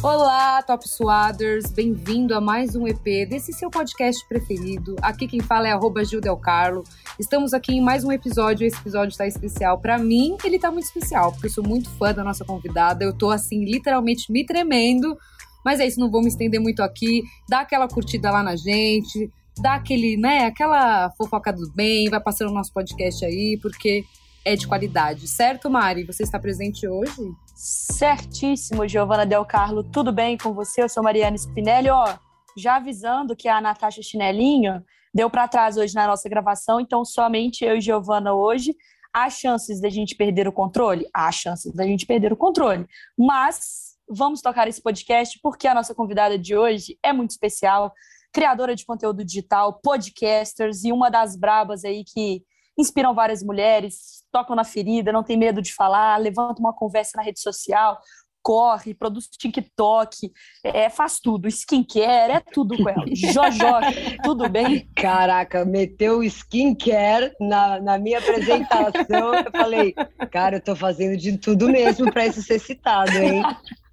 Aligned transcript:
Olá, 0.00 0.62
Top 0.62 0.88
Suaders! 0.88 1.72
Bem-vindo 1.72 2.32
a 2.32 2.40
mais 2.40 2.76
um 2.76 2.86
EP 2.86 3.28
desse 3.28 3.52
seu 3.52 3.68
podcast 3.68 4.24
preferido. 4.28 4.94
Aqui 5.02 5.26
quem 5.26 5.40
fala 5.40 5.66
é 5.66 5.72
arroba 5.72 6.02
Carlo. 6.40 6.84
Estamos 7.18 7.52
aqui 7.52 7.72
em 7.72 7.80
mais 7.80 8.04
um 8.04 8.12
episódio. 8.12 8.64
Esse 8.64 8.78
episódio 8.78 9.10
está 9.10 9.26
especial. 9.26 9.80
Para 9.80 9.98
mim, 9.98 10.36
ele 10.44 10.54
está 10.54 10.70
muito 10.70 10.84
especial, 10.84 11.32
porque 11.32 11.48
eu 11.48 11.50
sou 11.50 11.64
muito 11.64 11.90
fã 11.90 12.14
da 12.14 12.22
nossa 12.22 12.44
convidada. 12.44 13.04
Eu 13.04 13.12
tô 13.12 13.28
assim, 13.28 13.64
literalmente 13.64 14.30
me 14.30 14.46
tremendo. 14.46 15.18
Mas 15.64 15.80
é 15.80 15.86
isso, 15.86 15.98
não 15.98 16.08
vou 16.08 16.22
me 16.22 16.28
estender 16.28 16.60
muito 16.60 16.80
aqui. 16.80 17.24
Dá 17.48 17.60
aquela 17.60 17.88
curtida 17.88 18.30
lá 18.30 18.40
na 18.40 18.54
gente, 18.54 19.28
dá 19.60 19.74
aquele, 19.74 20.16
né, 20.16 20.44
aquela 20.44 21.10
fofoca 21.18 21.52
do 21.52 21.72
bem, 21.72 22.08
vai 22.08 22.20
passando 22.20 22.50
o 22.50 22.54
nosso 22.54 22.72
podcast 22.72 23.24
aí, 23.24 23.58
porque 23.60 24.04
é 24.44 24.54
de 24.54 24.68
qualidade. 24.68 25.26
Certo, 25.26 25.68
Mari? 25.68 26.04
Você 26.04 26.22
está 26.22 26.38
presente 26.38 26.86
hoje? 26.86 27.34
Certíssimo, 27.60 28.86
Giovana 28.86 29.26
Del 29.26 29.44
Carlo. 29.44 29.82
Tudo 29.82 30.12
bem 30.12 30.38
com 30.38 30.54
você? 30.54 30.80
Eu 30.80 30.88
sou 30.88 31.02
Mariana 31.02 31.36
Spinelli. 31.36 31.90
Ó, 31.90 32.16
já 32.56 32.76
avisando 32.76 33.34
que 33.34 33.48
a 33.48 33.60
Natasha 33.60 34.00
Chinelinho 34.00 34.80
deu 35.12 35.28
para 35.28 35.48
trás 35.48 35.76
hoje 35.76 35.92
na 35.92 36.06
nossa 36.06 36.28
gravação, 36.28 36.78
então 36.78 37.04
somente 37.04 37.64
eu 37.64 37.76
e 37.76 37.80
Giovana 37.80 38.32
hoje. 38.32 38.76
Há 39.12 39.28
chances 39.28 39.80
da 39.80 39.88
gente 39.88 40.14
perder 40.14 40.46
o 40.46 40.52
controle? 40.52 41.08
Há 41.12 41.32
chances 41.32 41.74
da 41.74 41.82
gente 41.82 42.06
perder 42.06 42.32
o 42.32 42.36
controle. 42.36 42.86
Mas 43.18 43.96
vamos 44.08 44.40
tocar 44.40 44.68
esse 44.68 44.80
podcast 44.80 45.36
porque 45.42 45.66
a 45.66 45.74
nossa 45.74 45.92
convidada 45.96 46.38
de 46.38 46.56
hoje 46.56 46.96
é 47.02 47.12
muito 47.12 47.30
especial, 47.30 47.92
criadora 48.32 48.76
de 48.76 48.86
conteúdo 48.86 49.24
digital, 49.24 49.80
podcasters 49.82 50.84
e 50.84 50.92
uma 50.92 51.10
das 51.10 51.34
brabas 51.34 51.84
aí 51.84 52.04
que 52.04 52.40
inspiram 52.78 53.14
várias 53.14 53.42
mulheres, 53.42 54.22
tocam 54.30 54.54
na 54.54 54.64
ferida, 54.64 55.12
não 55.12 55.22
tem 55.22 55.36
medo 55.36 55.60
de 55.60 55.74
falar, 55.74 56.16
levantam 56.18 56.60
uma 56.60 56.72
conversa 56.72 57.12
na 57.16 57.22
rede 57.22 57.40
social, 57.40 57.98
corre, 58.40 58.94
produz 58.94 59.28
TikTok, 59.28 60.32
é, 60.64 60.88
faz 60.88 61.20
tudo, 61.20 61.48
skincare, 61.48 62.32
é 62.32 62.40
tudo 62.40 62.76
com 62.76 62.88
ela. 62.88 63.04
Jojoca, 63.14 63.92
tudo 64.22 64.48
bem? 64.48 64.88
Caraca, 64.94 65.64
meteu 65.64 66.22
skincare 66.22 67.32
na, 67.40 67.80
na 67.80 67.98
minha 67.98 68.18
apresentação, 68.18 69.34
eu 69.34 69.50
falei, 69.50 69.94
cara, 70.30 70.56
eu 70.56 70.60
tô 70.62 70.74
fazendo 70.74 71.16
de 71.16 71.36
tudo 71.36 71.68
mesmo 71.68 72.10
para 72.10 72.26
isso 72.26 72.42
ser 72.42 72.58
citado, 72.58 73.10
hein? 73.18 73.42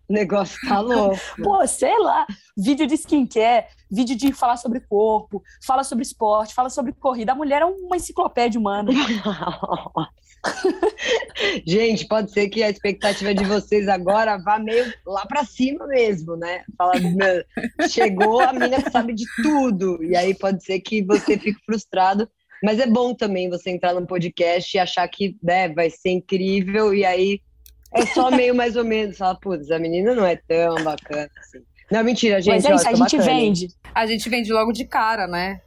O 0.07 0.13
negócio 0.13 0.57
tá 0.67 0.79
louco. 0.79 1.19
Pô, 1.43 1.65
sei 1.67 1.97
lá, 1.99 2.27
vídeo 2.55 2.85
de 2.85 2.95
skincare, 2.95 3.65
vídeo 3.91 4.15
de 4.15 4.31
falar 4.33 4.57
sobre 4.57 4.79
corpo, 4.79 5.41
fala 5.65 5.83
sobre 5.83 6.03
esporte, 6.03 6.53
fala 6.53 6.69
sobre 6.69 6.93
corrida. 6.93 7.31
A 7.31 7.35
mulher 7.35 7.61
é 7.61 7.65
uma 7.65 7.95
enciclopédia 7.95 8.59
humana. 8.59 8.91
Gente, 11.65 12.07
pode 12.07 12.31
ser 12.31 12.49
que 12.49 12.61
a 12.61 12.69
expectativa 12.69 13.33
de 13.33 13.43
vocês 13.45 13.87
agora 13.87 14.37
vá 14.37 14.59
meio 14.59 14.93
lá 15.05 15.25
para 15.25 15.43
cima 15.43 15.87
mesmo, 15.87 16.35
né? 16.35 16.63
Fala, 16.77 16.93
chegou 17.89 18.41
a 18.41 18.53
menina 18.53 18.81
que 18.81 18.91
sabe 18.91 19.13
de 19.13 19.25
tudo. 19.41 20.03
E 20.03 20.15
aí 20.15 20.35
pode 20.35 20.63
ser 20.63 20.79
que 20.81 21.03
você 21.03 21.37
fique 21.37 21.59
frustrado. 21.65 22.29
Mas 22.63 22.79
é 22.79 22.87
bom 22.87 23.13
também 23.13 23.49
você 23.49 23.69
entrar 23.69 23.93
no 23.93 24.07
podcast 24.07 24.75
e 24.75 24.79
achar 24.79 25.07
que 25.07 25.37
né, 25.41 25.69
vai 25.69 25.89
ser 25.89 26.11
incrível. 26.11 26.93
E 26.93 27.03
aí 27.03 27.41
é 27.95 28.05
só 28.07 28.29
meio 28.29 28.53
mais 28.53 28.75
ou 28.75 28.83
menos. 28.83 29.17
Fala, 29.17 29.35
putz, 29.35 29.71
a 29.71 29.79
menina 29.79 30.13
não 30.13 30.25
é 30.25 30.35
tão 30.35 30.75
bacana 30.83 31.29
assim. 31.39 31.59
Não, 31.91 32.03
mentira, 32.03 32.41
gente. 32.41 32.55
Mas 32.55 32.65
é 32.65 32.75
isso, 32.75 32.87
a 32.87 32.93
gente 32.93 33.17
bacana, 33.17 33.23
vende. 33.23 33.67
A 33.93 34.05
gente 34.05 34.29
vende 34.29 34.51
logo 34.51 34.71
de 34.71 34.85
cara, 34.85 35.27
né? 35.27 35.61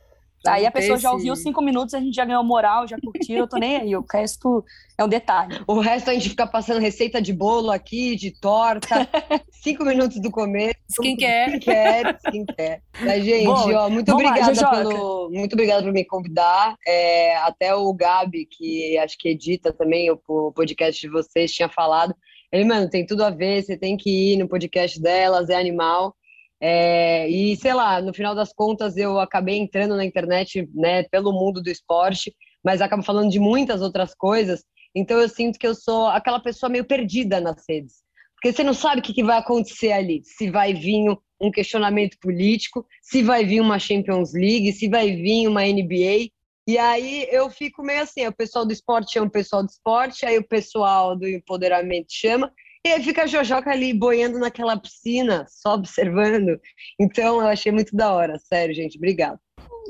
Aí 0.52 0.66
a 0.66 0.70
pessoa 0.70 0.98
já 0.98 1.12
ouviu 1.12 1.34
cinco 1.36 1.62
minutos, 1.62 1.94
a 1.94 2.00
gente 2.00 2.14
já 2.14 2.24
ganhou 2.24 2.42
moral, 2.44 2.86
já 2.86 2.96
curtiu, 3.02 3.38
eu 3.38 3.48
tô 3.48 3.56
nem 3.56 3.76
aí. 3.76 3.96
O 3.96 4.04
resto 4.10 4.64
é 4.96 5.04
um 5.04 5.08
detalhe. 5.08 5.60
O 5.66 5.80
resto 5.80 6.10
a 6.10 6.14
gente 6.14 6.30
fica 6.30 6.46
passando 6.46 6.80
receita 6.80 7.20
de 7.20 7.32
bolo 7.32 7.70
aqui, 7.70 8.16
de 8.16 8.30
torta. 8.30 9.08
cinco 9.62 9.84
minutos 9.84 10.20
do 10.20 10.30
começo. 10.30 10.74
Skincare. 10.90 11.58
Skincare, 11.58 12.16
skincare. 12.26 12.82
Mas, 13.00 13.24
gente, 13.24 13.46
Bom, 13.46 13.74
ó, 13.74 13.90
muito 13.90 14.08
lá, 14.08 14.14
obrigada 14.14 14.54
Jojoca. 14.54 14.76
pelo. 14.76 15.30
Muito 15.30 15.52
obrigada 15.52 15.82
por 15.82 15.92
me 15.92 16.04
convidar. 16.04 16.74
É, 16.86 17.36
até 17.38 17.74
o 17.74 17.92
Gabi, 17.92 18.46
que 18.46 18.98
acho 18.98 19.16
que 19.18 19.28
edita 19.28 19.72
também 19.72 20.10
o 20.10 20.52
podcast 20.52 21.00
de 21.00 21.08
vocês, 21.08 21.52
tinha 21.52 21.68
falado. 21.68 22.14
Ele, 22.50 22.64
mano, 22.64 22.88
tem 22.88 23.04
tudo 23.04 23.24
a 23.24 23.30
ver, 23.30 23.62
você 23.62 23.76
tem 23.76 23.96
que 23.96 24.32
ir 24.32 24.36
no 24.38 24.48
podcast 24.48 25.00
delas, 25.00 25.50
é 25.50 25.56
animal. 25.56 26.14
É, 26.60 27.28
e 27.28 27.56
sei 27.56 27.72
lá, 27.72 28.00
no 28.00 28.12
final 28.12 28.34
das 28.34 28.52
contas 28.52 28.96
eu 28.96 29.20
acabei 29.20 29.58
entrando 29.58 29.96
na 29.96 30.04
internet, 30.04 30.68
né, 30.74 31.04
pelo 31.04 31.32
mundo 31.32 31.62
do 31.62 31.70
esporte, 31.70 32.34
mas 32.64 32.80
acabo 32.80 33.02
falando 33.02 33.30
de 33.30 33.38
muitas 33.38 33.80
outras 33.80 34.14
coisas. 34.14 34.64
Então 34.94 35.20
eu 35.20 35.28
sinto 35.28 35.58
que 35.58 35.66
eu 35.66 35.74
sou 35.74 36.06
aquela 36.08 36.40
pessoa 36.40 36.68
meio 36.68 36.84
perdida 36.84 37.40
nas 37.40 37.64
redes, 37.68 37.96
porque 38.34 38.52
você 38.52 38.64
não 38.64 38.74
sabe 38.74 39.00
o 39.00 39.04
que, 39.04 39.14
que 39.14 39.24
vai 39.24 39.38
acontecer 39.38 39.92
ali, 39.92 40.22
se 40.24 40.50
vai 40.50 40.74
vir 40.74 41.16
um 41.40 41.50
questionamento 41.50 42.16
político, 42.20 42.84
se 43.00 43.22
vai 43.22 43.44
vir 43.44 43.60
uma 43.60 43.78
Champions 43.78 44.32
League, 44.32 44.72
se 44.72 44.88
vai 44.88 45.12
vir 45.12 45.46
uma 45.46 45.62
NBA. 45.62 46.30
E 46.66 46.76
aí 46.76 47.26
eu 47.30 47.48
fico 47.48 47.82
meio 47.82 48.02
assim, 48.02 48.26
o 48.26 48.32
pessoal 48.32 48.66
do 48.66 48.72
esporte 48.72 49.12
chama 49.12 49.26
o 49.26 49.30
pessoal 49.30 49.62
do 49.62 49.70
esporte, 49.70 50.26
aí 50.26 50.36
o 50.36 50.46
pessoal 50.46 51.16
do 51.16 51.26
empoderamento 51.26 52.08
chama, 52.10 52.52
e 52.84 52.92
aí 52.92 53.02
fica 53.02 53.24
a 53.24 53.26
Jojoca 53.26 53.70
ali 53.70 53.92
boiando 53.92 54.38
naquela 54.38 54.76
piscina, 54.76 55.46
só 55.48 55.74
observando. 55.74 56.58
Então 56.98 57.40
eu 57.40 57.46
achei 57.46 57.72
muito 57.72 57.94
da 57.94 58.12
hora, 58.12 58.38
sério, 58.38 58.74
gente, 58.74 58.96
obrigada. 58.96 59.40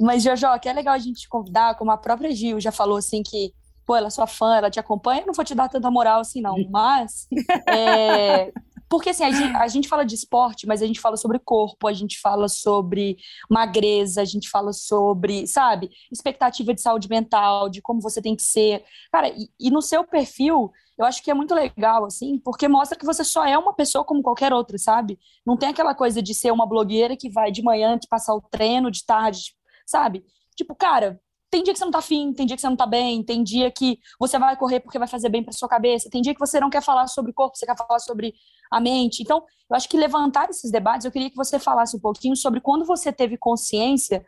Mas, 0.01 0.23
Jojo, 0.23 0.47
que 0.61 0.69
é 0.69 0.73
legal 0.73 0.95
a 0.95 0.99
gente 0.99 1.21
te 1.21 1.29
convidar, 1.29 1.77
como 1.77 1.91
a 1.91 1.97
própria 1.97 2.31
Gil 2.31 2.61
já 2.61 2.71
falou 2.71 2.99
assim 2.99 3.23
que, 3.23 3.53
pô, 3.85 3.97
ela 3.97 4.07
é 4.07 4.11
sua 4.11 4.27
fã, 4.27 4.57
ela 4.57 4.71
te 4.71 4.79
acompanha, 4.79 5.23
eu 5.23 5.27
não 5.27 5.35
vou 5.35 5.45
te 5.45 5.55
dar 5.55 5.69
tanta 5.69 5.91
moral 5.91 6.21
assim, 6.21 6.41
não. 6.41 6.57
Mas 6.71 7.27
é, 7.69 8.53
porque 8.89 9.11
assim, 9.11 9.25
a 9.25 9.31
gente, 9.31 9.57
a 9.57 9.69
gente 9.69 9.89
fala 9.89 10.05
de 10.05 10.15
esporte, 10.15 10.67
mas 10.67 10.83
a 10.83 10.87
gente 10.87 11.01
fala 11.01 11.17
sobre 11.17 11.39
corpo, 11.39 11.87
a 11.87 11.93
gente 11.93 12.19
fala 12.21 12.49
sobre 12.49 13.17
magreza, 13.49 14.23
a 14.23 14.25
gente 14.25 14.49
fala 14.49 14.73
sobre, 14.73 15.47
sabe, 15.47 15.91
expectativa 16.11 16.73
de 16.73 16.81
saúde 16.81 17.09
mental, 17.09 17.69
de 17.69 17.83
como 17.83 18.01
você 18.01 18.23
tem 18.23 18.35
que 18.35 18.43
ser. 18.43 18.85
Cara, 19.13 19.29
e, 19.29 19.49
e 19.61 19.71
no 19.71 19.83
seu 19.83 20.05
perfil, 20.05 20.73
eu 20.99 21.05
acho 21.05 21.23
que 21.23 21.31
é 21.31 21.35
muito 21.35 21.55
legal, 21.55 22.05
assim, 22.05 22.39
porque 22.39 22.67
mostra 22.67 22.99
que 22.99 23.07
você 23.07 23.23
só 23.23 23.45
é 23.45 23.57
uma 23.57 23.75
pessoa 23.75 24.05
como 24.05 24.23
qualquer 24.23 24.53
outra, 24.53 24.79
sabe? 24.79 25.19
Não 25.47 25.57
tem 25.57 25.69
aquela 25.69 25.95
coisa 25.95 26.23
de 26.23 26.35
ser 26.35 26.51
uma 26.51 26.67
blogueira 26.67 27.17
que 27.17 27.31
vai 27.31 27.53
de 27.53 27.63
manhã 27.63 27.99
te 27.99 28.09
passar 28.09 28.35
o 28.35 28.41
treino, 28.41 28.91
de 28.91 29.05
tarde, 29.05 29.55
sabe? 29.87 30.25
Tipo, 30.57 30.75
cara, 30.75 31.21
tem 31.51 31.63
dia 31.63 31.73
que 31.73 31.79
você 31.79 31.85
não 31.85 31.93
tá 31.93 31.99
afim, 31.99 32.33
tem 32.33 32.47
dia 32.47 32.57
que 32.57 32.61
você 32.61 32.69
não 32.69 32.77
tá 32.77 32.87
bem, 32.87 33.23
tem 33.23 33.43
dia 33.43 33.71
que 33.71 33.99
você 34.19 34.39
vai 34.39 34.57
correr 34.57 34.81
porque 34.81 34.99
vai 34.99 35.09
fazer 35.09 35.29
bem 35.29 35.43
pra 35.43 35.53
sua 35.53 35.69
cabeça, 35.69 36.11
tem 36.11 36.21
dia 36.21 36.35
que 36.35 36.41
você 36.41 36.61
não 36.61 36.69
quer 36.69 36.83
falar 36.83 37.07
sobre 37.07 37.33
corpo, 37.33 37.57
você 37.57 37.65
quer 37.65 37.77
falar 37.77 37.99
sobre 38.01 38.35
a 38.71 38.81
mente. 38.81 39.23
Então, 39.23 39.39
eu 39.71 39.77
acho 39.77 39.89
que 39.89 39.97
levantar 39.97 40.51
esses 40.51 40.71
debates, 40.71 41.05
eu 41.05 41.11
queria 41.11 41.31
que 41.31 41.37
você 41.37 41.59
falasse 41.59 41.97
um 41.97 42.01
pouquinho 42.01 42.37
sobre 42.37 42.61
quando 42.61 42.85
você 42.85 43.13
teve 43.13 43.37
consciência 43.39 44.25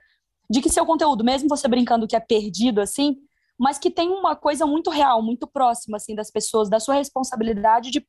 de 0.48 0.60
que 0.60 0.70
seu 0.70 0.86
conteúdo, 0.86 1.22
mesmo 1.22 1.48
você 1.48 1.69
brincando 1.69 2.06
que 2.06 2.16
é 2.16 2.20
perdido 2.20 2.80
assim, 2.80 3.16
mas 3.59 3.78
que 3.78 3.91
tem 3.91 4.09
uma 4.09 4.34
coisa 4.34 4.66
muito 4.66 4.88
real, 4.88 5.22
muito 5.22 5.47
próxima 5.47 5.98
assim 5.98 6.14
das 6.14 6.30
pessoas, 6.30 6.70
da 6.70 6.80
sua 6.80 6.94
responsabilidade 6.94 7.91
de 7.91 8.04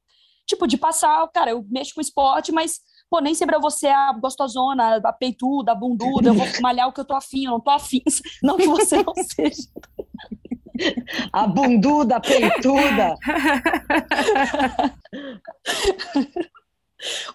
tipo 0.48 0.66
de 0.66 0.78
passar, 0.78 1.28
cara, 1.34 1.52
eu 1.52 1.66
mexo 1.70 1.94
com 1.94 2.02
esporte, 2.02 2.52
mas 2.52 2.80
pô, 3.12 3.20
nem 3.20 3.36
sempre 3.36 3.58
eu 3.58 3.62
vou 3.62 3.70
ser 3.70 3.90
a 3.90 4.14
gostosona, 4.14 5.02
a 5.04 5.12
peituda, 5.12 5.74
a 5.74 5.76
bunduda, 5.76 6.30
eu 6.30 6.34
vou 6.34 6.48
malhar 6.64 6.88
o 6.88 6.94
que 6.94 7.02
eu 7.02 7.06
tô 7.06 7.14
afim, 7.14 7.44
eu 7.44 7.52
não 7.52 7.60
tô 7.60 7.70
afim, 7.70 8.02
não 8.42 8.56
que 8.56 8.66
você 8.66 9.04
não 9.04 9.14
seja. 9.14 9.68
A 11.32 11.46
bunduda, 11.46 12.16
a 12.16 12.20
peituda. 12.20 13.16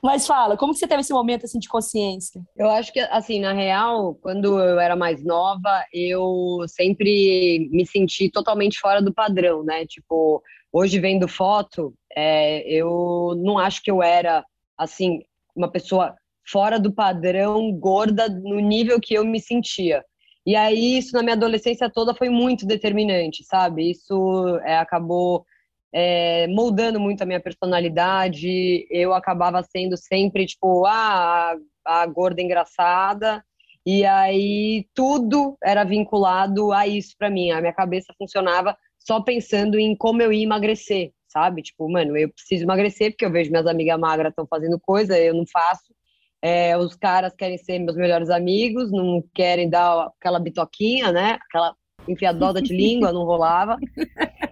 Mas 0.02 0.26
fala, 0.26 0.56
como 0.56 0.72
que 0.72 0.80
você 0.80 0.86
teve 0.88 1.02
esse 1.02 1.12
momento 1.12 1.44
assim 1.44 1.60
de 1.60 1.68
consciência? 1.68 2.42
Eu 2.56 2.68
acho 2.68 2.92
que, 2.92 2.98
assim, 2.98 3.38
na 3.38 3.52
real, 3.52 4.16
quando 4.16 4.58
eu 4.58 4.80
era 4.80 4.96
mais 4.96 5.22
nova, 5.22 5.84
eu 5.92 6.64
sempre 6.66 7.68
me 7.70 7.86
senti 7.86 8.28
totalmente 8.28 8.80
fora 8.80 9.00
do 9.00 9.14
padrão, 9.14 9.62
né? 9.62 9.86
Tipo, 9.86 10.42
hoje 10.72 10.98
vendo 10.98 11.28
foto, 11.28 11.94
é, 12.16 12.68
eu 12.68 13.34
não 13.36 13.58
acho 13.58 13.80
que 13.80 13.92
eu 13.92 14.02
era, 14.02 14.44
assim, 14.76 15.20
uma 15.56 15.70
pessoa 15.70 16.14
fora 16.48 16.78
do 16.78 16.92
padrão, 16.92 17.72
gorda, 17.72 18.28
no 18.28 18.60
nível 18.60 19.00
que 19.00 19.14
eu 19.14 19.24
me 19.24 19.40
sentia. 19.40 20.04
E 20.46 20.54
aí, 20.54 20.98
isso 20.98 21.12
na 21.12 21.22
minha 21.22 21.34
adolescência 21.34 21.90
toda 21.90 22.14
foi 22.14 22.28
muito 22.28 22.64
determinante, 22.64 23.42
sabe? 23.44 23.90
Isso 23.90 24.60
é, 24.64 24.78
acabou 24.78 25.44
é, 25.92 26.46
moldando 26.46 27.00
muito 27.00 27.22
a 27.22 27.26
minha 27.26 27.40
personalidade. 27.40 28.86
Eu 28.88 29.12
acabava 29.12 29.62
sendo 29.64 29.96
sempre, 29.96 30.46
tipo, 30.46 30.86
ah, 30.86 31.56
a, 31.84 32.02
a 32.02 32.06
gorda 32.06 32.40
engraçada. 32.40 33.44
E 33.84 34.04
aí, 34.04 34.86
tudo 34.94 35.56
era 35.62 35.82
vinculado 35.82 36.72
a 36.72 36.86
isso 36.86 37.16
para 37.18 37.30
mim. 37.30 37.50
A 37.50 37.60
minha 37.60 37.72
cabeça 37.72 38.14
funcionava 38.16 38.76
só 39.00 39.20
pensando 39.20 39.78
em 39.78 39.96
como 39.96 40.22
eu 40.22 40.32
ia 40.32 40.44
emagrecer, 40.44 41.12
sabe? 41.28 41.62
Tipo, 41.62 41.90
mano, 41.90 42.16
eu 42.16 42.28
preciso 42.28 42.64
emagrecer 42.64 43.12
porque 43.12 43.24
eu 43.24 43.32
vejo 43.32 43.50
minhas 43.50 43.66
amigas 43.66 43.98
magras 43.98 44.30
estão 44.30 44.46
fazendo 44.46 44.78
coisa, 44.80 45.18
eu 45.18 45.34
não 45.34 45.44
faço. 45.46 45.94
É, 46.42 46.76
os 46.76 46.94
caras 46.94 47.34
querem 47.34 47.58
ser 47.58 47.78
meus 47.78 47.96
melhores 47.96 48.30
amigos, 48.30 48.90
não 48.92 49.22
querem 49.34 49.68
dar 49.68 50.12
aquela 50.18 50.38
bitoquinha, 50.38 51.10
né? 51.10 51.38
Aquela 51.48 51.74
enfiadosa 52.08 52.62
de 52.62 52.72
língua, 52.76 53.12
não 53.12 53.24
rolava. 53.24 53.76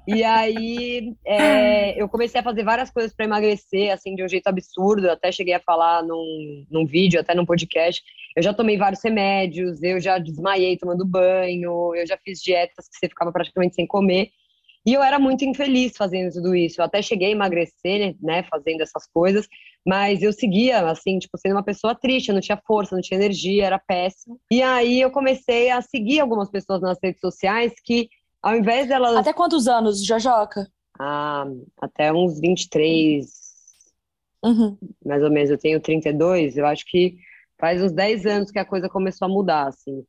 E 0.07 0.23
aí 0.23 1.15
é, 1.27 2.01
eu 2.01 2.09
comecei 2.09 2.41
a 2.41 2.45
fazer 2.45 2.65
várias 2.65 2.91
coisas 2.91 3.15
para 3.15 3.27
emagrecer, 3.27 3.93
assim, 3.93 4.15
de 4.15 4.25
um 4.25 4.29
jeito 4.29 4.49
absurdo. 4.49 5.11
até 5.11 5.31
cheguei 5.31 5.55
a 5.55 5.61
falar 5.61 6.03
num, 6.03 6.67
num 6.71 6.87
vídeo, 6.87 7.21
até 7.21 7.35
num 7.35 7.47
podcast. 7.47 8.03
Eu 8.37 8.43
já 8.43 8.53
tomei 8.53 8.77
vários 8.77 9.03
remédios, 9.03 9.83
eu 9.83 10.01
já 10.01 10.19
desmaiei 10.19 10.77
tomando 10.77 11.07
banho, 11.07 11.95
eu 11.95 12.07
já 12.07 12.19
fiz 12.19 12.41
dietas 12.41 12.89
que 12.89 12.97
você 12.99 13.09
ficava 13.09 13.31
praticamente 13.31 13.77
sem 13.77 13.87
comer. 13.87 14.31
E 14.87 14.93
eu 14.93 15.03
era 15.03 15.19
muito 15.19 15.45
infeliz 15.45 15.97
fazendo 15.97 16.33
tudo 16.33 16.55
isso. 16.55 16.81
Eu 16.81 16.85
até 16.85 17.01
cheguei 17.01 17.29
a 17.29 17.33
emagrecer, 17.33 18.17
né, 18.21 18.43
fazendo 18.43 18.83
essas 18.83 19.07
coisas, 19.07 19.49
mas 19.87 20.23
eu 20.23 20.33
seguia, 20.33 20.89
assim, 20.91 21.19
tipo, 21.19 21.39
sendo 21.39 21.53
uma 21.53 21.63
pessoa 21.63 21.95
triste, 21.95 22.29
eu 22.29 22.35
não 22.35 22.41
tinha 22.41 22.61
força, 22.67 22.95
não 22.95 23.03
tinha 23.03 23.19
energia, 23.19 23.67
era 23.67 23.79
péssimo. 23.79 24.39
E 24.51 24.63
aí 24.63 25.01
eu 25.01 25.11
comecei 25.11 25.71
a 25.71 25.81
seguir 25.81 26.21
algumas 26.21 26.51
pessoas 26.51 26.81
nas 26.83 26.99
redes 27.03 27.21
sociais 27.21 27.73
que, 27.83 28.09
ao 28.43 28.57
invés 28.57 28.89
delas. 28.89 29.17
Até 29.17 29.33
quantos 29.33 29.67
anos, 29.67 30.05
Jojoca? 30.05 30.69
Ah, 30.99 31.47
até 31.81 32.13
uns 32.13 32.39
23, 32.41 33.27
uhum. 34.45 34.77
mais 35.05 35.23
ou 35.23 35.31
menos. 35.31 35.51
Eu 35.51 35.59
tenho 35.59 35.81
32, 35.81 36.57
eu 36.57 36.67
acho 36.67 36.85
que 36.87 37.17
faz 37.59 37.83
uns 37.83 37.93
10 37.93 38.27
anos 38.27 38.51
que 38.51 38.59
a 38.59 38.65
coisa 38.65 38.89
começou 38.89 39.27
a 39.27 39.31
mudar, 39.31 39.69
assim. 39.69 40.05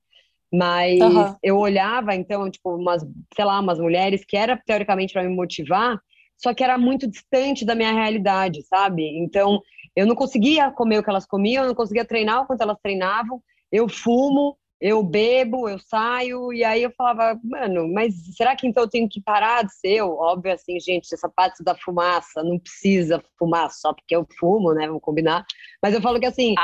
Mas 0.54 1.00
uhum. 1.00 1.36
eu 1.44 1.58
olhava, 1.58 2.16
então, 2.16 2.50
tipo, 2.50 2.76
umas, 2.76 3.06
sei 3.36 3.46
lá, 3.46 3.60
umas 3.60 3.80
mulheres 3.80 4.24
que 4.26 4.38
era 4.38 4.62
teoricamente 4.66 5.14
para 5.14 5.24
me 5.24 5.36
motivar, 5.36 6.00
só 6.38 6.54
que 6.54 6.64
era 6.64 6.78
muito 6.78 7.08
distante 7.08 7.66
da 7.66 7.76
minha 7.76 7.92
realidade, 7.92 8.62
sabe? 8.64 9.04
Então, 9.18 9.60
eu 9.96 10.06
não 10.06 10.16
conseguia 10.16 10.72
comer 10.72 11.00
o 11.00 11.04
que 11.04 11.10
elas 11.10 11.26
comiam, 11.26 11.64
eu 11.64 11.70
não 11.70 11.76
conseguia 11.76 12.06
treinar 12.06 12.42
o 12.42 12.46
quanto 12.46 12.62
elas 12.62 12.78
treinavam. 12.82 13.42
Eu 13.72 13.88
fumo, 13.90 14.58
eu 14.80 15.02
bebo, 15.02 15.70
eu 15.70 15.80
saio, 15.80 16.52
e 16.52 16.64
aí 16.64 16.84
eu 16.84 16.92
falava, 16.98 17.40
mano, 17.44 17.88
mas 17.92 18.14
será 18.36 18.56
que 18.56 18.68
então 18.68 18.84
eu 18.84 18.90
tenho 18.90 19.08
que 19.08 19.22
parar 19.22 19.64
de 19.64 19.74
ser 19.74 19.96
eu? 19.96 20.12
Óbvio, 20.18 20.54
assim, 20.54 20.80
gente, 20.80 21.14
essa 21.14 21.30
parte 21.30 21.64
da 21.64 21.76
fumaça, 21.76 22.44
não 22.44 22.60
precisa 22.60 23.24
fumar 23.40 23.72
só 23.72 23.94
porque 23.94 24.16
eu 24.16 24.28
fumo, 24.38 24.74
né? 24.74 24.86
Vamos 24.88 25.02
combinar. 25.02 25.46
Mas 25.82 25.94
eu 25.94 26.02
falo 26.02 26.20
que, 26.20 26.26
assim, 26.26 26.56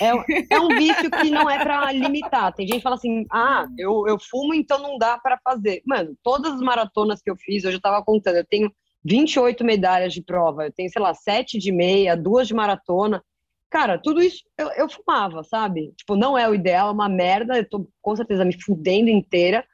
é, 0.00 0.54
é, 0.54 0.60
um 0.60 0.68
vício 0.68 1.10
que 1.10 1.30
não 1.30 1.48
é 1.48 1.62
para 1.62 1.92
limitar. 1.92 2.54
Tem 2.54 2.66
gente 2.66 2.78
que 2.78 2.82
fala 2.82 2.96
assim, 2.96 3.26
ah, 3.30 3.66
eu, 3.76 4.06
eu 4.08 4.18
fumo, 4.18 4.54
então 4.54 4.78
não 4.78 4.96
dá 4.96 5.18
para 5.18 5.38
fazer. 5.44 5.82
Mano, 5.86 6.16
todas 6.22 6.54
as 6.54 6.60
maratonas 6.60 7.20
que 7.22 7.30
eu 7.30 7.36
fiz, 7.36 7.64
eu 7.64 7.72
já 7.72 7.80
tava 7.80 8.02
contando, 8.04 8.36
eu 8.36 8.46
tenho 8.46 8.72
28 9.04 9.64
medalhas 9.64 10.12
de 10.12 10.22
prova, 10.22 10.64
eu 10.64 10.72
tenho, 10.72 10.90
sei 10.90 11.00
lá, 11.00 11.14
sete 11.14 11.58
de 11.58 11.70
meia, 11.70 12.16
duas 12.16 12.48
de 12.48 12.54
maratona. 12.54 13.22
Cara, 13.70 13.98
tudo 13.98 14.22
isso 14.22 14.42
eu, 14.56 14.68
eu 14.72 14.88
fumava, 14.88 15.42
sabe? 15.44 15.92
Tipo, 15.96 16.16
não 16.16 16.36
é 16.38 16.48
o 16.48 16.54
ideal, 16.54 16.88
é 16.88 16.92
uma 16.92 17.08
merda, 17.08 17.58
eu 17.58 17.68
tô 17.68 17.88
com 18.00 18.16
certeza 18.16 18.44
me 18.44 18.60
fudendo 18.62 19.10
inteira, 19.10 19.64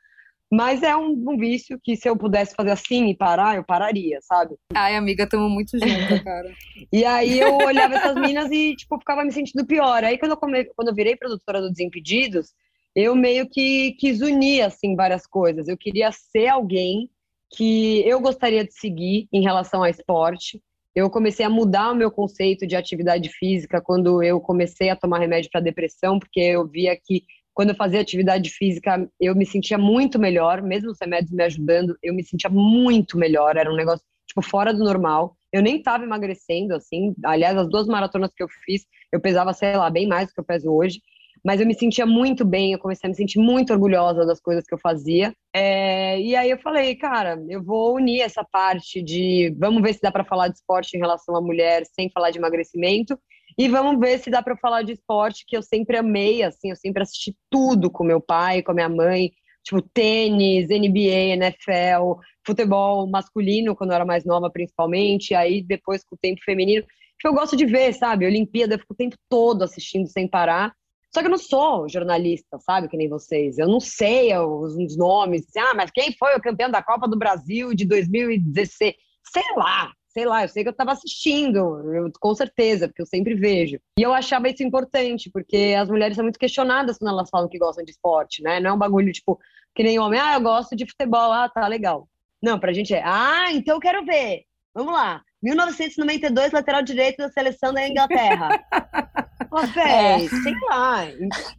mas 0.51 0.83
é 0.83 0.97
um, 0.97 1.11
um, 1.11 1.37
vício 1.37 1.79
que 1.83 1.97
se 1.97 2.09
eu 2.09 2.17
pudesse 2.17 2.55
fazer 2.55 2.71
assim 2.71 3.09
e 3.09 3.17
parar, 3.17 3.57
eu 3.57 3.65
pararia, 3.65 4.19
sabe? 4.23 4.57
Ai, 4.75 4.95
amiga, 4.97 5.29
tamo 5.29 5.49
muito 5.49 5.79
junto, 5.79 6.23
cara. 6.25 6.53
e 6.93 7.05
aí 7.05 7.41
eu 7.41 7.57
olhava 7.57 7.95
essas 7.95 8.15
minas 8.17 8.51
e, 8.51 8.75
tipo, 8.77 8.99
ficava 8.99 9.25
me 9.25 9.33
sentindo 9.33 9.67
pior. 9.67 10.05
Aí 10.05 10.19
quando 10.19 10.33
eu, 10.33 10.37
come... 10.37 10.65
quando 10.77 10.89
eu 10.89 10.95
virei 10.95 11.17
produtora 11.17 11.61
do 11.61 11.71
Desimpedidos, 11.71 12.53
eu 12.95 13.17
meio 13.17 13.49
que 13.49 13.93
quis 13.93 14.21
unir, 14.21 14.63
assim, 14.63 14.95
várias 14.95 15.27
coisas. 15.27 15.67
Eu 15.67 15.77
queria 15.77 16.11
ser 16.13 16.49
alguém 16.49 17.11
que 17.51 18.07
eu 18.07 18.21
gostaria 18.21 18.65
de 18.65 18.73
seguir 18.73 19.29
em 19.33 19.43
relação 19.43 19.81
ao 19.81 19.91
esporte, 19.91 20.63
eu 20.95 21.11
comecei 21.11 21.45
a 21.45 21.51
mudar 21.51 21.91
o 21.91 21.95
meu 21.95 22.11
conceito 22.11 22.67
de 22.67 22.77
atividade 22.77 23.29
física 23.31 23.81
quando 23.81 24.23
eu 24.23 24.41
comecei 24.41 24.91
a 24.91 24.97
tomar 24.97 25.19
remédio 25.19 25.51
para 25.51 25.61
depressão, 25.61 26.19
porque 26.19 26.41
eu 26.41 26.67
via 26.67 26.97
que 26.97 27.25
quando 27.53 27.71
eu 27.71 27.77
fazia 27.77 28.01
atividade 28.01 28.51
física 28.51 29.09
eu 29.21 29.35
me 29.35 29.47
sentia 29.47 29.79
muito 29.79 30.19
melhor, 30.19 30.63
mesmo 30.63 30.91
os 30.91 30.99
remédios 31.01 31.33
me 31.33 31.43
ajudando, 31.43 31.97
eu 32.03 32.15
me 32.15 32.25
sentia 32.25 32.51
muito 32.51 33.19
melhor, 33.19 33.57
era 33.57 33.71
um 33.73 33.77
negócio 33.77 34.05
tipo 34.27 34.43
fora 34.43 34.73
do 34.73 34.85
normal. 34.85 35.37
Eu 35.53 35.63
nem 35.63 35.77
estava 35.77 36.03
emagrecendo 36.03 36.75
assim, 36.75 37.15
aliás, 37.25 37.57
as 37.57 37.69
duas 37.69 37.87
maratonas 37.87 38.33
que 38.35 38.43
eu 38.43 38.49
fiz, 38.65 38.85
eu 39.13 39.21
pesava, 39.21 39.53
sei 39.53 39.77
lá, 39.77 39.89
bem 39.89 40.07
mais 40.07 40.29
do 40.29 40.35
que 40.35 40.41
eu 40.41 40.45
peso 40.45 40.69
hoje 40.71 41.01
mas 41.45 41.61
eu 41.61 41.67
me 41.67 41.75
sentia 41.75 42.07
muito 42.07 42.45
bem, 42.45 42.73
eu 42.73 42.79
comecei 42.79 43.07
a 43.07 43.11
me 43.11 43.15
sentir 43.15 43.39
muito 43.39 43.73
orgulhosa 43.73 44.25
das 44.25 44.41
coisas 44.41 44.65
que 44.65 44.73
eu 44.73 44.79
fazia. 44.79 45.35
É, 45.53 46.19
e 46.19 46.35
aí 46.35 46.49
eu 46.49 46.59
falei, 46.59 46.97
cara, 46.97 47.39
eu 47.49 47.63
vou 47.63 47.97
unir 47.97 48.23
essa 48.23 48.43
parte 48.43 49.03
de 49.03 49.55
vamos 49.59 49.83
ver 49.83 49.93
se 49.93 50.01
dá 50.01 50.11
para 50.11 50.25
falar 50.25 50.49
de 50.49 50.55
esporte 50.55 50.97
em 50.97 51.01
relação 51.01 51.37
à 51.37 51.43
mulher 51.43 51.85
sem 51.95 52.11
falar 52.11 52.31
de 52.31 52.39
emagrecimento. 52.39 53.19
E 53.59 53.69
vamos 53.69 54.01
ver 54.01 54.19
se 54.19 54.31
dá 54.31 54.43
para 54.43 54.57
falar 54.57 54.83
de 54.83 54.93
esporte 54.93 55.45
que 55.47 55.57
eu 55.57 55.63
sempre 55.63 55.99
amei, 55.99 56.43
assim, 56.43 56.71
eu 56.71 56.77
sempre 56.77 57.03
assisti 57.03 57.37
tudo 57.51 57.91
com 57.91 58.03
meu 58.03 58.21
pai, 58.21 58.63
com 58.63 58.73
a 58.73 58.75
minha 58.75 58.89
mãe, 58.89 59.31
tipo 59.63 59.83
tênis, 59.83 60.69
NBA, 60.69 61.35
NFL, 61.37 62.21
futebol 62.45 63.07
masculino 63.07 63.77
quando 63.77 63.91
eu 63.91 63.97
era 63.97 64.05
mais 64.05 64.25
nova, 64.25 64.51
principalmente, 64.51 65.35
aí 65.35 65.63
depois 65.63 66.03
com 66.03 66.17
o 66.17 66.19
tempo 66.21 66.41
feminino, 66.43 66.85
que 67.21 67.29
eu 67.29 67.35
gosto 67.35 67.57
de 67.57 67.65
ver, 67.65 67.93
sabe? 67.93 68.27
Olimpíada, 68.27 68.75
eu 68.75 68.79
fico 68.79 68.95
o 68.95 68.97
tempo 68.97 69.17
todo 69.29 69.63
assistindo 69.63 70.09
sem 70.09 70.27
parar. 70.27 70.73
Só 71.15 71.21
que 71.21 71.27
eu 71.27 71.31
não 71.31 71.39
sou 71.39 71.89
jornalista, 71.89 72.59
sabe? 72.59 72.89
Que 72.89 72.97
nem 72.97 73.09
vocês. 73.09 73.57
Eu 73.57 73.69
não 73.69 73.79
sei 73.79 74.37
os, 74.37 74.75
os 74.75 74.97
nomes. 74.97 75.47
Ah, 75.57 75.73
mas 75.73 75.91
quem 75.93 76.13
foi 76.13 76.35
o 76.35 76.41
campeão 76.41 76.69
da 76.69 76.83
Copa 76.83 77.07
do 77.07 77.17
Brasil 77.17 77.73
de 77.73 77.85
2016? 77.85 78.95
Sei 79.33 79.43
lá, 79.57 79.93
sei 80.09 80.25
lá, 80.25 80.43
eu 80.43 80.49
sei 80.49 80.65
que 80.65 80.69
eu 80.69 80.73
estava 80.73 80.93
assistindo, 80.93 81.59
eu, 81.93 82.11
com 82.21 82.35
certeza, 82.35 82.89
porque 82.89 83.03
eu 83.03 83.07
sempre 83.07 83.35
vejo. 83.35 83.79
E 83.97 84.03
eu 84.03 84.13
achava 84.13 84.49
isso 84.49 84.65
importante, 84.65 85.31
porque 85.31 85.75
as 85.79 85.89
mulheres 85.89 86.17
são 86.17 86.25
muito 86.25 86.39
questionadas 86.39 86.99
quando 86.99 87.11
elas 87.11 87.31
falam 87.31 87.49
que 87.49 87.59
gostam 87.59 87.85
de 87.85 87.93
esporte, 87.93 88.43
né? 88.43 88.59
Não 88.59 88.71
é 88.71 88.73
um 88.73 88.79
bagulho 88.79 89.13
tipo, 89.13 89.39
que 89.73 89.85
nem 89.85 89.99
homem, 89.99 90.19
ah, 90.21 90.35
eu 90.35 90.41
gosto 90.41 90.75
de 90.75 90.85
futebol, 90.85 91.33
ah, 91.33 91.49
tá 91.49 91.67
legal. 91.69 92.09
Não, 92.43 92.59
pra 92.59 92.73
gente 92.73 92.93
é, 92.93 93.03
ah, 93.05 93.53
então 93.53 93.77
eu 93.77 93.81
quero 93.81 94.05
ver. 94.05 94.45
Vamos 94.75 94.93
lá. 94.93 95.23
1992, 95.45 96.53
lateral 96.53 96.83
direito 96.83 97.19
da 97.19 97.31
seleção 97.31 97.73
da 97.73 97.87
Inglaterra. 97.87 98.49
Ó, 99.51 99.67
véi, 99.67 100.25
é. 100.25 100.29
sei 100.29 100.55
lá. 100.69 101.07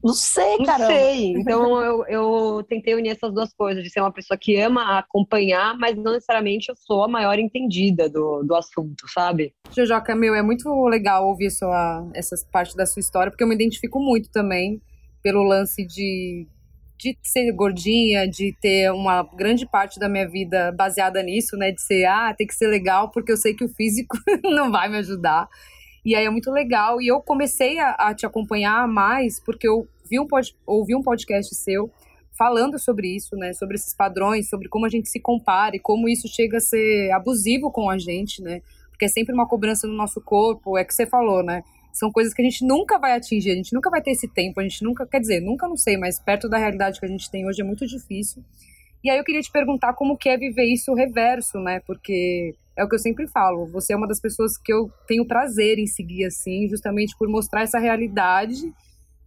Não 0.04 0.14
sei, 0.14 0.58
cara. 0.66 0.80
Não 0.80 0.88
sei. 0.88 1.34
Então 1.34 1.82
eu, 1.82 2.06
eu 2.08 2.64
tentei 2.64 2.96
unir 2.96 3.12
essas 3.12 3.34
duas 3.34 3.54
coisas, 3.54 3.84
de 3.84 3.90
ser 3.90 4.02
uma 4.02 4.12
pessoa 4.12 4.38
que 4.38 4.60
ama 4.60 4.98
acompanhar, 4.98 5.78
mas 5.78 5.96
não 5.96 6.12
necessariamente 6.12 6.70
eu 6.70 6.76
sou 6.76 7.04
a 7.04 7.08
maior 7.08 7.38
entendida 7.38 8.10
do, 8.10 8.44
do 8.44 8.56
assunto, 8.56 9.08
sabe? 9.08 9.54
Jojoca, 9.72 10.16
meu, 10.16 10.34
é 10.34 10.42
muito 10.42 10.70
legal 10.88 11.28
ouvir 11.28 11.52
sua, 11.52 12.10
essa 12.14 12.36
parte 12.52 12.76
da 12.76 12.86
sua 12.86 13.00
história, 13.00 13.32
porque 13.32 13.44
eu 13.44 13.48
me 13.48 13.56
identifico 13.56 14.00
muito 14.00 14.30
também 14.32 14.82
pelo 15.22 15.44
lance 15.44 15.86
de 15.86 16.48
de 16.98 17.18
ser 17.22 17.52
gordinha, 17.52 18.28
de 18.28 18.56
ter 18.62 18.92
uma 18.92 19.24
grande 19.24 19.66
parte 19.66 20.00
da 20.00 20.08
minha 20.08 20.28
vida 20.28 20.72
baseada 20.72 21.22
nisso, 21.22 21.58
né? 21.58 21.72
De 21.72 21.82
ser, 21.82 22.06
ah, 22.06 22.34
tem 22.34 22.48
que 22.48 22.56
ser 22.56 22.68
legal 22.68 23.12
porque 23.12 23.32
eu 23.32 23.38
sei 23.38 23.54
que 23.54 23.64
o 23.64 23.70
físico 23.70 24.18
não 24.44 24.72
vai 24.72 24.90
me 24.90 24.98
ajudar. 24.98 25.48
E 26.06 26.16
aí 26.16 26.26
é 26.26 26.30
muito 26.30 26.52
legal. 26.52 27.02
E 27.02 27.08
eu 27.08 27.20
comecei 27.22 27.80
a, 27.80 27.92
a 27.92 28.16
te 28.16 28.26
acompanhar 28.26 28.88
mais 28.88 29.40
porque 29.40 29.68
eu 29.68 29.88
vi 30.10 30.20
um 30.20 30.28
pod, 30.28 30.56
ouvi 30.66 30.96
um 30.96 31.02
podcast 31.02 31.54
seu 31.56 31.92
falando 32.38 32.78
sobre 32.78 33.16
isso, 33.16 33.36
né? 33.36 33.54
Sobre 33.54 33.76
esses 33.76 33.94
padrões, 33.94 34.50
sobre 34.50 34.70
como 34.70 34.86
a 34.86 34.90
gente 34.90 35.10
se 35.10 35.20
compara 35.20 35.76
e 35.76 35.80
como 35.80 36.08
isso 36.08 36.28
chega 36.28 36.58
a 36.58 36.62
ser 36.62 37.12
abusivo 37.12 37.72
com 37.72 37.90
a 37.90 37.98
gente, 37.98 38.42
né? 38.42 38.62
Porque 38.90 39.06
é 39.06 39.10
sempre 39.10 39.34
uma 39.34 39.48
cobrança 39.48 39.88
no 39.88 39.94
nosso 39.94 40.22
corpo, 40.22 40.78
é 40.78 40.86
que 40.86 40.94
você 40.94 41.06
falou, 41.06 41.44
né? 41.44 41.64
São 41.96 42.12
coisas 42.12 42.34
que 42.34 42.42
a 42.42 42.46
gente 42.46 42.66
nunca 42.66 43.00
vai 43.00 43.14
atingir, 43.14 43.52
a 43.52 43.56
gente 43.56 43.74
nunca 43.74 43.90
vai 43.90 44.02
ter 44.02 44.12
esse 44.12 44.28
tempo, 44.28 44.60
a 44.60 44.64
gente 44.64 44.84
nunca, 44.84 45.08
quer 45.08 45.20
dizer, 45.20 45.40
nunca 45.40 45.68
não 45.68 45.78
sei, 45.78 45.96
mas 45.96 46.20
perto 46.20 46.50
da 46.50 46.58
realidade 46.58 47.00
que 47.00 47.06
a 47.06 47.10
gente 47.10 47.32
tem 47.32 47.48
hoje 47.48 47.62
é 47.62 47.64
muito 47.64 47.88
difícil. 47.88 48.44
E 49.02 49.10
aí 49.10 49.18
eu 49.18 49.24
queria 49.24 49.42
te 49.42 49.52
perguntar 49.52 49.94
como 49.94 50.18
que 50.18 50.28
é 50.28 50.38
viver 50.38 50.66
isso 50.66 50.94
reverso, 50.94 51.60
né? 51.60 51.80
Porque 51.88 52.54
é 52.76 52.84
o 52.84 52.90
que 52.90 52.96
eu 52.96 53.00
sempre 53.00 53.28
falo, 53.28 53.66
você 53.68 53.94
é 53.94 53.96
uma 53.96 54.08
das 54.08 54.20
pessoas 54.20 54.58
que 54.58 54.74
eu 54.74 54.92
tenho 55.08 55.26
prazer 55.26 55.80
em 55.80 55.88
seguir 55.88 56.26
assim, 56.26 56.68
justamente 56.68 57.16
por 57.18 57.30
mostrar 57.30 57.62
essa 57.62 57.80
realidade 57.80 58.74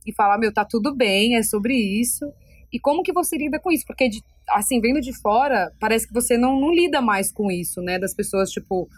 e 0.06 0.12
falar, 0.12 0.36
meu, 0.36 0.52
tá 0.52 0.64
tudo 0.64 0.94
bem, 0.94 1.36
é 1.36 1.42
sobre 1.42 1.74
isso. 1.74 2.30
E 2.70 2.78
como 2.78 3.02
que 3.02 3.12
você 3.12 3.38
lida 3.38 3.58
com 3.58 3.72
isso? 3.72 3.86
Porque, 3.86 4.10
assim, 4.50 4.78
vendo 4.80 5.00
de 5.00 5.18
fora, 5.18 5.72
parece 5.80 6.06
que 6.06 6.12
você 6.12 6.36
não, 6.36 6.60
não 6.60 6.70
lida 6.70 7.00
mais 7.00 7.32
com 7.32 7.50
isso, 7.50 7.80
né? 7.80 7.98
Das 7.98 8.14
pessoas, 8.14 8.50
tipo, 8.50 8.88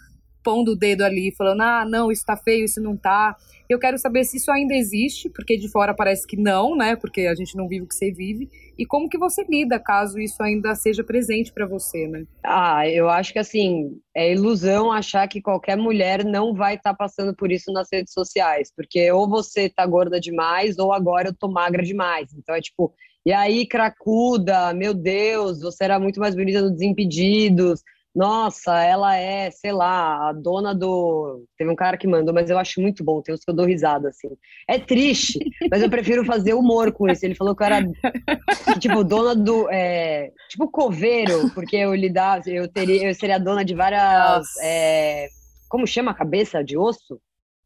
pondo 0.42 0.73
o 0.73 0.76
dedo 0.76 1.02
ali, 1.02 1.35
falando, 1.37 1.62
ah, 1.62 1.85
não, 1.85 2.11
isso 2.11 2.25
tá 2.25 2.37
feio, 2.37 2.64
isso 2.64 2.80
não 2.80 2.97
tá. 2.97 3.37
Eu 3.68 3.78
quero 3.78 3.99
saber 3.99 4.25
se 4.25 4.37
isso 4.37 4.50
ainda 4.50 4.75
existe, 4.75 5.28
porque 5.30 5.56
de 5.56 5.68
fora 5.68 5.94
parece 5.94 6.26
que 6.26 6.37
não, 6.37 6.76
né? 6.76 6.97
Porque 6.97 7.23
a 7.23 7.35
gente 7.35 7.56
não 7.56 7.68
vive 7.68 7.85
o 7.85 7.88
que 7.88 7.94
você 7.94 8.11
vive. 8.11 8.49
E 8.76 8.85
como 8.85 9.09
que 9.09 9.18
você 9.18 9.44
lida 9.49 9.78
caso 9.78 10.18
isso 10.18 10.42
ainda 10.42 10.75
seja 10.75 11.04
presente 11.04 11.52
para 11.52 11.66
você, 11.66 12.09
né? 12.09 12.25
Ah, 12.44 12.88
eu 12.88 13.09
acho 13.09 13.32
que 13.32 13.38
assim, 13.38 14.00
é 14.14 14.32
ilusão 14.32 14.90
achar 14.90 15.28
que 15.28 15.40
qualquer 15.40 15.76
mulher 15.76 16.25
não 16.25 16.54
vai 16.54 16.75
estar 16.75 16.90
tá 16.90 16.97
passando 16.97 17.35
por 17.35 17.52
isso 17.52 17.73
nas 17.73 17.88
redes 17.92 18.12
sociais, 18.12 18.73
porque 18.75 19.11
ou 19.12 19.28
você 19.28 19.68
tá 19.68 19.87
gorda 19.87 20.18
demais 20.18 20.78
ou 20.78 20.92
agora 20.92 21.28
eu 21.28 21.35
tô 21.35 21.49
magra 21.49 21.82
demais. 21.82 22.32
Então 22.37 22.54
é 22.54 22.61
tipo, 22.61 22.92
e 23.25 23.32
aí, 23.32 23.66
cracuda, 23.66 24.73
meu 24.73 24.94
Deus, 24.94 25.61
você 25.61 25.85
era 25.85 26.00
muito 26.00 26.18
mais 26.18 26.35
bonita 26.35 26.62
no 26.62 26.70
Desimpedidos 26.70 27.82
nossa, 28.14 28.83
ela 28.83 29.17
é, 29.17 29.50
sei 29.52 29.73
lá, 29.73 30.29
a 30.29 30.33
dona 30.33 30.75
do. 30.75 31.45
Teve 31.57 31.71
um 31.71 31.76
cara 31.76 31.97
que 31.97 32.09
mandou, 32.09 32.35
mas 32.35 32.50
eu 32.50 32.59
acho 32.59 32.81
muito 32.81 33.05
bom, 33.05 33.23
tem 33.23 33.33
uns 33.33 33.45
que 33.45 33.50
eu 33.50 33.55
dou 33.55 33.64
risada, 33.64 34.09
assim. 34.09 34.29
É 34.69 34.79
triste, 34.81 35.38
mas 35.71 35.81
eu 35.81 35.88
prefiro 35.88 36.25
fazer 36.25 36.55
humor 36.55 36.90
com 36.93 37.09
isso. 37.09 37.25
Ele 37.25 37.37
falou 37.37 37.55
que 37.55 37.62
eu 37.62 37.67
era, 37.67 37.87
tipo, 38.81 39.05
dona 39.05 39.35
do. 39.37 39.71
É, 39.71 40.33
tipo, 40.49 40.69
coveiro, 40.69 41.50
porque 41.55 41.76
eu 41.76 41.95
lidava, 41.95 42.43
eu, 42.49 42.67
teria, 42.67 43.09
eu 43.09 43.14
seria 43.14 43.38
dona 43.38 43.64
de 43.64 43.75
várias. 43.75 44.47
É, 44.61 45.29
como 45.69 45.87
chama 45.87 46.11
a 46.11 46.14
cabeça 46.14 46.64
de 46.64 46.76
osso? 46.76 47.21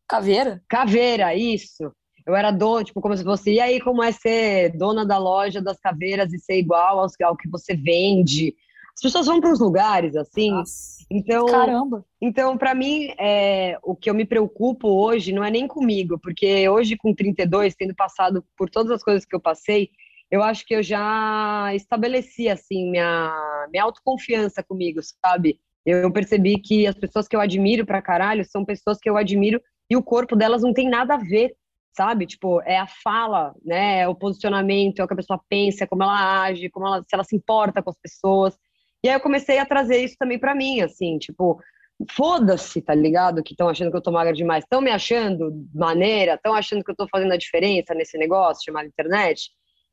Caveira? 0.06 0.62
Caveira, 0.68 1.34
isso. 1.34 1.90
Eu 2.26 2.34
era 2.36 2.50
dona, 2.50 2.84
tipo, 2.84 3.00
como 3.00 3.16
se 3.16 3.24
fosse, 3.24 3.50
e 3.50 3.60
aí 3.60 3.80
como 3.80 4.02
é 4.02 4.12
ser 4.12 4.76
dona 4.76 5.06
da 5.06 5.16
loja 5.16 5.60
das 5.60 5.78
caveiras 5.78 6.32
e 6.34 6.38
ser 6.38 6.58
igual 6.58 6.98
ao, 6.98 7.08
ao 7.22 7.36
que 7.36 7.48
você 7.48 7.74
vende? 7.74 8.54
As 8.96 9.02
pessoas 9.02 9.26
vão 9.26 9.40
para 9.40 9.52
os 9.52 9.60
lugares 9.60 10.14
assim. 10.16 10.50
Nossa, 10.50 11.04
então, 11.10 11.46
caramba. 11.46 12.04
Então, 12.20 12.56
para 12.56 12.74
mim, 12.74 13.12
é, 13.18 13.78
o 13.82 13.94
que 13.94 14.08
eu 14.08 14.14
me 14.14 14.24
preocupo 14.24 14.88
hoje 14.88 15.32
não 15.32 15.44
é 15.44 15.50
nem 15.50 15.66
comigo, 15.66 16.18
porque 16.18 16.68
hoje 16.68 16.96
com 16.96 17.12
32, 17.12 17.74
tendo 17.74 17.94
passado 17.94 18.44
por 18.56 18.70
todas 18.70 18.92
as 18.92 19.02
coisas 19.02 19.24
que 19.24 19.34
eu 19.34 19.40
passei, 19.40 19.90
eu 20.30 20.42
acho 20.42 20.64
que 20.64 20.74
eu 20.74 20.82
já 20.82 21.70
estabeleci 21.74 22.48
assim 22.48 22.90
minha 22.90 23.66
minha 23.70 23.84
autoconfiança 23.84 24.62
comigo, 24.62 25.00
sabe? 25.24 25.58
Eu 25.84 26.10
percebi 26.10 26.58
que 26.58 26.86
as 26.86 26.94
pessoas 26.94 27.28
que 27.28 27.36
eu 27.36 27.40
admiro 27.40 27.84
pra 27.84 28.00
caralho 28.00 28.44
são 28.44 28.64
pessoas 28.64 28.98
que 28.98 29.08
eu 29.08 29.16
admiro 29.16 29.60
e 29.90 29.96
o 29.96 30.02
corpo 30.02 30.34
delas 30.34 30.62
não 30.62 30.72
tem 30.72 30.88
nada 30.88 31.14
a 31.14 31.18
ver, 31.18 31.54
sabe? 31.92 32.26
Tipo, 32.26 32.60
é 32.62 32.78
a 32.78 32.86
fala, 32.86 33.54
né? 33.64 34.00
É 34.00 34.08
o 34.08 34.14
posicionamento, 34.14 35.00
é 35.00 35.04
o 35.04 35.06
que 35.06 35.12
a 35.12 35.16
pessoa 35.16 35.40
pensa, 35.48 35.84
é 35.84 35.86
como 35.86 36.02
ela 36.02 36.42
age, 36.42 36.70
como 36.70 36.86
ela, 36.86 37.02
se 37.02 37.08
ela 37.12 37.24
se 37.24 37.36
importa 37.36 37.82
com 37.82 37.90
as 37.90 37.98
pessoas. 37.98 38.58
E 39.04 39.08
aí 39.08 39.14
eu 39.14 39.20
comecei 39.20 39.58
a 39.58 39.66
trazer 39.66 39.98
isso 39.98 40.16
também 40.18 40.38
para 40.38 40.54
mim, 40.54 40.80
assim, 40.80 41.18
tipo, 41.18 41.60
foda-se, 42.12 42.80
tá 42.80 42.94
ligado? 42.94 43.42
Que 43.42 43.52
estão 43.52 43.68
achando 43.68 43.90
que 43.90 43.96
eu 43.98 44.02
tô 44.02 44.10
magra 44.10 44.32
demais. 44.32 44.64
Estão 44.64 44.80
me 44.80 44.90
achando 44.90 45.52
maneira, 45.74 46.34
estão 46.34 46.54
achando 46.54 46.82
que 46.82 46.90
eu 46.90 46.96
tô 46.96 47.06
fazendo 47.08 47.32
a 47.32 47.36
diferença 47.36 47.92
nesse 47.94 48.16
negócio 48.16 48.64
chamado 48.64 48.86
internet. 48.86 49.50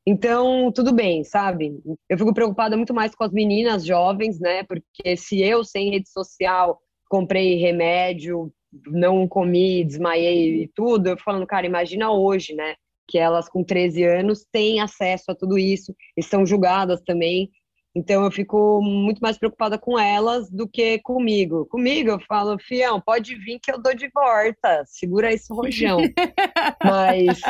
Então, 0.07 0.71
tudo 0.71 0.93
bem, 0.93 1.25
sabe? 1.25 1.77
Eu 2.09 2.17
fico 2.17 2.33
preocupada 2.33 2.77
muito 2.77 2.93
mais 2.93 3.13
com 3.13 3.25
as 3.25 3.33
meninas 3.33 3.85
jovens, 3.85 4.39
né? 4.39 4.63
Porque 4.63 5.17
se 5.17 5.41
eu, 5.41 5.63
sem 5.65 5.91
rede 5.91 6.09
social, 6.09 6.79
comprei 7.09 7.57
remédio, 7.57 8.49
não 8.87 9.27
comi, 9.27 9.83
desmaiei 9.83 10.63
e 10.63 10.67
tudo, 10.73 11.07
eu 11.07 11.17
fico 11.17 11.25
falando, 11.25 11.45
cara, 11.45 11.65
imagina 11.65 12.09
hoje, 12.11 12.55
né? 12.55 12.75
Que 13.09 13.17
elas 13.17 13.49
com 13.49 13.61
13 13.61 14.05
anos 14.05 14.45
têm 14.49 14.79
acesso 14.79 15.31
a 15.31 15.35
tudo 15.35 15.57
isso, 15.59 15.93
estão 16.17 16.45
julgadas 16.45 17.01
também. 17.01 17.51
Então 17.93 18.23
eu 18.23 18.31
fico 18.31 18.81
muito 18.81 19.19
mais 19.19 19.37
preocupada 19.37 19.77
com 19.77 19.99
elas 19.99 20.49
do 20.49 20.67
que 20.67 20.99
comigo. 20.99 21.65
Comigo 21.65 22.09
eu 22.09 22.19
falo, 22.21 22.57
fião, 22.57 23.01
pode 23.01 23.35
vir 23.35 23.59
que 23.59 23.71
eu 23.71 23.81
dou 23.81 23.93
de 23.93 24.09
volta, 24.13 24.83
segura 24.85 25.33
esse 25.33 25.53
rojão. 25.53 25.99
mas 26.83 27.41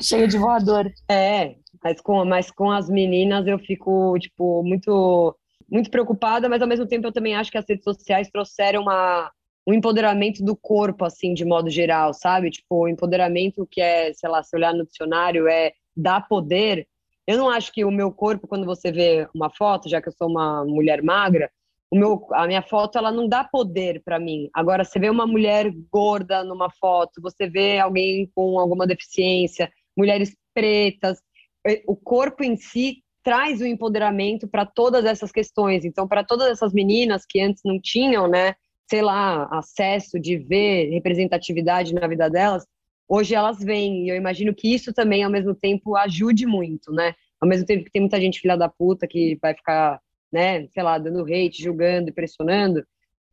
chega 0.00 0.26
de 0.26 0.38
voador. 0.38 0.92
É, 1.08 1.54
mas 1.82 2.00
com, 2.00 2.24
mas 2.24 2.50
com 2.50 2.70
as 2.70 2.88
meninas 2.88 3.46
eu 3.46 3.58
fico 3.58 4.18
tipo 4.18 4.62
muito 4.64 5.36
muito 5.70 5.90
preocupada, 5.90 6.48
mas 6.48 6.60
ao 6.60 6.68
mesmo 6.68 6.86
tempo 6.86 7.06
eu 7.06 7.12
também 7.12 7.34
acho 7.34 7.50
que 7.50 7.58
as 7.58 7.64
redes 7.68 7.84
sociais 7.84 8.28
trouxeram 8.30 8.82
uma 8.82 9.30
um 9.66 9.72
empoderamento 9.72 10.44
do 10.44 10.54
corpo 10.54 11.04
assim 11.04 11.32
de 11.32 11.44
modo 11.44 11.70
geral, 11.70 12.12
sabe? 12.12 12.50
Tipo, 12.50 12.82
o 12.82 12.88
empoderamento 12.88 13.66
que 13.70 13.80
é, 13.80 14.12
sei 14.12 14.28
lá, 14.28 14.42
se 14.42 14.54
olhar 14.54 14.74
no 14.74 14.84
dicionário 14.84 15.48
é 15.48 15.72
dar 15.96 16.28
poder 16.28 16.86
eu 17.26 17.38
não 17.38 17.48
acho 17.48 17.72
que 17.72 17.84
o 17.84 17.90
meu 17.90 18.12
corpo, 18.12 18.46
quando 18.46 18.66
você 18.66 18.92
vê 18.92 19.28
uma 19.34 19.50
foto, 19.50 19.88
já 19.88 20.00
que 20.00 20.08
eu 20.08 20.12
sou 20.12 20.28
uma 20.28 20.64
mulher 20.64 21.02
magra, 21.02 21.50
o 21.90 21.96
meu, 21.96 22.26
a 22.32 22.46
minha 22.46 22.62
foto 22.62 22.98
ela 22.98 23.12
não 23.12 23.28
dá 23.28 23.44
poder 23.44 24.02
para 24.04 24.18
mim. 24.18 24.50
Agora, 24.52 24.84
você 24.84 24.98
vê 24.98 25.08
uma 25.08 25.26
mulher 25.26 25.72
gorda 25.90 26.42
numa 26.42 26.70
foto, 26.70 27.22
você 27.22 27.48
vê 27.48 27.78
alguém 27.78 28.30
com 28.34 28.58
alguma 28.58 28.86
deficiência, 28.86 29.70
mulheres 29.96 30.36
pretas, 30.52 31.18
o 31.86 31.96
corpo 31.96 32.42
em 32.42 32.56
si 32.56 33.02
traz 33.22 33.60
o 33.60 33.66
empoderamento 33.66 34.46
para 34.46 34.66
todas 34.66 35.04
essas 35.04 35.32
questões. 35.32 35.84
Então, 35.84 36.06
para 36.06 36.22
todas 36.22 36.48
essas 36.48 36.72
meninas 36.72 37.24
que 37.26 37.40
antes 37.40 37.62
não 37.64 37.80
tinham, 37.80 38.28
né, 38.28 38.54
sei 38.88 39.00
lá, 39.00 39.48
acesso 39.50 40.20
de 40.20 40.36
ver 40.36 40.90
representatividade 40.90 41.94
na 41.94 42.06
vida 42.06 42.28
delas, 42.28 42.66
hoje 43.08 43.34
elas 43.34 43.58
vêm. 43.58 44.06
E 44.06 44.08
eu 44.08 44.16
imagino 44.16 44.54
que 44.54 44.72
isso 44.72 44.92
também, 44.92 45.22
ao 45.22 45.30
mesmo 45.30 45.54
tempo, 45.54 45.96
ajude 45.96 46.46
muito, 46.46 46.92
né? 46.92 47.14
Ao 47.40 47.48
mesmo 47.48 47.66
tempo 47.66 47.84
que 47.84 47.90
tem 47.90 48.02
muita 48.02 48.20
gente 48.20 48.40
filha 48.40 48.56
da 48.56 48.68
puta 48.68 49.06
que 49.06 49.38
vai 49.40 49.54
ficar, 49.54 50.00
né, 50.32 50.66
sei 50.68 50.82
lá, 50.82 50.98
dando 50.98 51.24
hate, 51.24 51.62
julgando, 51.62 52.12
pressionando, 52.12 52.84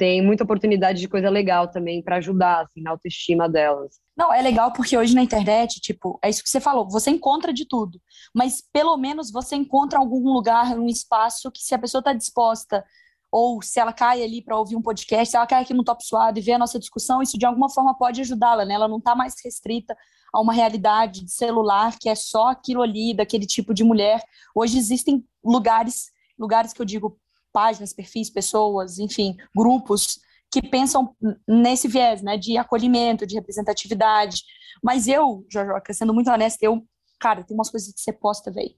tem 0.01 0.19
muita 0.19 0.43
oportunidade 0.43 0.99
de 0.99 1.07
coisa 1.07 1.29
legal 1.29 1.67
também 1.67 2.01
para 2.01 2.15
ajudar, 2.15 2.63
assim, 2.63 2.81
na 2.81 2.89
autoestima 2.89 3.47
delas. 3.47 3.99
Não, 4.17 4.33
é 4.33 4.41
legal 4.41 4.73
porque 4.73 4.97
hoje 4.97 5.13
na 5.13 5.21
internet, 5.21 5.79
tipo, 5.79 6.19
é 6.23 6.29
isso 6.29 6.41
que 6.41 6.49
você 6.49 6.59
falou, 6.59 6.89
você 6.89 7.11
encontra 7.11 7.53
de 7.53 7.67
tudo, 7.67 8.01
mas 8.33 8.63
pelo 8.73 8.97
menos 8.97 9.31
você 9.31 9.55
encontra 9.55 9.99
algum 9.99 10.33
lugar, 10.33 10.75
um 10.75 10.87
espaço 10.87 11.51
que 11.51 11.61
se 11.61 11.75
a 11.75 11.77
pessoa 11.77 11.99
está 11.99 12.13
disposta 12.13 12.83
ou 13.31 13.61
se 13.61 13.79
ela 13.79 13.93
cai 13.93 14.21
ali 14.21 14.41
para 14.41 14.57
ouvir 14.57 14.75
um 14.75 14.81
podcast, 14.81 15.31
se 15.31 15.37
ela 15.37 15.47
cai 15.47 15.61
aqui 15.61 15.73
no 15.73 15.83
Top 15.83 16.05
Suado 16.05 16.37
e 16.37 16.41
vê 16.41 16.51
a 16.51 16.59
nossa 16.59 16.77
discussão, 16.77 17.21
isso 17.21 17.37
de 17.37 17.45
alguma 17.45 17.69
forma 17.69 17.97
pode 17.97 18.19
ajudá-la, 18.21 18.65
né? 18.65 18.73
Ela 18.73 18.87
não 18.87 18.97
está 18.97 19.15
mais 19.15 19.35
restrita 19.43 19.95
a 20.33 20.41
uma 20.41 20.53
realidade 20.53 21.23
de 21.23 21.31
celular 21.31 21.97
que 21.99 22.09
é 22.09 22.15
só 22.15 22.49
aquilo 22.49 22.81
ali, 22.81 23.13
daquele 23.13 23.45
tipo 23.45 23.73
de 23.73 23.83
mulher. 23.83 24.21
Hoje 24.53 24.77
existem 24.77 25.25
lugares, 25.43 26.11
lugares 26.37 26.73
que 26.73 26.81
eu 26.81 26.85
digo, 26.85 27.17
páginas, 27.53 27.93
perfis, 27.93 28.29
pessoas, 28.29 28.99
enfim, 28.99 29.35
grupos 29.55 30.19
que 30.51 30.61
pensam 30.61 31.15
nesse 31.47 31.87
viés, 31.87 32.21
né, 32.21 32.37
de 32.37 32.57
acolhimento, 32.57 33.25
de 33.25 33.35
representatividade. 33.35 34.43
Mas 34.83 35.07
eu, 35.07 35.45
Jojoca, 35.49 35.93
sendo 35.93 36.13
muito 36.13 36.29
honesta, 36.29 36.65
eu, 36.65 36.85
cara, 37.21 37.43
tem 37.43 37.55
umas 37.55 37.69
coisas 37.69 37.93
que 37.93 38.01
você 38.01 38.11
posta, 38.11 38.51
velho, 38.51 38.71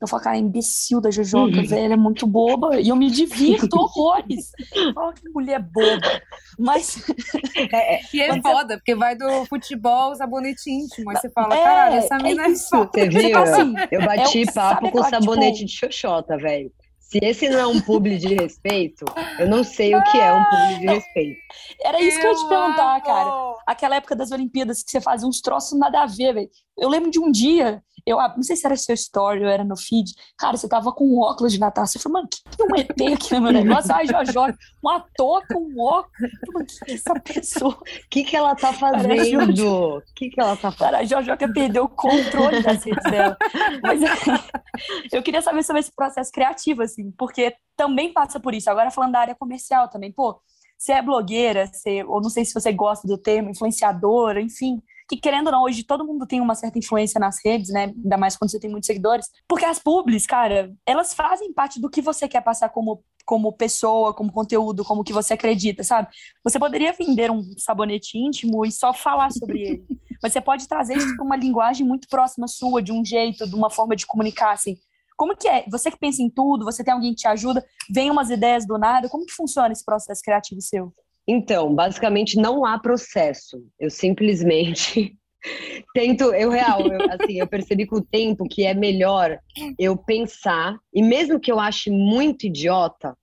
eu 0.00 0.08
falo, 0.08 0.22
cara, 0.22 0.36
imbecil 0.38 0.98
da 0.98 1.10
Jojoca, 1.10 1.58
uhum. 1.58 1.66
velho, 1.66 1.92
é 1.92 1.96
muito 1.96 2.26
boba. 2.26 2.80
E 2.80 2.88
eu 2.88 2.96
me 2.96 3.10
divirto 3.10 3.68
horrores. 3.78 4.50
Fala 4.94 5.12
que 5.12 5.28
mulher 5.28 5.60
boba. 5.60 6.22
Mas. 6.58 7.04
É, 7.54 7.96
é. 7.96 8.00
e 8.14 8.22
é 8.22 8.40
foda, 8.40 8.78
porque 8.78 8.94
vai 8.94 9.14
do 9.14 9.44
futebol, 9.44 10.14
sabonete 10.14 10.70
íntimo. 10.70 11.10
Aí 11.10 11.16
você 11.16 11.28
fala, 11.28 11.54
é, 11.54 11.62
caralho, 11.62 11.96
essa 11.96 12.16
é 12.16 12.22
mina 12.22 12.46
é, 12.46 12.48
isso. 12.48 12.70
Você 12.70 13.08
viu? 13.10 13.38
Assim, 13.38 13.74
eu 13.90 14.02
bati 14.06 14.42
é, 14.42 14.52
papo 14.52 14.90
com 14.90 15.04
sabonete 15.04 15.66
tipo... 15.66 15.66
de 15.66 15.76
xoxota, 15.76 16.38
velho. 16.38 16.72
Se 17.10 17.18
esse 17.20 17.48
não 17.48 17.58
é 17.58 17.66
um 17.66 17.80
publi 17.80 18.18
de 18.18 18.34
respeito, 18.36 19.04
eu 19.40 19.48
não 19.48 19.64
sei 19.64 19.96
o 19.96 20.04
que 20.04 20.18
é 20.18 20.32
um 20.32 20.44
publi 20.44 20.78
de 20.78 20.86
respeito. 20.86 21.40
Era 21.82 22.00
isso 22.00 22.20
que 22.20 22.26
eu 22.26 22.30
ia 22.30 22.36
te 22.36 22.48
perguntar, 22.48 23.00
cara. 23.02 23.54
Aquela 23.66 23.96
época 23.96 24.14
das 24.14 24.30
Olimpíadas 24.30 24.80
que 24.82 24.92
você 24.92 25.00
fazia 25.00 25.26
uns 25.26 25.40
troços 25.40 25.76
nada 25.76 26.02
a 26.02 26.06
ver, 26.06 26.34
velho. 26.34 26.50
Eu 26.78 26.88
lembro 26.88 27.10
de 27.10 27.18
um 27.18 27.30
dia 27.30 27.82
eu 28.06 28.18
ah, 28.18 28.32
não 28.34 28.42
sei 28.42 28.56
se 28.56 28.66
era 28.66 28.76
seu 28.76 28.94
story 28.94 29.44
ou 29.44 29.48
era 29.48 29.64
no 29.64 29.76
feed. 29.76 30.12
Cara, 30.38 30.56
você 30.56 30.68
tava 30.68 30.92
com 30.92 31.04
um 31.04 31.20
óculos 31.20 31.52
de 31.52 31.60
Natal. 31.60 31.86
Você 31.86 31.98
falou, 31.98 32.18
mano, 32.18 32.28
que 32.28 32.56
tem 32.56 32.66
um 32.66 32.76
ET 32.76 33.14
aqui 33.14 33.34
no 33.34 33.40
meu 33.40 33.52
negócio? 33.52 33.94
Ai, 33.94 34.06
Jojo, 34.06 34.32
uma 34.82 35.04
touca, 35.16 35.56
um 35.56 35.80
óculos. 35.80 36.32
Eu 36.46 36.52
falei, 36.52 36.66
que 36.66 36.90
é 36.90 36.94
essa 36.94 37.14
pessoa? 37.20 37.74
O 37.74 38.08
que, 38.10 38.24
que 38.24 38.36
ela 38.36 38.54
tá 38.54 38.72
fazendo? 38.72 39.96
O 39.96 40.02
que, 40.14 40.30
que 40.30 40.40
ela 40.40 40.56
tá 40.56 40.70
fazendo? 40.70 40.78
Cara, 40.78 40.98
a 40.98 41.04
Jojo 41.04 41.36
quer 41.36 41.52
perder 41.52 41.80
o 41.80 41.88
controle 41.88 42.62
das 42.62 42.84
redes 42.84 43.10
dela. 43.10 43.36
Mas 43.82 44.00
eu 45.12 45.22
queria 45.22 45.42
saber 45.42 45.62
sobre 45.62 45.80
esse 45.80 45.92
processo 45.94 46.30
criativo, 46.32 46.82
assim, 46.82 46.99
porque 47.16 47.54
também 47.76 48.12
passa 48.12 48.38
por 48.40 48.54
isso. 48.54 48.70
Agora 48.70 48.90
falando 48.90 49.12
da 49.12 49.20
área 49.20 49.34
comercial 49.34 49.88
também, 49.88 50.12
pô, 50.12 50.40
você 50.78 50.92
é 50.92 51.02
blogueira, 51.02 51.66
você, 51.66 52.02
ou 52.04 52.20
não 52.20 52.30
sei 52.30 52.44
se 52.44 52.54
você 52.54 52.72
gosta 52.72 53.06
do 53.06 53.18
termo, 53.18 53.50
influenciadora, 53.50 54.40
enfim 54.40 54.82
que 55.10 55.16
querendo 55.16 55.48
ou 55.48 55.52
não, 55.52 55.62
hoje 55.64 55.82
todo 55.82 56.06
mundo 56.06 56.24
tem 56.24 56.40
uma 56.40 56.54
certa 56.54 56.78
influência 56.78 57.18
nas 57.18 57.44
redes, 57.44 57.70
né? 57.70 57.92
Ainda 57.96 58.16
mais 58.16 58.36
quando 58.36 58.50
você 58.50 58.60
tem 58.60 58.70
muitos 58.70 58.86
seguidores. 58.86 59.26
Porque 59.48 59.64
as 59.64 59.78
publis, 59.78 60.24
cara, 60.24 60.72
elas 60.86 61.12
fazem 61.12 61.52
parte 61.52 61.80
do 61.80 61.90
que 61.90 62.00
você 62.00 62.28
quer 62.28 62.40
passar 62.42 62.68
como, 62.68 63.02
como 63.26 63.52
pessoa, 63.52 64.14
como 64.14 64.30
conteúdo, 64.30 64.84
como 64.84 65.02
que 65.02 65.12
você 65.12 65.34
acredita, 65.34 65.82
sabe? 65.82 66.08
Você 66.44 66.60
poderia 66.60 66.92
vender 66.92 67.28
um 67.30 67.42
sabonete 67.58 68.16
íntimo 68.16 68.64
e 68.64 68.70
só 68.70 68.92
falar 68.92 69.32
sobre 69.32 69.60
ele. 69.60 69.84
Mas 70.22 70.32
você 70.32 70.40
pode 70.40 70.68
trazer 70.68 70.96
isso 70.96 71.16
para 71.16 71.24
uma 71.24 71.36
linguagem 71.36 71.84
muito 71.84 72.06
próxima 72.08 72.46
sua, 72.46 72.80
de 72.80 72.92
um 72.92 73.04
jeito, 73.04 73.48
de 73.48 73.54
uma 73.54 73.70
forma 73.70 73.96
de 73.96 74.06
comunicar, 74.06 74.52
assim. 74.52 74.76
Como 75.20 75.36
que 75.36 75.46
é? 75.46 75.66
Você 75.68 75.90
que 75.90 75.98
pensa 75.98 76.22
em 76.22 76.30
tudo, 76.30 76.64
você 76.64 76.82
tem 76.82 76.94
alguém 76.94 77.10
que 77.10 77.20
te 77.20 77.28
ajuda, 77.28 77.62
vem 77.90 78.10
umas 78.10 78.30
ideias 78.30 78.66
do 78.66 78.78
nada, 78.78 79.06
como 79.06 79.26
que 79.26 79.34
funciona 79.34 79.70
esse 79.70 79.84
processo 79.84 80.22
criativo 80.22 80.62
seu? 80.62 80.94
Então, 81.28 81.74
basicamente 81.74 82.38
não 82.38 82.64
há 82.64 82.78
processo. 82.78 83.62
Eu 83.78 83.90
simplesmente 83.90 85.14
tento, 85.92 86.32
eu 86.32 86.48
real, 86.48 86.80
eu, 86.86 87.00
assim, 87.10 87.38
eu 87.38 87.46
percebi 87.46 87.84
com 87.84 87.96
o 87.96 88.02
tempo 88.02 88.48
que 88.48 88.64
é 88.64 88.72
melhor 88.72 89.38
eu 89.78 89.94
pensar 89.94 90.78
e 90.90 91.02
mesmo 91.02 91.38
que 91.38 91.52
eu 91.52 91.60
ache 91.60 91.90
muito 91.90 92.46
idiota, 92.46 93.14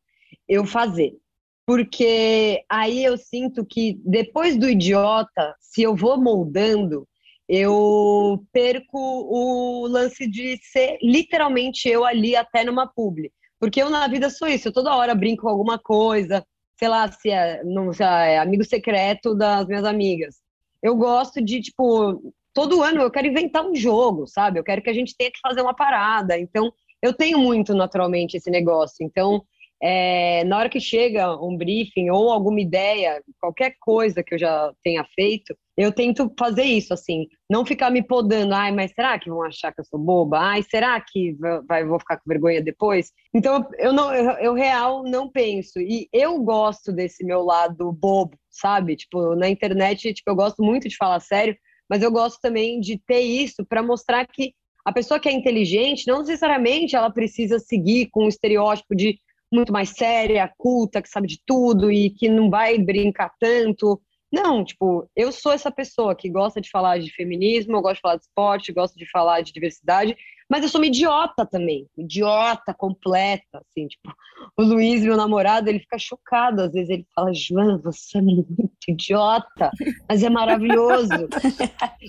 eu 0.48 0.68
fazer. 0.68 1.18
Porque 1.66 2.64
aí 2.70 3.04
eu 3.04 3.18
sinto 3.18 3.66
que 3.66 4.00
depois 4.06 4.56
do 4.56 4.70
idiota, 4.70 5.56
se 5.60 5.82
eu 5.82 5.96
vou 5.96 6.16
moldando, 6.22 7.08
eu 7.48 8.44
perco 8.52 8.98
o 8.98 9.88
lance 9.88 10.30
de 10.30 10.58
ser 10.62 10.98
literalmente 11.02 11.88
eu 11.88 12.06
ali 12.06 12.36
até 12.36 12.64
numa 12.64 12.88
publi. 12.88 13.32
Porque 13.60 13.82
eu 13.82 13.90
na 13.90 14.08
vida 14.08 14.30
sou 14.30 14.48
isso, 14.48 14.68
eu 14.68 14.74
toda 14.74 14.96
hora 14.96 15.16
brinco 15.16 15.44
com 15.44 15.50
alguma 15.50 15.80
coisa, 15.80 16.46
sei 16.78 16.88
lá, 16.88 17.12
se 17.12 17.30
é, 17.30 17.64
não, 17.64 17.92
sei 17.92 18.06
lá, 18.06 18.26
é 18.26 18.38
amigo 18.38 18.64
secreto 18.64 19.34
das 19.34 19.66
minhas 19.68 19.84
amigas. 19.84 20.36
Eu 20.82 20.96
gosto 20.96 21.44
de, 21.44 21.62
tipo, 21.62 22.22
todo 22.54 22.84
ano 22.84 23.02
eu 23.02 23.12
quero 23.12 23.28
inventar 23.28 23.66
um 23.66 23.76
jogo, 23.76 24.28
sabe? 24.28 24.60
Eu 24.60 24.64
quero 24.64 24.82
que 24.82 24.90
a 24.90 24.94
gente 24.94 25.16
tenha 25.18 25.32
que 25.32 25.40
fazer 25.40 25.62
uma 25.62 25.74
parada. 25.76 26.38
Então, 26.38 26.72
eu 27.02 27.14
tenho 27.14 27.40
muito 27.40 27.74
naturalmente 27.74 28.38
esse 28.38 28.52
negócio. 28.52 28.98
Então, 29.02 29.44
é, 29.82 30.44
na 30.44 30.58
hora 30.58 30.70
que 30.70 30.80
chega 30.80 31.36
um 31.42 31.58
briefing 31.58 32.10
ou 32.10 32.32
alguma 32.32 32.60
ideia, 32.60 33.22
qualquer 33.40 33.76
coisa 33.80 34.24
que 34.24 34.36
eu 34.36 34.40
já 34.40 34.72
tenha 34.84 35.04
feito, 35.16 35.58
eu 35.78 35.92
tento 35.92 36.34
fazer 36.38 36.64
isso, 36.64 36.92
assim, 36.92 37.28
não 37.48 37.64
ficar 37.64 37.92
me 37.92 38.02
podando, 38.02 38.54
ai, 38.54 38.72
mas 38.72 38.92
será 38.94 39.20
que 39.20 39.30
vão 39.30 39.44
achar 39.44 39.72
que 39.72 39.80
eu 39.80 39.86
sou 39.86 40.00
boba? 40.00 40.40
Ai, 40.40 40.64
será 40.64 41.00
que 41.00 41.38
vai, 41.68 41.86
vou 41.86 42.00
ficar 42.00 42.18
com 42.18 42.24
vergonha 42.28 42.62
depois? 42.64 43.12
Então, 43.32 43.64
eu 43.78 43.94
não, 43.94 44.12
eu, 44.14 44.32
eu 44.40 44.54
real 44.56 45.04
não 45.04 45.30
penso. 45.30 45.80
E 45.80 46.10
eu 46.12 46.42
gosto 46.42 46.92
desse 46.92 47.24
meu 47.24 47.44
lado 47.44 47.92
bobo, 47.92 48.36
sabe? 48.50 48.96
Tipo, 48.96 49.36
na 49.36 49.48
internet, 49.48 50.12
tipo, 50.16 50.32
eu 50.32 50.36
gosto 50.36 50.64
muito 50.64 50.90
de 50.90 50.96
falar 50.96 51.20
sério, 51.20 51.56
mas 51.88 52.02
eu 52.02 52.12
gosto 52.12 52.40
também 52.42 52.80
de 52.80 52.98
ter 52.98 53.22
isso 53.22 53.64
para 53.64 53.84
mostrar 53.84 54.26
que 54.26 54.54
a 54.84 54.92
pessoa 54.92 55.20
que 55.20 55.30
é 55.30 55.32
inteligente, 55.32 56.08
não 56.08 56.22
necessariamente 56.22 56.96
ela 56.96 57.12
precisa 57.12 57.60
seguir 57.60 58.10
com 58.10 58.26
o 58.26 58.30
estereótipo 58.30 58.96
de 58.96 59.20
muito 59.54 59.72
mais 59.72 59.90
séria, 59.90 60.52
culta, 60.58 61.02
que 61.02 61.10
sabe 61.10 61.28
de 61.28 61.40
tudo 61.46 61.92
e 61.92 62.10
que 62.10 62.28
não 62.28 62.50
vai 62.50 62.78
brincar 62.78 63.32
tanto. 63.40 64.02
Não, 64.32 64.64
tipo, 64.64 65.10
eu 65.16 65.32
sou 65.32 65.54
essa 65.54 65.72
pessoa 65.72 66.16
que 66.16 66.30
gosta 66.30 66.60
de 66.60 66.70
falar 66.70 67.00
de 67.00 67.14
feminismo, 67.14 67.76
eu 67.78 67.82
gosto 67.82 67.96
de 67.96 68.02
falar 68.02 68.16
de 68.18 68.24
esporte, 68.24 68.74
gosto 68.74 68.98
de 68.98 69.10
falar 69.10 69.42
de 69.42 69.54
diversidade, 69.54 70.18
mas 70.50 70.64
eu 70.64 70.70
sou 70.70 70.80
uma 70.80 70.88
idiota 70.88 71.46
também, 71.46 71.88
idiota 71.98 72.74
completa, 72.74 73.62
assim, 73.70 73.88
tipo, 73.88 74.14
o 74.58 74.64
Luiz, 74.64 75.02
meu 75.02 75.18
namorado, 75.18 75.70
ele 75.70 75.80
fica 75.80 75.98
chocado, 75.98 76.62
às 76.62 76.72
vezes 76.72 76.90
ele 76.90 77.06
fala, 77.14 77.34
Joana, 77.34 77.78
você 77.78 78.18
é 78.18 78.22
muito 78.22 78.70
idiota, 78.88 79.72
mas 80.08 80.24
é 80.24 80.30
maravilhoso. 80.30 81.28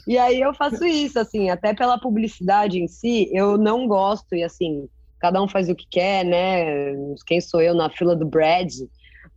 e 0.06 0.16
aí 0.18 0.40
eu 0.40 0.54
faço 0.54 0.84
isso, 0.84 1.18
assim, 1.18 1.50
até 1.50 1.74
pela 1.74 1.98
publicidade 1.98 2.80
em 2.80 2.86
si, 2.86 3.28
eu 3.32 3.56
não 3.56 3.86
gosto, 3.88 4.34
e 4.34 4.42
assim, 4.42 4.88
cada 5.18 5.42
um 5.42 5.48
faz 5.48 5.68
o 5.68 5.74
que 5.74 5.86
quer, 5.90 6.24
né? 6.24 6.94
Quem 7.26 7.40
sou 7.40 7.60
eu 7.60 7.74
na 7.74 7.90
fila 7.90 8.14
do 8.14 8.26
Brad? 8.26 8.72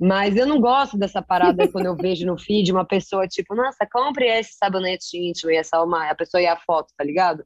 Mas 0.02 0.36
eu 0.36 0.48
não 0.48 0.60
gosto 0.60 0.98
dessa 0.98 1.22
parada 1.22 1.68
quando 1.72 1.86
eu 1.86 1.96
vejo 1.96 2.26
no 2.26 2.36
feed 2.36 2.72
uma 2.72 2.84
pessoa 2.84 3.28
tipo, 3.28 3.54
nossa, 3.54 3.86
compre 3.86 4.26
esse 4.26 4.54
sabonete 4.54 5.16
íntimo 5.16 5.52
e 5.52 5.56
essa 5.56 5.80
uma, 5.84 6.10
a 6.10 6.16
pessoa 6.16 6.42
e 6.42 6.48
a 6.48 6.58
foto, 6.58 6.92
tá 6.98 7.04
ligado? 7.04 7.46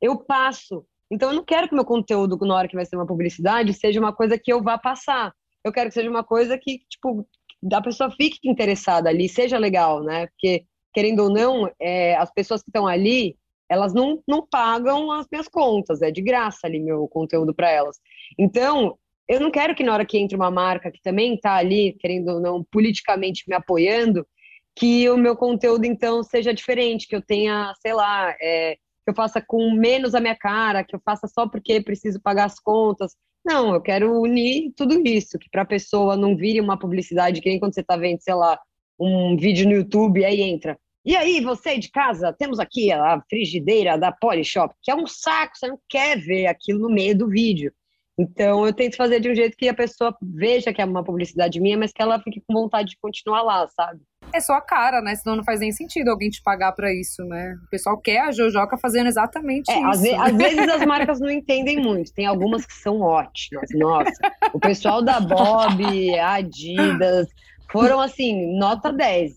Eu 0.00 0.16
passo. 0.16 0.86
Então 1.10 1.30
eu 1.30 1.34
não 1.34 1.44
quero 1.44 1.68
que 1.68 1.74
meu 1.74 1.84
conteúdo, 1.84 2.38
na 2.46 2.54
hora 2.54 2.68
que 2.68 2.76
vai 2.76 2.84
ser 2.86 2.94
uma 2.94 3.08
publicidade, 3.08 3.72
seja 3.72 3.98
uma 3.98 4.12
coisa 4.12 4.38
que 4.38 4.52
eu 4.52 4.62
vá 4.62 4.78
passar. 4.78 5.32
Eu 5.64 5.72
quero 5.72 5.88
que 5.88 5.94
seja 5.94 6.08
uma 6.08 6.22
coisa 6.22 6.56
que, 6.56 6.78
tipo, 6.88 7.26
a 7.72 7.82
pessoa 7.82 8.08
fique 8.12 8.38
interessada 8.48 9.08
ali, 9.08 9.28
seja 9.28 9.58
legal, 9.58 10.00
né? 10.04 10.28
Porque, 10.28 10.64
querendo 10.94 11.24
ou 11.24 11.30
não, 11.30 11.68
é, 11.80 12.14
as 12.16 12.32
pessoas 12.32 12.62
que 12.62 12.70
estão 12.70 12.86
ali, 12.86 13.36
elas 13.68 13.92
não, 13.92 14.22
não 14.28 14.46
pagam 14.46 15.10
as 15.10 15.26
minhas 15.30 15.48
contas, 15.48 16.02
é 16.02 16.12
de 16.12 16.22
graça 16.22 16.68
ali 16.68 16.78
meu 16.78 17.08
conteúdo 17.08 17.52
para 17.52 17.68
elas. 17.68 17.98
Então, 18.38 18.96
eu 19.28 19.40
não 19.40 19.50
quero 19.50 19.74
que 19.74 19.82
na 19.82 19.92
hora 19.92 20.06
que 20.06 20.18
entre 20.18 20.36
uma 20.36 20.50
marca 20.50 20.90
que 20.90 21.00
também 21.02 21.34
está 21.34 21.54
ali, 21.54 21.96
querendo 21.98 22.28
ou 22.28 22.40
não, 22.40 22.64
politicamente 22.64 23.44
me 23.48 23.54
apoiando, 23.54 24.26
que 24.74 25.08
o 25.08 25.16
meu 25.16 25.36
conteúdo 25.36 25.84
então 25.84 26.22
seja 26.22 26.52
diferente, 26.52 27.08
que 27.08 27.16
eu 27.16 27.22
tenha, 27.22 27.72
sei 27.80 27.92
lá, 27.92 28.34
é, 28.40 28.74
que 28.74 29.10
eu 29.10 29.14
faça 29.14 29.40
com 29.40 29.70
menos 29.72 30.14
a 30.14 30.20
minha 30.20 30.36
cara, 30.36 30.84
que 30.84 30.94
eu 30.94 31.00
faça 31.04 31.26
só 31.26 31.48
porque 31.48 31.80
preciso 31.80 32.20
pagar 32.20 32.44
as 32.44 32.60
contas. 32.60 33.14
Não, 33.44 33.74
eu 33.74 33.80
quero 33.80 34.20
unir 34.20 34.72
tudo 34.76 35.00
isso, 35.06 35.38
que 35.38 35.48
para 35.50 35.62
a 35.62 35.66
pessoa 35.66 36.16
não 36.16 36.36
vire 36.36 36.60
uma 36.60 36.78
publicidade, 36.78 37.40
que 37.40 37.48
nem 37.48 37.58
quando 37.60 37.74
você 37.74 37.80
está 37.80 37.96
vendo, 37.96 38.20
sei 38.20 38.34
lá, 38.34 38.58
um 38.98 39.36
vídeo 39.36 39.68
no 39.68 39.74
YouTube, 39.74 40.24
aí 40.24 40.40
entra 40.40 40.78
e 41.06 41.14
aí, 41.14 41.40
você 41.40 41.78
de 41.78 41.88
casa, 41.88 42.32
temos 42.32 42.58
aqui 42.58 42.90
a 42.90 43.22
frigideira 43.30 43.96
da 43.96 44.10
Polishop, 44.10 44.74
que 44.82 44.90
é 44.90 44.94
um 44.96 45.06
saco, 45.06 45.56
você 45.56 45.68
não 45.68 45.78
quer 45.88 46.18
ver 46.18 46.48
aquilo 46.48 46.80
no 46.80 46.90
meio 46.92 47.16
do 47.16 47.28
vídeo. 47.28 47.72
Então, 48.18 48.66
eu 48.66 48.72
tento 48.72 48.96
fazer 48.96 49.20
de 49.20 49.30
um 49.30 49.34
jeito 49.34 49.56
que 49.56 49.68
a 49.68 49.74
pessoa 49.74 50.16
veja 50.22 50.72
que 50.72 50.80
é 50.80 50.84
uma 50.84 51.04
publicidade 51.04 51.60
minha, 51.60 51.76
mas 51.76 51.92
que 51.92 52.00
ela 52.00 52.18
fique 52.20 52.42
com 52.46 52.54
vontade 52.54 52.90
de 52.90 52.98
continuar 52.98 53.42
lá, 53.42 53.68
sabe? 53.68 54.00
É 54.32 54.40
só 54.40 54.54
a 54.54 54.60
cara, 54.60 55.02
né? 55.02 55.14
Senão 55.14 55.36
não 55.36 55.44
faz 55.44 55.60
nem 55.60 55.70
sentido 55.70 56.08
alguém 56.08 56.30
te 56.30 56.42
pagar 56.42 56.72
para 56.72 56.92
isso, 56.92 57.22
né? 57.24 57.54
O 57.66 57.70
pessoal 57.70 57.98
quer 57.98 58.20
a 58.20 58.32
Jojoca 58.32 58.78
fazendo 58.78 59.06
exatamente 59.06 59.70
é, 59.70 59.76
isso. 59.76 59.86
Às, 59.86 60.00
ve 60.00 60.14
às 60.14 60.32
vezes 60.36 60.68
as 60.68 60.86
marcas 60.86 61.20
não 61.20 61.30
entendem 61.30 61.78
muito. 61.78 62.12
Tem 62.14 62.24
algumas 62.24 62.64
que 62.64 62.72
são 62.72 63.00
ótimas. 63.02 63.68
Nossa, 63.74 64.34
o 64.52 64.58
pessoal 64.58 65.02
da 65.02 65.20
Bob, 65.20 66.18
Adidas, 66.18 67.28
foram 67.70 68.00
assim, 68.00 68.58
nota 68.58 68.92
10. 68.92 69.32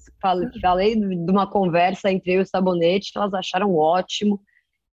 Falei 0.62 0.96
de 0.96 1.32
uma 1.32 1.50
conversa 1.50 2.10
entre 2.10 2.34
eu 2.34 2.40
e 2.40 2.44
o 2.44 2.46
Sabonete, 2.46 3.12
elas 3.16 3.34
acharam 3.34 3.76
ótimo. 3.76 4.40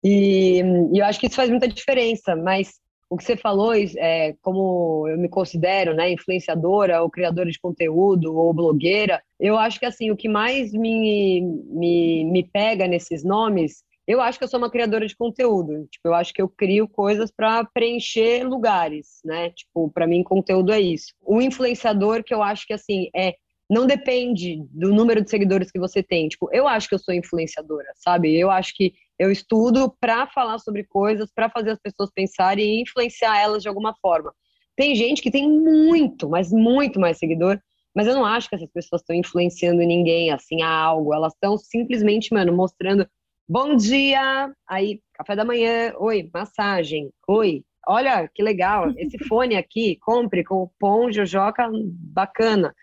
E, 0.03 0.61
e, 0.93 0.99
eu 0.99 1.05
acho 1.05 1.19
que 1.19 1.27
isso 1.27 1.37
faz 1.37 1.51
muita 1.51 1.69
diferença, 1.69 2.37
mas 2.37 2.75
o 3.09 3.17
que 3.17 3.25
você 3.25 3.37
falou, 3.37 3.73
é, 3.75 4.35
como 4.43 5.07
eu 5.09 5.17
me 5.19 5.29
considero, 5.29 5.95
né, 5.95 6.11
influenciadora 6.11 7.03
ou 7.03 7.11
criadora 7.11 7.51
de 7.51 7.61
conteúdo 7.61 8.37
ou 8.37 8.53
blogueira, 8.53 9.23
eu 9.39 9.57
acho 9.57 9.79
que 9.79 9.87
assim, 9.87 10.11
o 10.11 10.17
que 10.17 10.29
mais 10.29 10.73
me, 10.73 11.41
me, 11.41 12.25
me 12.25 12.43
pega 12.43 12.89
nesses 12.89 13.23
nomes 13.23 13.85
eu 14.07 14.21
acho 14.21 14.39
que 14.39 14.45
eu 14.45 14.49
sou 14.49 14.59
uma 14.59 14.71
criadora 14.71 15.07
de 15.07 15.17
conteúdo. 15.17 15.87
Tipo, 15.91 16.09
eu 16.09 16.15
acho 16.15 16.33
que 16.33 16.41
eu 16.41 16.49
crio 16.49 16.89
coisas 16.89 17.31
para 17.31 17.65
preencher 17.65 18.45
lugares, 18.45 19.21
né? 19.25 19.51
Tipo, 19.51 19.91
para 19.91 20.07
mim 20.07 20.23
conteúdo 20.23 20.73
é 20.73 20.81
isso. 20.81 21.13
O 21.21 21.43
influenciador 21.43 22.23
que 22.23 22.33
eu 22.33 22.43
acho 22.43 22.67
que 22.67 22.73
assim 22.73 23.09
é 23.15 23.35
não 23.69 23.85
depende 23.85 24.63
do 24.71 24.95
número 24.95 25.21
de 25.21 25.29
seguidores 25.29 25.73
que 25.73 25.79
você 25.81 26.01
tem. 26.01 26.29
Tipo, 26.29 26.49
eu 26.53 26.69
acho 26.69 26.89
que 26.89 26.95
eu 26.95 27.01
sou 27.01 27.13
influenciadora, 27.13 27.89
sabe? 27.97 28.39
Eu 28.39 28.49
acho 28.49 28.73
que 28.77 28.93
eu 29.19 29.31
estudo 29.31 29.95
para 30.01 30.27
falar 30.27 30.59
sobre 30.59 30.85
coisas, 30.85 31.31
para 31.35 31.51
fazer 31.51 31.71
as 31.71 31.79
pessoas 31.81 32.11
pensarem 32.15 32.65
e 32.65 32.83
influenciar 32.83 33.39
elas 33.39 33.63
de 33.63 33.69
alguma 33.69 33.95
forma. 34.01 34.33
Tem 34.77 34.95
gente 34.95 35.23
que 35.23 35.31
tem 35.31 35.49
muito, 35.49 36.29
mas 36.29 36.51
muito 36.51 37.01
mais 37.01 37.19
seguidor, 37.19 37.59
mas 37.95 38.07
eu 38.07 38.15
não 38.15 38.25
acho 38.27 38.49
que 38.49 38.55
essas 38.55 38.71
pessoas 38.71 39.01
estão 39.01 39.17
influenciando 39.17 39.79
ninguém 39.79 40.31
assim 40.31 40.63
a 40.63 40.69
algo. 40.69 41.15
Elas 41.15 41.33
estão 41.33 41.57
simplesmente, 41.57 42.33
mano, 42.33 42.55
mostrando 42.55 43.09
Bom 43.49 43.77
dia! 43.77 44.53
Aí, 44.69 45.01
café 45.15 45.37
da 45.37 45.45
manhã, 45.45 45.95
oi, 45.99 46.29
massagem, 46.35 47.13
oi, 47.29 47.63
olha 47.87 48.29
que 48.35 48.43
legal, 48.43 48.91
esse 48.97 49.17
fone 49.29 49.55
aqui, 49.55 49.97
compre 50.01 50.43
com 50.43 50.65
o 50.65 50.71
Pão 50.81 51.13
Jojoca, 51.13 51.71
bacana. 52.13 52.75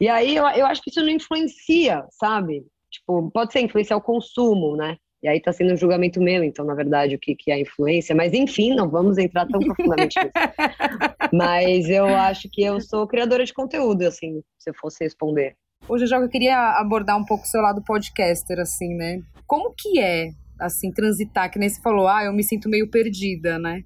E 0.00 0.08
aí 0.08 0.34
eu, 0.34 0.44
eu 0.48 0.66
acho 0.66 0.82
que 0.82 0.90
isso 0.90 1.00
não 1.02 1.10
influencia, 1.10 2.04
sabe? 2.10 2.66
Tipo, 2.90 3.30
pode 3.30 3.52
ser 3.52 3.60
influenciar 3.60 3.96
o 3.96 4.02
consumo, 4.02 4.76
né? 4.76 4.96
E 5.22 5.28
aí 5.28 5.40
tá 5.40 5.52
sendo 5.52 5.72
um 5.72 5.76
julgamento 5.76 6.20
meu, 6.20 6.44
então, 6.44 6.64
na 6.64 6.74
verdade, 6.74 7.16
o 7.16 7.18
que, 7.18 7.34
que 7.34 7.50
é 7.50 7.54
a 7.54 7.60
influência. 7.60 8.14
Mas, 8.14 8.32
enfim, 8.32 8.74
não 8.74 8.88
vamos 8.88 9.18
entrar 9.18 9.46
tão 9.46 9.60
profundamente 9.60 10.16
nisso. 10.18 10.32
Mas 11.34 11.88
eu 11.88 12.06
acho 12.06 12.48
que 12.50 12.62
eu 12.62 12.80
sou 12.80 13.06
criadora 13.06 13.44
de 13.44 13.52
conteúdo, 13.52 14.02
assim, 14.02 14.40
se 14.58 14.70
eu 14.70 14.74
fosse 14.74 15.02
responder. 15.02 15.56
Hoje, 15.88 16.06
Joga, 16.06 16.26
eu 16.26 16.30
queria 16.30 16.78
abordar 16.78 17.18
um 17.18 17.24
pouco 17.24 17.44
o 17.44 17.46
seu 17.46 17.60
lado 17.60 17.82
podcaster, 17.82 18.60
assim, 18.60 18.94
né? 18.94 19.20
Como 19.44 19.74
que 19.76 19.98
é, 19.98 20.28
assim, 20.60 20.92
transitar, 20.92 21.50
que 21.50 21.58
nem 21.58 21.68
você 21.68 21.80
falou, 21.82 22.06
ah, 22.06 22.24
eu 22.24 22.32
me 22.32 22.44
sinto 22.44 22.68
meio 22.68 22.88
perdida, 22.88 23.58
né? 23.58 23.82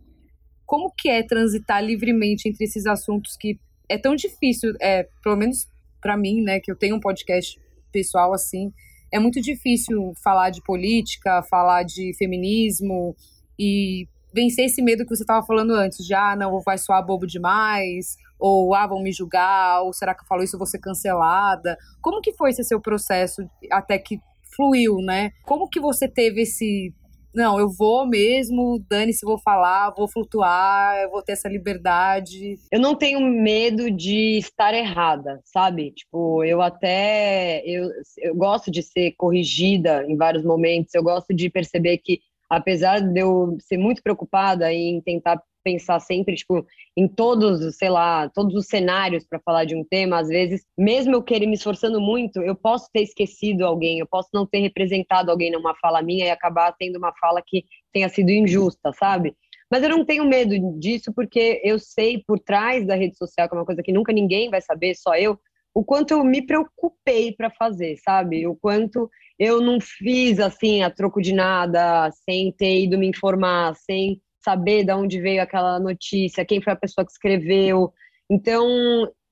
Como 0.66 0.92
que 0.96 1.08
é 1.08 1.22
transitar 1.22 1.82
livremente 1.82 2.48
entre 2.48 2.64
esses 2.64 2.86
assuntos 2.86 3.36
que 3.38 3.58
é 3.88 3.96
tão 3.96 4.14
difícil, 4.14 4.74
é, 4.80 5.06
pelo 5.22 5.36
menos 5.36 5.66
para 6.00 6.16
mim, 6.16 6.42
né, 6.42 6.60
que 6.60 6.70
eu 6.70 6.76
tenho 6.76 6.96
um 6.96 7.00
podcast 7.00 7.58
pessoal 7.92 8.32
assim, 8.32 8.72
é 9.12 9.18
muito 9.18 9.40
difícil 9.40 10.12
falar 10.24 10.50
de 10.50 10.62
política, 10.62 11.42
falar 11.42 11.82
de 11.82 12.12
feminismo 12.16 13.14
e 13.58 14.08
vencer 14.34 14.64
esse 14.64 14.80
medo 14.80 15.04
que 15.04 15.14
você 15.14 15.22
estava 15.22 15.44
falando 15.46 15.74
antes, 15.74 16.04
de 16.04 16.14
ah, 16.14 16.34
não, 16.34 16.58
vai 16.60 16.78
soar 16.78 17.04
bobo 17.04 17.26
demais, 17.26 18.16
ou 18.38 18.74
ah, 18.74 18.86
vão 18.86 19.02
me 19.02 19.12
julgar, 19.12 19.82
ou 19.82 19.92
será 19.92 20.14
que 20.14 20.22
eu 20.22 20.26
falo 20.26 20.42
isso 20.42 20.56
eu 20.56 20.58
vou 20.58 20.66
ser 20.66 20.78
cancelada? 20.78 21.76
Como 22.00 22.22
que 22.22 22.32
foi 22.32 22.50
esse 22.50 22.64
seu 22.64 22.80
processo 22.80 23.42
até 23.70 23.98
que 23.98 24.18
fluiu, 24.56 24.96
né? 24.96 25.30
Como 25.44 25.68
que 25.68 25.78
você 25.78 26.08
teve 26.08 26.42
esse 26.42 26.94
não, 27.34 27.58
eu 27.58 27.68
vou 27.68 28.06
mesmo, 28.06 28.78
dane-se, 28.88 29.24
vou 29.24 29.38
falar, 29.38 29.90
vou 29.90 30.06
flutuar, 30.08 30.96
eu 31.02 31.10
vou 31.10 31.22
ter 31.22 31.32
essa 31.32 31.48
liberdade. 31.48 32.58
Eu 32.70 32.80
não 32.80 32.94
tenho 32.94 33.20
medo 33.20 33.90
de 33.90 34.38
estar 34.38 34.74
errada, 34.74 35.40
sabe? 35.44 35.92
Tipo, 35.92 36.44
eu 36.44 36.60
até 36.60 37.62
eu, 37.64 37.88
eu 38.18 38.34
gosto 38.34 38.70
de 38.70 38.82
ser 38.82 39.12
corrigida 39.12 40.04
em 40.06 40.16
vários 40.16 40.44
momentos, 40.44 40.94
eu 40.94 41.02
gosto 41.02 41.34
de 41.34 41.48
perceber 41.48 41.98
que 41.98 42.20
apesar 42.48 43.00
de 43.00 43.20
eu 43.20 43.56
ser 43.60 43.78
muito 43.78 44.02
preocupada 44.02 44.72
em 44.72 45.00
tentar 45.00 45.42
pensar 45.62 46.00
sempre, 46.00 46.34
tipo, 46.34 46.66
em 46.96 47.06
todos, 47.08 47.76
sei 47.76 47.88
lá, 47.88 48.28
todos 48.28 48.54
os 48.54 48.66
cenários 48.66 49.26
para 49.26 49.40
falar 49.40 49.64
de 49.64 49.74
um 49.74 49.84
tema, 49.84 50.20
às 50.20 50.28
vezes, 50.28 50.64
mesmo 50.76 51.14
eu 51.14 51.22
querer 51.22 51.46
me 51.46 51.54
esforçando 51.54 52.00
muito, 52.00 52.40
eu 52.40 52.54
posso 52.54 52.88
ter 52.92 53.02
esquecido 53.02 53.64
alguém, 53.64 53.98
eu 53.98 54.06
posso 54.06 54.28
não 54.32 54.46
ter 54.46 54.60
representado 54.60 55.30
alguém 55.30 55.50
numa 55.50 55.74
fala 55.76 56.02
minha 56.02 56.26
e 56.26 56.30
acabar 56.30 56.74
tendo 56.78 56.96
uma 56.96 57.12
fala 57.20 57.42
que 57.44 57.64
tenha 57.92 58.08
sido 58.08 58.30
injusta, 58.30 58.92
sabe? 58.92 59.34
Mas 59.70 59.82
eu 59.82 59.88
não 59.88 60.04
tenho 60.04 60.24
medo 60.24 60.54
disso, 60.78 61.12
porque 61.14 61.60
eu 61.64 61.78
sei 61.78 62.22
por 62.26 62.38
trás 62.38 62.86
da 62.86 62.94
rede 62.94 63.16
social, 63.16 63.48
que 63.48 63.54
é 63.54 63.58
uma 63.58 63.64
coisa 63.64 63.82
que 63.82 63.92
nunca 63.92 64.12
ninguém 64.12 64.50
vai 64.50 64.60
saber, 64.60 64.94
só 64.94 65.14
eu, 65.16 65.38
o 65.74 65.82
quanto 65.82 66.12
eu 66.12 66.22
me 66.22 66.44
preocupei 66.44 67.32
para 67.32 67.50
fazer, 67.50 67.96
sabe? 67.96 68.46
O 68.46 68.54
quanto 68.54 69.08
eu 69.38 69.60
não 69.60 69.78
fiz 69.80 70.38
assim 70.38 70.82
a 70.82 70.90
troco 70.90 71.20
de 71.20 71.32
nada, 71.32 72.10
sem 72.24 72.52
ter 72.52 72.82
ido 72.82 72.98
me 72.98 73.08
informar, 73.08 73.74
sem 73.76 74.20
saber 74.44 74.84
de 74.84 74.92
onde 74.92 75.20
veio 75.20 75.42
aquela 75.42 75.78
notícia, 75.78 76.44
quem 76.44 76.60
foi 76.60 76.72
a 76.72 76.76
pessoa 76.76 77.04
que 77.04 77.12
escreveu. 77.12 77.92
Então, 78.30 78.66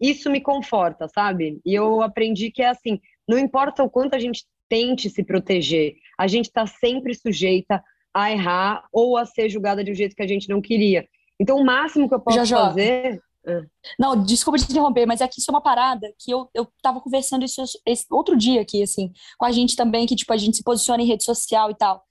isso 0.01 0.31
me 0.31 0.41
conforta, 0.41 1.09
sabe? 1.09 1.61
E 1.65 1.75
eu 1.75 2.03
aprendi 2.03 2.51
que 2.51 2.63
é 2.63 2.69
assim, 2.69 3.01
não 3.29 3.39
importa 3.39 3.83
o 3.83 3.91
quanto 3.91 4.15
a 4.15 4.19
gente 4.19 4.45
tente 4.69 5.11
se 5.11 5.23
proteger, 5.25 5.95
a 6.19 6.27
gente 6.27 6.47
está 6.47 6.67
sempre 6.67 7.15
sujeita 7.15 7.83
a 8.15 8.31
errar 8.31 8.85
ou 8.93 9.17
a 9.17 9.25
ser 9.25 9.49
julgada 9.49 9.83
de 9.83 9.91
um 9.91 9.95
jeito 9.95 10.15
que 10.15 10.23
a 10.23 10.27
gente 10.27 10.49
não 10.49 10.61
queria. 10.61 11.07
Então, 11.39 11.57
o 11.57 11.65
máximo 11.65 12.09
que 12.09 12.15
eu 12.15 12.21
posso 12.21 12.45
já, 12.45 12.67
fazer 12.67 13.21
é. 13.47 13.63
Não, 13.99 14.23
desculpa 14.23 14.59
te 14.59 14.71
interromper, 14.71 15.07
mas 15.07 15.21
é 15.21 15.29
que 15.29 15.41
isso 15.41 15.51
é 15.51 15.55
uma 15.55 15.63
parada 15.63 16.13
que 16.19 16.31
eu, 16.31 16.49
eu 16.53 16.69
tava 16.83 17.01
conversando 17.01 17.45
isso 17.45 17.63
esse 17.87 18.07
outro 18.11 18.37
dia 18.37 18.61
aqui, 18.61 18.83
assim, 18.83 19.13
com 19.39 19.47
a 19.47 19.53
gente 19.53 19.77
também, 19.77 20.07
que, 20.07 20.17
tipo, 20.17 20.33
a 20.33 20.37
gente 20.37 20.57
se 20.57 20.63
posiciona 20.63 21.03
em 21.03 21.07
rede 21.07 21.25
social 21.25 21.71
e 21.71 21.75
tal. 21.75 22.05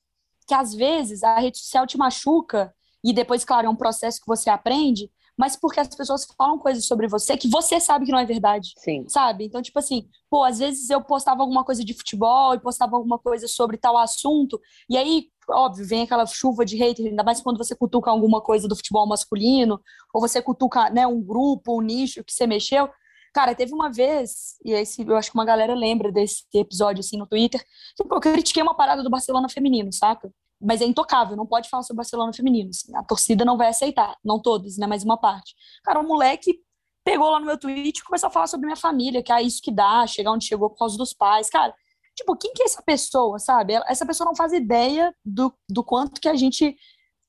Que 0.47 0.53
às 0.53 0.73
vezes 0.73 1.23
a 1.23 1.37
rede 1.39 1.59
social 1.59 1.85
te 1.85 1.97
machuca, 1.97 2.73
e 3.03 3.13
depois, 3.13 3.45
claro, 3.45 3.67
é 3.67 3.69
um 3.69 3.75
processo 3.75 4.19
que 4.19 4.27
você 4.27 4.49
aprende, 4.49 5.09
mas 5.37 5.55
porque 5.55 5.79
as 5.79 5.87
pessoas 5.87 6.27
falam 6.37 6.59
coisas 6.59 6.85
sobre 6.85 7.07
você 7.07 7.37
que 7.37 7.47
você 7.47 7.79
sabe 7.79 8.05
que 8.05 8.11
não 8.11 8.19
é 8.19 8.25
verdade. 8.25 8.73
Sim. 8.77 9.05
Sabe? 9.07 9.45
Então, 9.45 9.61
tipo 9.61 9.79
assim, 9.79 10.05
pô, 10.29 10.43
às 10.43 10.59
vezes 10.59 10.89
eu 10.89 11.01
postava 11.01 11.41
alguma 11.41 11.63
coisa 11.63 11.83
de 11.83 11.93
futebol 11.93 12.53
e 12.53 12.59
postava 12.59 12.97
alguma 12.97 13.17
coisa 13.17 13.47
sobre 13.47 13.77
tal 13.77 13.97
assunto, 13.97 14.59
e 14.89 14.97
aí, 14.97 15.27
óbvio, 15.49 15.87
vem 15.87 16.01
aquela 16.01 16.25
chuva 16.25 16.65
de 16.65 16.75
hater, 16.75 17.05
ainda 17.05 17.23
mais 17.23 17.39
quando 17.39 17.57
você 17.57 17.73
cutuca 17.73 18.11
alguma 18.11 18.41
coisa 18.41 18.67
do 18.67 18.75
futebol 18.75 19.07
masculino, 19.07 19.79
ou 20.13 20.19
você 20.19 20.41
cutuca, 20.41 20.89
né, 20.89 21.07
um 21.07 21.21
grupo, 21.21 21.77
um 21.77 21.81
nicho 21.81 22.23
que 22.23 22.33
você 22.33 22.45
mexeu. 22.45 22.89
Cara, 23.33 23.55
teve 23.55 23.73
uma 23.73 23.89
vez, 23.89 24.57
e 24.65 24.71
esse, 24.73 25.07
eu 25.07 25.15
acho 25.15 25.31
que 25.31 25.37
uma 25.37 25.45
galera 25.45 25.73
lembra 25.73 26.11
desse 26.11 26.43
episódio, 26.53 26.99
assim, 26.99 27.15
no 27.15 27.27
Twitter, 27.27 27.63
que 27.95 28.03
eu 28.03 28.19
critiquei 28.19 28.61
uma 28.61 28.75
parada 28.75 29.03
do 29.03 29.09
Barcelona 29.09 29.47
feminino, 29.47 29.93
saca? 29.93 30.29
Mas 30.61 30.81
é 30.81 30.85
intocável, 30.85 31.37
não 31.37 31.45
pode 31.45 31.69
falar 31.69 31.83
sobre 31.83 31.97
Barcelona 31.97 32.33
feminino. 32.33 32.69
Assim, 32.69 32.95
a 32.95 33.03
torcida 33.03 33.45
não 33.45 33.57
vai 33.57 33.69
aceitar, 33.69 34.17
não 34.23 34.41
todos, 34.41 34.77
né, 34.77 34.85
mas 34.87 35.03
uma 35.03 35.17
parte. 35.17 35.55
Cara, 35.83 35.99
o 35.99 36.07
moleque 36.07 36.59
pegou 37.03 37.29
lá 37.29 37.39
no 37.39 37.45
meu 37.45 37.57
tweet 37.57 37.99
e 37.99 38.03
começou 38.03 38.27
a 38.27 38.31
falar 38.31 38.47
sobre 38.47 38.65
minha 38.65 38.75
família, 38.75 39.23
que 39.23 39.31
é 39.31 39.41
isso 39.41 39.61
que 39.61 39.71
dá, 39.71 40.05
chegar 40.05 40.31
onde 40.31 40.45
chegou 40.45 40.69
por 40.69 40.77
causa 40.77 40.97
dos 40.97 41.13
pais. 41.13 41.49
Cara, 41.49 41.73
tipo, 42.15 42.35
quem 42.35 42.53
que 42.53 42.61
é 42.61 42.65
essa 42.65 42.83
pessoa, 42.83 43.39
sabe? 43.39 43.73
Essa 43.87 44.05
pessoa 44.05 44.25
não 44.25 44.35
faz 44.35 44.51
ideia 44.51 45.13
do, 45.25 45.53
do 45.69 45.83
quanto 45.83 46.19
que 46.19 46.27
a 46.27 46.35
gente 46.35 46.75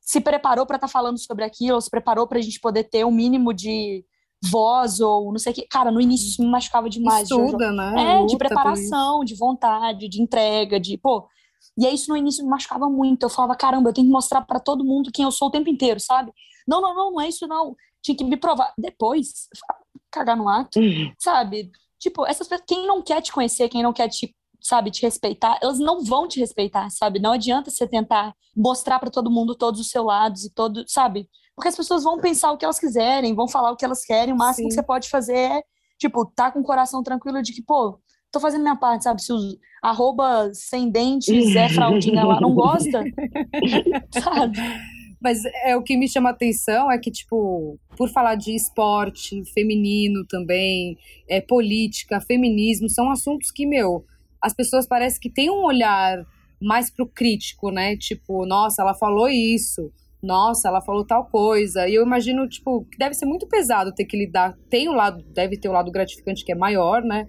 se 0.01 0.21
preparou 0.21 0.67
para 0.67 0.77
estar 0.77 0.89
tá 0.89 0.93
falando 0.93 1.19
sobre 1.19 1.45
aquilo, 1.45 1.81
se 1.81 1.91
preparou 1.91 2.27
para 2.27 2.39
a 2.39 2.43
gente 2.43 2.59
poder 2.59 2.85
ter 2.85 3.07
um 3.07 3.13
mínimo 3.13 3.55
de 3.55 4.05
voz 4.43 5.01
ou 5.01 5.31
não 5.31 5.39
sei 5.39 5.53
o 5.53 5.55
que. 5.55 5.67
Cara, 5.69 5.91
no 5.91 6.01
início 6.01 6.29
isso 6.29 6.43
me 6.43 6.49
machucava 6.49 6.89
demais. 6.89 7.31
Estuda, 7.31 7.71
né? 7.73 7.95
É, 7.97 8.15
Luta 8.17 8.27
de 8.27 8.39
preparação, 8.39 9.25
de 9.25 9.35
vontade, 9.37 10.09
de 10.09 10.21
entrega, 10.21 10.81
de, 10.81 10.99
pô, 10.99 11.29
e 11.79 11.87
aí 11.87 11.95
isso 11.95 12.11
no 12.11 12.17
início 12.17 12.45
me 12.45 12.51
machucava 12.51 12.89
muito. 12.89 13.25
Eu 13.25 13.31
falava, 13.31 13.57
caramba, 13.57 13.91
eu 13.91 13.95
tenho 13.95 14.07
que 14.07 14.13
mostrar 14.13 14.43
para 14.43 14.61
todo 14.61 14.85
mundo 14.85 15.11
quem 15.13 15.25
eu 15.25 15.31
sou 15.31 15.49
o 15.49 15.51
tempo 15.51 15.69
inteiro, 15.69 16.01
sabe? 16.01 16.33
Não, 16.67 16.81
não, 16.81 16.95
não, 16.95 17.13
não 17.13 17.21
é 17.21 17.29
isso 17.29 17.47
não. 17.47 17.75
Tinha 18.03 18.17
que 18.17 18.25
me 18.25 18.37
provar. 18.37 18.73
Depois, 18.77 19.49
cagar 20.11 20.37
no 20.37 20.49
ato, 20.49 20.79
uhum. 20.79 21.13
sabe? 21.19 21.71
Tipo, 21.99 22.27
essas 22.27 22.49
pessoas, 22.49 22.67
quem 22.67 22.87
não 22.87 23.03
quer 23.03 23.21
te 23.21 23.33
conhecer, 23.33 23.69
quem 23.69 23.83
não 23.83 23.93
quer 23.93 24.09
te, 24.09 24.35
sabe, 24.61 24.91
te 24.91 25.03
respeitar, 25.03 25.59
elas 25.63 25.79
não 25.79 26.03
vão 26.03 26.27
te 26.27 26.41
respeitar, 26.41 26.91
sabe? 26.91 27.19
Não 27.19 27.33
adianta 27.33 27.71
você 27.71 27.87
tentar 27.87 28.35
mostrar 28.57 28.99
para 28.99 29.11
todo 29.11 29.31
mundo 29.31 29.55
todos 29.55 29.81
os 29.81 29.89
seus 29.89 30.05
lados 30.05 30.45
e 30.45 30.53
todo, 30.53 30.85
sabe? 30.87 31.29
Porque 31.55 31.69
as 31.69 31.77
pessoas 31.77 32.03
vão 32.03 32.19
pensar 32.19 32.53
o 32.53 32.57
que 32.57 32.65
elas 32.65 32.79
quiserem, 32.79 33.35
vão 33.35 33.47
falar 33.47 33.71
o 33.71 33.77
que 33.77 33.85
elas 33.85 34.05
querem, 34.05 34.33
o 34.33 34.37
máximo 34.37 34.65
Sim. 34.65 34.69
que 34.69 34.75
você 34.75 34.83
pode 34.83 35.11
fazer 35.11 35.37
é, 35.37 35.63
tipo, 35.99 36.25
tá 36.35 36.51
com 36.51 36.61
o 36.61 36.65
coração 36.65 37.03
tranquilo 37.03 37.43
de 37.43 37.53
que, 37.53 37.63
pô, 37.63 38.01
tô 38.31 38.41
fazendo 38.41 38.63
minha 38.63 38.77
parte, 38.77 39.05
sabe? 39.05 39.23
Se 39.23 39.33
os 39.33 39.57
arroba 39.83 40.51
sem 40.53 40.91
dentes 40.91 41.57
é 41.57 41.69
fraldinha 41.69 42.25
lá, 42.25 42.41
não 42.41 42.55
gosta, 42.55 43.03
sabe? 44.13 44.59
Mas 45.21 45.43
é 45.65 45.77
o 45.77 45.83
que 45.83 45.97
me 45.97 46.09
chama 46.09 46.31
atenção 46.31 46.91
é 46.91 46.99
que, 46.99 47.11
tipo, 47.11 47.79
por 47.97 48.09
falar 48.09 48.37
de 48.37 48.55
esporte 48.55 49.43
feminino 49.53 50.25
também, 50.27 50.97
é, 51.29 51.41
política, 51.41 52.21
feminismo, 52.21 52.89
são 52.89 53.11
assuntos 53.11 53.51
que, 53.51 53.67
meu, 53.67 54.05
as 54.41 54.55
pessoas 54.55 54.87
parecem 54.87 55.21
que 55.21 55.31
têm 55.31 55.51
um 55.51 55.63
olhar 55.63 56.25
mais 56.61 56.91
pro 56.91 57.07
crítico, 57.07 57.71
né? 57.71 57.97
Tipo, 57.97 58.47
nossa, 58.47 58.81
ela 58.81 58.95
falou 58.95 59.29
isso, 59.29 59.93
nossa, 60.23 60.69
ela 60.69 60.81
falou 60.81 61.05
tal 61.05 61.27
coisa. 61.27 61.87
E 61.87 61.95
eu 61.95 62.05
imagino, 62.05 62.49
tipo, 62.49 62.85
que 62.85 62.97
deve 62.97 63.15
ser 63.15 63.27
muito 63.27 63.47
pesado 63.47 63.95
ter 63.95 64.07
que 64.07 64.17
lidar. 64.17 64.57
Tem 64.71 64.89
o 64.89 64.93
lado, 64.93 65.23
deve 65.35 65.59
ter 65.59 65.69
o 65.69 65.73
lado 65.73 65.91
gratificante 65.91 66.45
que 66.45 66.53
é 66.53 66.55
maior, 66.55 67.03
né? 67.03 67.27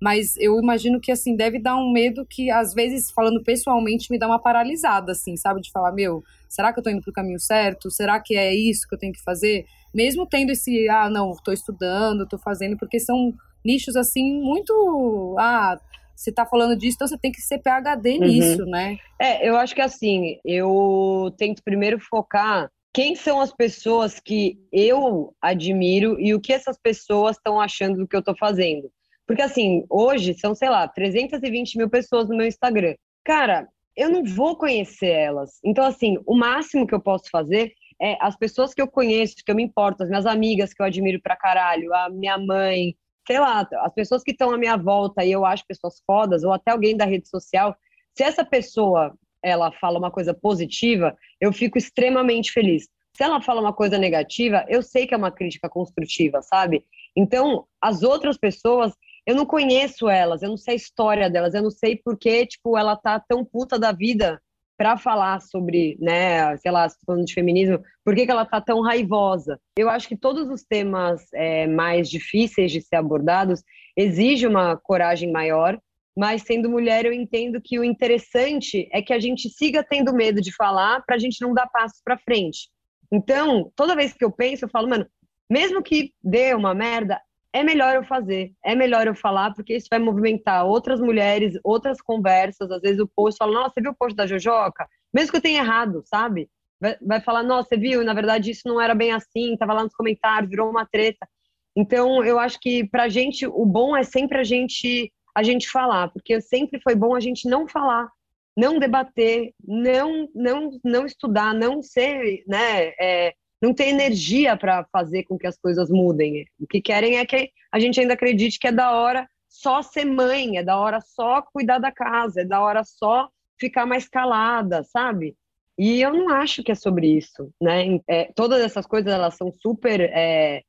Mas 0.00 0.36
eu 0.38 0.58
imagino 0.58 0.98
que, 0.98 1.12
assim, 1.12 1.36
deve 1.36 1.58
dar 1.58 1.76
um 1.76 1.92
medo 1.92 2.24
que, 2.24 2.50
às 2.50 2.72
vezes, 2.72 3.10
falando 3.10 3.42
pessoalmente, 3.42 4.10
me 4.10 4.18
dá 4.18 4.26
uma 4.26 4.38
paralisada, 4.38 5.12
assim, 5.12 5.36
sabe? 5.36 5.60
De 5.60 5.70
falar, 5.70 5.92
meu, 5.92 6.24
será 6.48 6.72
que 6.72 6.78
eu 6.78 6.82
tô 6.82 6.88
indo 6.88 7.02
pro 7.02 7.12
caminho 7.12 7.38
certo? 7.38 7.90
Será 7.90 8.18
que 8.18 8.34
é 8.34 8.54
isso 8.54 8.88
que 8.88 8.94
eu 8.94 8.98
tenho 8.98 9.12
que 9.12 9.22
fazer? 9.22 9.66
Mesmo 9.94 10.26
tendo 10.26 10.50
esse, 10.50 10.88
ah, 10.88 11.10
não, 11.10 11.36
tô 11.44 11.52
estudando, 11.52 12.26
tô 12.26 12.38
fazendo, 12.38 12.78
porque 12.78 12.98
são 12.98 13.34
nichos, 13.62 13.94
assim, 13.94 14.40
muito, 14.40 15.36
ah, 15.38 15.78
você 16.16 16.32
tá 16.32 16.46
falando 16.46 16.76
disso, 16.76 16.96
então 16.96 17.08
você 17.08 17.18
tem 17.18 17.30
que 17.30 17.42
ser 17.42 17.58
PHD 17.58 18.12
uhum. 18.12 18.20
nisso, 18.20 18.64
né? 18.64 18.96
É, 19.18 19.46
eu 19.46 19.56
acho 19.56 19.74
que, 19.74 19.82
assim, 19.82 20.38
eu 20.44 21.30
tento 21.36 21.62
primeiro 21.62 22.00
focar 22.00 22.70
quem 22.92 23.14
são 23.14 23.40
as 23.40 23.52
pessoas 23.52 24.18
que 24.18 24.58
eu 24.72 25.34
admiro 25.40 26.18
e 26.20 26.34
o 26.34 26.40
que 26.40 26.52
essas 26.52 26.76
pessoas 26.76 27.36
estão 27.36 27.60
achando 27.60 27.98
do 27.98 28.08
que 28.08 28.16
eu 28.16 28.22
tô 28.22 28.34
fazendo. 28.34 28.90
Porque, 29.30 29.42
assim, 29.42 29.84
hoje 29.88 30.34
são, 30.34 30.56
sei 30.56 30.68
lá, 30.68 30.88
320 30.88 31.78
mil 31.78 31.88
pessoas 31.88 32.28
no 32.28 32.36
meu 32.36 32.48
Instagram. 32.48 32.96
Cara, 33.24 33.68
eu 33.96 34.10
não 34.10 34.24
vou 34.24 34.56
conhecer 34.56 35.06
elas. 35.06 35.60
Então, 35.64 35.84
assim, 35.84 36.18
o 36.26 36.36
máximo 36.36 36.84
que 36.84 36.92
eu 36.92 37.00
posso 37.00 37.30
fazer 37.30 37.72
é 38.02 38.16
as 38.20 38.36
pessoas 38.36 38.74
que 38.74 38.82
eu 38.82 38.88
conheço, 38.88 39.36
que 39.36 39.48
eu 39.48 39.54
me 39.54 39.62
importo, 39.62 40.02
as 40.02 40.08
minhas 40.08 40.26
amigas 40.26 40.74
que 40.74 40.82
eu 40.82 40.86
admiro 40.86 41.22
pra 41.22 41.36
caralho, 41.36 41.94
a 41.94 42.10
minha 42.10 42.36
mãe, 42.38 42.96
sei 43.24 43.38
lá, 43.38 43.64
as 43.72 43.94
pessoas 43.94 44.24
que 44.24 44.32
estão 44.32 44.50
à 44.50 44.58
minha 44.58 44.76
volta 44.76 45.24
e 45.24 45.30
eu 45.30 45.46
acho 45.46 45.64
pessoas 45.64 46.02
fodas, 46.04 46.42
ou 46.42 46.52
até 46.52 46.72
alguém 46.72 46.96
da 46.96 47.04
rede 47.04 47.28
social, 47.28 47.76
se 48.12 48.24
essa 48.24 48.44
pessoa 48.44 49.14
ela 49.44 49.70
fala 49.70 50.00
uma 50.00 50.10
coisa 50.10 50.34
positiva, 50.34 51.16
eu 51.40 51.52
fico 51.52 51.78
extremamente 51.78 52.50
feliz. 52.50 52.88
Se 53.16 53.22
ela 53.22 53.40
fala 53.40 53.60
uma 53.60 53.72
coisa 53.72 53.96
negativa, 53.96 54.66
eu 54.68 54.82
sei 54.82 55.06
que 55.06 55.14
é 55.14 55.16
uma 55.16 55.30
crítica 55.30 55.68
construtiva, 55.68 56.42
sabe? 56.42 56.84
Então, 57.16 57.64
as 57.80 58.02
outras 58.02 58.36
pessoas, 58.36 58.92
eu 59.26 59.34
não 59.34 59.46
conheço 59.46 60.08
elas, 60.08 60.42
eu 60.42 60.48
não 60.48 60.56
sei 60.56 60.74
a 60.74 60.76
história 60.76 61.30
delas, 61.30 61.54
eu 61.54 61.62
não 61.62 61.70
sei 61.70 61.96
por 61.96 62.18
que, 62.18 62.46
tipo, 62.46 62.76
ela 62.76 62.96
tá 62.96 63.20
tão 63.20 63.44
puta 63.44 63.78
da 63.78 63.92
vida 63.92 64.40
para 64.76 64.96
falar 64.96 65.42
sobre, 65.42 65.98
né, 66.00 66.56
sei 66.56 66.70
lá, 66.70 66.88
falando 67.04 67.26
de 67.26 67.34
feminismo, 67.34 67.82
por 68.02 68.14
que, 68.14 68.24
que 68.24 68.32
ela 68.32 68.46
tá 68.46 68.62
tão 68.62 68.80
raivosa? 68.80 69.60
Eu 69.76 69.90
acho 69.90 70.08
que 70.08 70.16
todos 70.16 70.48
os 70.48 70.64
temas 70.64 71.22
é, 71.34 71.66
mais 71.66 72.08
difíceis 72.08 72.72
de 72.72 72.80
ser 72.80 72.96
abordados 72.96 73.62
exigem 73.94 74.48
uma 74.48 74.78
coragem 74.78 75.30
maior, 75.30 75.78
mas 76.16 76.42
sendo 76.42 76.70
mulher 76.70 77.04
eu 77.04 77.12
entendo 77.12 77.60
que 77.62 77.78
o 77.78 77.84
interessante 77.84 78.88
é 78.90 79.02
que 79.02 79.12
a 79.12 79.20
gente 79.20 79.50
siga 79.50 79.84
tendo 79.84 80.14
medo 80.14 80.40
de 80.40 80.54
falar 80.54 81.04
para 81.04 81.16
a 81.16 81.18
gente 81.18 81.42
não 81.42 81.52
dar 81.52 81.68
passos 81.68 82.00
para 82.02 82.16
frente. 82.16 82.70
Então, 83.12 83.70
toda 83.76 83.94
vez 83.94 84.14
que 84.14 84.24
eu 84.24 84.30
penso, 84.30 84.64
eu 84.64 84.70
falo, 84.70 84.88
mano, 84.88 85.06
mesmo 85.50 85.82
que 85.82 86.14
dê 86.22 86.54
uma 86.54 86.74
merda, 86.74 87.20
é 87.52 87.62
melhor 87.64 87.94
eu 87.96 88.04
fazer, 88.04 88.52
é 88.64 88.74
melhor 88.74 89.06
eu 89.06 89.14
falar, 89.14 89.52
porque 89.54 89.74
isso 89.74 89.88
vai 89.90 89.98
movimentar 89.98 90.64
outras 90.64 91.00
mulheres, 91.00 91.58
outras 91.64 92.00
conversas. 92.00 92.70
Às 92.70 92.80
vezes 92.80 93.00
o 93.00 93.08
post 93.08 93.38
fala, 93.38 93.52
nossa, 93.52 93.74
você 93.74 93.80
viu 93.80 93.90
o 93.90 93.96
post 93.96 94.14
da 94.14 94.26
Jojoca? 94.26 94.86
Mesmo 95.12 95.32
que 95.32 95.36
eu 95.38 95.42
tenha 95.42 95.60
errado, 95.60 96.02
sabe? 96.06 96.48
Vai, 96.80 96.96
vai 97.00 97.20
falar, 97.20 97.42
nossa, 97.42 97.70
você 97.70 97.76
viu, 97.76 98.04
na 98.04 98.14
verdade 98.14 98.50
isso 98.50 98.68
não 98.68 98.80
era 98.80 98.94
bem 98.94 99.12
assim, 99.12 99.56
tava 99.56 99.74
lá 99.74 99.82
nos 99.82 99.94
comentários, 99.94 100.50
virou 100.50 100.70
uma 100.70 100.86
treta. 100.86 101.28
Então, 101.76 102.24
eu 102.24 102.38
acho 102.38 102.58
que 102.60 102.88
pra 102.88 103.08
gente, 103.08 103.46
o 103.46 103.64
bom 103.66 103.96
é 103.96 104.02
sempre 104.02 104.38
a 104.38 104.44
gente, 104.44 105.12
a 105.34 105.42
gente 105.42 105.68
falar, 105.68 106.08
porque 106.08 106.40
sempre 106.40 106.80
foi 106.82 106.94
bom 106.94 107.14
a 107.14 107.20
gente 107.20 107.48
não 107.48 107.66
falar, 107.68 108.08
não 108.56 108.78
debater, 108.78 109.52
não, 109.64 110.28
não, 110.34 110.70
não 110.84 111.06
estudar, 111.06 111.54
não 111.54 111.82
ser, 111.82 112.42
né, 112.46 112.92
é, 113.00 113.34
não 113.60 113.74
tem 113.74 113.90
energia 113.90 114.56
para 114.56 114.86
fazer 114.92 115.24
com 115.24 115.38
que 115.38 115.46
as 115.46 115.58
coisas 115.58 115.90
mudem. 115.90 116.46
O 116.58 116.66
que 116.66 116.80
querem 116.80 117.18
é 117.18 117.26
que 117.26 117.50
a 117.72 117.78
gente 117.78 118.00
ainda 118.00 118.14
acredite 118.14 118.58
que 118.58 118.68
é 118.68 118.72
da 118.72 118.92
hora 118.92 119.28
só 119.48 119.82
ser 119.82 120.04
mãe, 120.04 120.58
é 120.58 120.62
da 120.62 120.78
hora 120.78 121.00
só 121.00 121.42
cuidar 121.42 121.78
da 121.78 121.92
casa, 121.92 122.42
é 122.42 122.44
da 122.44 122.60
hora 122.60 122.82
só 122.84 123.28
ficar 123.58 123.84
mais 123.84 124.08
calada, 124.08 124.82
sabe? 124.84 125.36
E 125.76 126.00
eu 126.00 126.12
não 126.12 126.28
acho 126.30 126.62
que 126.62 126.72
é 126.72 126.74
sobre 126.74 127.08
isso, 127.08 127.52
né? 127.60 127.98
É, 128.08 128.30
todas 128.34 128.60
essas 128.60 128.86
coisas 128.86 129.12
elas 129.12 129.34
são 129.34 129.50
super 129.52 130.00
é, 130.00 130.62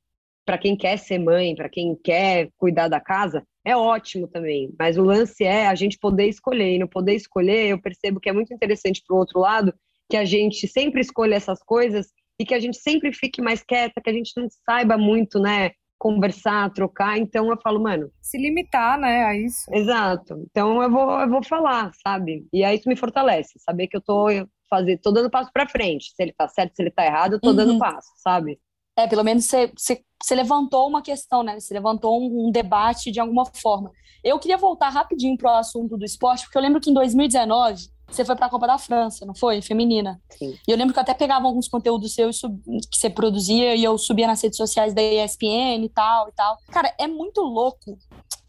para 0.44 0.58
quem 0.58 0.76
quer 0.76 0.98
ser 0.98 1.18
mãe, 1.18 1.54
para 1.54 1.68
quem 1.68 1.94
quer 1.94 2.50
cuidar 2.56 2.88
da 2.88 3.00
casa, 3.00 3.46
é 3.64 3.76
ótimo 3.76 4.26
também. 4.26 4.74
Mas 4.78 4.98
o 4.98 5.04
lance 5.04 5.44
é 5.44 5.66
a 5.66 5.74
gente 5.74 5.98
poder 5.98 6.26
escolher. 6.26 6.74
E 6.74 6.78
no 6.78 6.88
poder 6.88 7.14
escolher, 7.14 7.68
eu 7.68 7.80
percebo 7.80 8.20
que 8.20 8.28
é 8.28 8.32
muito 8.32 8.52
interessante 8.52 9.02
para 9.06 9.14
o 9.14 9.18
outro 9.18 9.40
lado 9.40 9.72
que 10.10 10.16
a 10.16 10.24
gente 10.24 10.66
sempre 10.66 11.00
escolhe 11.00 11.32
essas 11.34 11.62
coisas 11.62 12.08
e 12.38 12.44
que 12.44 12.54
a 12.54 12.60
gente 12.60 12.76
sempre 12.76 13.12
fique 13.12 13.40
mais 13.40 13.62
quieta, 13.62 14.00
que 14.00 14.10
a 14.10 14.12
gente 14.12 14.32
não 14.36 14.48
saiba 14.64 14.96
muito, 14.96 15.38
né? 15.38 15.72
Conversar, 15.98 16.72
trocar. 16.72 17.18
Então 17.18 17.48
eu 17.48 17.60
falo, 17.62 17.80
mano. 17.80 18.10
Se 18.20 18.36
limitar, 18.36 18.98
né, 18.98 19.24
a 19.24 19.36
isso. 19.36 19.72
Exato. 19.72 20.44
Então 20.50 20.82
eu 20.82 20.90
vou, 20.90 21.20
eu 21.20 21.28
vou 21.28 21.44
falar, 21.44 21.92
sabe? 22.04 22.46
E 22.52 22.64
aí 22.64 22.76
isso 22.76 22.88
me 22.88 22.96
fortalece, 22.96 23.58
saber 23.58 23.86
que 23.86 23.96
eu 23.96 24.00
tô 24.00 24.28
fazer, 24.68 24.96
tô 24.98 25.12
dando 25.12 25.30
passo 25.30 25.50
para 25.52 25.68
frente. 25.68 26.12
Se 26.16 26.22
ele 26.22 26.32
tá 26.32 26.48
certo, 26.48 26.74
se 26.74 26.82
ele 26.82 26.90
tá 26.90 27.04
errado, 27.04 27.34
eu 27.34 27.40
tô 27.40 27.50
uhum. 27.50 27.56
dando 27.56 27.78
passo, 27.78 28.08
sabe? 28.16 28.58
É, 28.96 29.06
pelo 29.06 29.22
menos 29.22 29.44
você, 29.44 29.70
você, 29.76 30.02
você 30.22 30.34
levantou 30.34 30.88
uma 30.88 31.02
questão, 31.02 31.42
né? 31.42 31.60
Você 31.60 31.74
levantou 31.74 32.20
um, 32.20 32.48
um 32.48 32.50
debate 32.50 33.10
de 33.10 33.20
alguma 33.20 33.44
forma. 33.46 33.90
Eu 34.24 34.38
queria 34.38 34.56
voltar 34.56 34.88
rapidinho 34.88 35.36
pro 35.36 35.50
assunto 35.50 35.96
do 35.96 36.04
esporte, 36.04 36.44
porque 36.44 36.56
eu 36.56 36.62
lembro 36.62 36.80
que 36.80 36.90
em 36.90 36.94
2019 36.94 37.88
você 38.14 38.24
foi 38.24 38.36
para 38.36 38.46
a 38.46 38.50
Copa 38.50 38.66
da 38.66 38.78
França, 38.78 39.24
não 39.24 39.34
foi? 39.34 39.62
Feminina. 39.62 40.20
Sim. 40.30 40.58
E 40.66 40.70
eu 40.70 40.76
lembro 40.76 40.92
que 40.92 40.98
eu 40.98 41.02
até 41.02 41.14
pegava 41.14 41.46
alguns 41.46 41.68
conteúdos 41.68 42.14
seus 42.14 42.40
que 42.90 42.98
você 42.98 43.08
produzia 43.08 43.74
e 43.74 43.82
eu 43.82 43.96
subia 43.96 44.26
nas 44.26 44.42
redes 44.42 44.56
sociais 44.56 44.94
da 44.94 45.02
ESPN 45.02 45.84
e 45.84 45.88
tal 45.88 46.28
e 46.28 46.32
tal. 46.32 46.58
Cara, 46.70 46.94
é 46.98 47.06
muito 47.06 47.40
louco. 47.40 47.98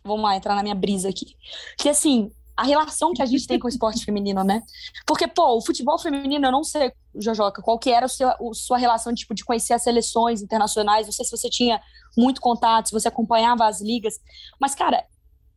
Vamos 0.03 0.23
lá, 0.23 0.35
entrar 0.35 0.55
na 0.55 0.63
minha 0.63 0.75
brisa 0.75 1.09
aqui. 1.09 1.35
Que 1.77 1.87
assim, 1.87 2.29
a 2.55 2.63
relação 2.63 3.13
que 3.13 3.21
a 3.21 3.25
gente 3.25 3.47
tem 3.47 3.57
com 3.57 3.67
o 3.67 3.69
esporte 3.69 4.03
feminino, 4.05 4.43
né? 4.43 4.61
Porque, 5.05 5.27
pô, 5.27 5.57
o 5.57 5.61
futebol 5.65 5.97
feminino, 5.97 6.45
eu 6.45 6.51
não 6.51 6.63
sei, 6.63 6.91
Jojoca, 7.15 7.61
qual 7.61 7.79
que 7.79 7.89
era 7.89 8.05
a 8.05 8.09
sua, 8.09 8.31
a 8.31 8.53
sua 8.53 8.77
relação, 8.77 9.13
tipo, 9.13 9.33
de 9.33 9.43
conhecer 9.43 9.73
as 9.73 9.83
seleções 9.83 10.41
internacionais, 10.41 11.07
não 11.07 11.13
sei 11.13 11.25
se 11.25 11.31
você 11.31 11.49
tinha 11.49 11.81
muito 12.17 12.39
contato, 12.39 12.87
se 12.87 12.93
você 12.93 13.07
acompanhava 13.07 13.65
as 13.65 13.81
ligas, 13.81 14.15
mas, 14.59 14.75
cara, 14.75 15.05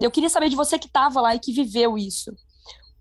eu 0.00 0.10
queria 0.10 0.28
saber 0.28 0.48
de 0.48 0.56
você 0.56 0.78
que 0.78 0.88
tava 0.88 1.20
lá 1.20 1.34
e 1.34 1.38
que 1.38 1.52
viveu 1.52 1.96
isso. 1.96 2.30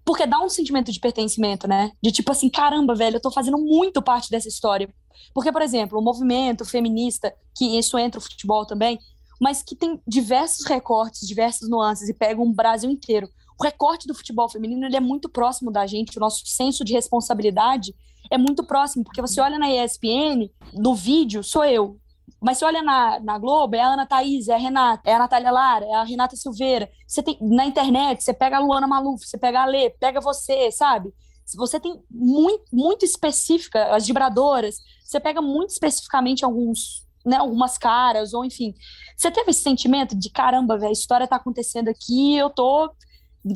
Porque 0.05 0.27
dá 0.27 0.39
um 0.39 0.49
sentimento 0.49 0.91
de 0.91 0.99
pertencimento, 0.99 1.67
né? 1.67 1.91
De 2.01 2.11
tipo 2.11 2.31
assim, 2.31 2.47
caramba, 2.49 2.93
velho, 2.93 3.17
eu 3.17 3.21
tô 3.21 3.31
fazendo 3.31 3.57
muito 3.57 4.01
parte 4.01 4.29
dessa 4.29 4.47
história. 4.47 4.93
Porque, 5.33 5.51
por 5.51 5.61
exemplo, 5.61 5.99
o 5.99 6.01
movimento 6.01 6.63
feminista, 6.63 7.33
que 7.57 7.77
isso 7.77 7.97
entra 7.97 8.19
o 8.19 8.21
futebol 8.21 8.65
também, 8.65 8.99
mas 9.41 9.63
que 9.63 9.75
tem 9.75 9.99
diversos 10.07 10.65
recortes, 10.65 11.27
diversas 11.27 11.67
nuances 11.67 12.07
e 12.07 12.13
pega 12.13 12.41
um 12.41 12.53
Brasil 12.53 12.89
inteiro. 12.89 13.27
O 13.59 13.63
recorte 13.63 14.07
do 14.07 14.13
futebol 14.13 14.47
feminino 14.49 14.85
ele 14.85 14.95
é 14.95 14.99
muito 14.99 15.27
próximo 15.27 15.71
da 15.71 15.87
gente, 15.87 16.17
o 16.17 16.21
nosso 16.21 16.45
senso 16.45 16.83
de 16.83 16.93
responsabilidade 16.93 17.95
é 18.29 18.37
muito 18.37 18.63
próximo, 18.63 19.03
porque 19.03 19.21
você 19.21 19.39
olha 19.39 19.57
na 19.57 19.69
ESPN, 19.69 20.49
no 20.73 20.95
vídeo, 20.95 21.43
sou 21.43 21.63
eu, 21.63 21.97
mas 22.45 22.59
você 22.59 22.65
olha 22.65 22.83
na, 22.83 23.19
na 23.21 23.39
Globo, 23.39 23.75
é 23.75 23.81
a 23.81 23.87
Ana 23.87 24.05
Thaís, 24.05 24.47
é 24.47 24.53
a 24.53 24.57
Renata, 24.57 25.09
é 25.09 25.15
a 25.15 25.17
Natália 25.17 25.49
Lara, 25.49 25.83
é 25.83 25.95
a 25.95 26.03
Renata 26.03 26.35
Silveira. 26.35 26.87
Você 27.07 27.23
tem 27.23 27.39
na 27.41 27.65
internet, 27.65 28.23
você 28.23 28.35
pega 28.35 28.57
a 28.57 28.59
Luana 28.59 28.85
Maluf, 28.85 29.25
você 29.25 29.35
pega 29.35 29.63
a 29.63 29.65
Lê, 29.65 29.89
pega 29.89 30.21
você, 30.21 30.71
sabe? 30.71 31.11
Você 31.55 31.79
tem 31.79 31.99
muito, 32.07 32.63
muito 32.71 33.03
específica, 33.03 33.85
as 33.95 34.05
vibradoras, 34.05 34.75
você 35.03 35.19
pega 35.19 35.41
muito 35.41 35.71
especificamente 35.71 36.45
alguns, 36.45 37.07
né, 37.25 37.37
algumas 37.37 37.79
caras, 37.79 38.31
ou 38.31 38.45
enfim. 38.45 38.75
Você 39.17 39.31
teve 39.31 39.49
esse 39.49 39.63
sentimento 39.63 40.15
de 40.15 40.29
caramba, 40.29 40.77
velho, 40.77 40.89
a 40.89 40.93
história 40.93 41.27
tá 41.27 41.37
acontecendo 41.37 41.87
aqui, 41.87 42.37
eu 42.37 42.51
tô 42.51 42.91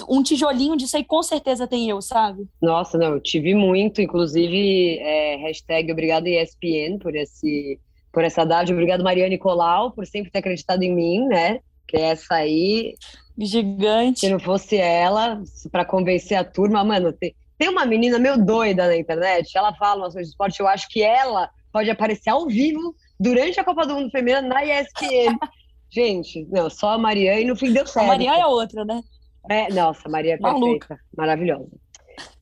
um 0.10 0.23
tijolinho 0.23 0.75
disso 0.75 0.97
aí 0.97 1.04
com 1.04 1.21
certeza 1.21 1.67
tem 1.67 1.89
eu, 1.89 2.02
sabe? 2.02 2.47
Nossa, 2.60 2.97
não, 2.97 3.13
eu 3.13 3.21
tive 3.21 3.54
muito, 3.54 4.02
inclusive, 4.02 4.97
é, 4.97 5.36
hashtag 5.38 5.91
obrigado 5.91 6.25
ESPN 6.25 6.97
por 6.99 7.15
esse 7.15 7.80
por 8.12 8.24
essa 8.24 8.45
dádiva. 8.45 8.78
Obrigado, 8.78 9.04
Maria 9.04 9.30
Nicolau, 9.30 9.91
por 9.91 10.06
sempre 10.06 10.32
ter 10.32 10.39
acreditado 10.39 10.84
em 10.84 10.93
mim, 10.93 11.28
né? 11.28 11.60
Que 11.88 11.98
é 11.98 12.02
essa 12.02 12.36
aí. 12.36 12.95
Gigante. 13.38 14.22
Se 14.22 14.30
não 14.30 14.39
fosse 14.39 14.78
ela, 14.78 15.41
para 15.72 15.86
convencer 15.86 16.38
a 16.38 16.43
turma, 16.43 16.84
mano, 16.84 17.13
tem, 17.13 17.34
tem 17.58 17.69
uma 17.69 17.86
menina 17.86 18.19
meio 18.19 18.38
doida 18.38 18.88
na 18.88 18.98
internet, 18.98 19.58
ela 19.58 19.74
fala 19.74 20.02
umas 20.02 20.13
coisas 20.13 20.30
de 20.30 20.34
esporte, 20.34 20.60
eu 20.60 20.67
acho 20.67 20.88
que 20.89 21.02
ela 21.02 21.50
pode 21.72 21.89
aparecer 21.89 22.30
ao 22.30 22.48
vivo 22.48 22.95
durante 23.19 23.60
a 23.60 23.63
Copa 23.63 23.86
do 23.86 23.95
Mundo 23.95 24.12
Feminina 24.12 24.41
na 24.41 24.63
ESPN. 24.63 25.38
Gente, 25.91 26.45
não, 26.52 26.69
só 26.69 26.91
a 26.91 26.98
Maria 26.98 27.39
e 27.39 27.45
no 27.45 27.56
fim 27.56 27.74
deu 27.74 27.86
certo. 27.88 28.06
A 28.06 28.08
Maria 28.08 28.39
é 28.39 28.45
outra, 28.45 28.86
né? 28.86 29.02
É, 29.50 29.74
nossa, 29.74 30.08
a 30.08 30.12
Maria 30.12 30.36
é 30.36 30.38
perfeita, 30.38 30.60
Maluca. 30.60 31.00
maravilhosa. 31.17 31.69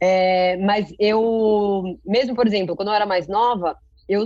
É, 0.02 0.58
mas 0.58 0.94
eu, 1.00 1.98
mesmo, 2.06 2.36
por 2.36 2.46
exemplo, 2.46 2.76
quando 2.76 2.90
eu 2.90 2.94
era 2.94 3.06
mais 3.06 3.28
nova, 3.28 3.78
eu, 4.10 4.26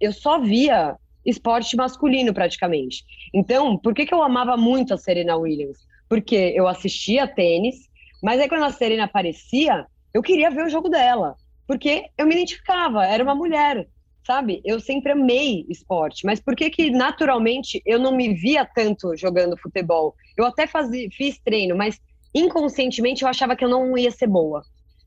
eu 0.00 0.12
só 0.12 0.40
via 0.40 0.96
esporte 1.24 1.76
masculino 1.76 2.32
praticamente. 2.32 3.04
Então, 3.34 3.76
por 3.76 3.92
que, 3.94 4.06
que 4.06 4.14
eu 4.14 4.22
amava 4.22 4.56
muito 4.56 4.94
a 4.94 4.98
Serena 4.98 5.36
Williams? 5.36 5.78
Porque 6.08 6.52
eu 6.54 6.68
assistia 6.68 7.26
tênis, 7.26 7.88
mas 8.22 8.40
aí 8.40 8.48
quando 8.48 8.64
a 8.64 8.72
Serena 8.72 9.04
aparecia, 9.04 9.86
eu 10.14 10.22
queria 10.22 10.50
ver 10.50 10.64
o 10.64 10.70
jogo 10.70 10.88
dela, 10.88 11.34
porque 11.66 12.04
eu 12.16 12.26
me 12.26 12.34
identificava, 12.34 13.04
era 13.04 13.22
uma 13.22 13.34
mulher, 13.34 13.86
sabe? 14.24 14.60
Eu 14.64 14.78
sempre 14.80 15.12
amei 15.12 15.66
esporte, 15.68 16.24
mas 16.24 16.40
por 16.40 16.54
que 16.54 16.70
que 16.70 16.90
naturalmente 16.90 17.82
eu 17.84 17.98
não 17.98 18.14
me 18.14 18.32
via 18.34 18.64
tanto 18.64 19.16
jogando 19.16 19.58
futebol? 19.58 20.14
Eu 20.36 20.44
até 20.44 20.66
fazia, 20.66 21.08
fiz 21.10 21.38
treino, 21.38 21.76
mas 21.76 22.00
inconscientemente 22.34 23.22
eu 23.22 23.28
achava 23.28 23.56
que 23.56 23.64
eu 23.64 23.68
não 23.68 23.96
ia 23.98 24.10
ser 24.10 24.28
boa. 24.28 24.62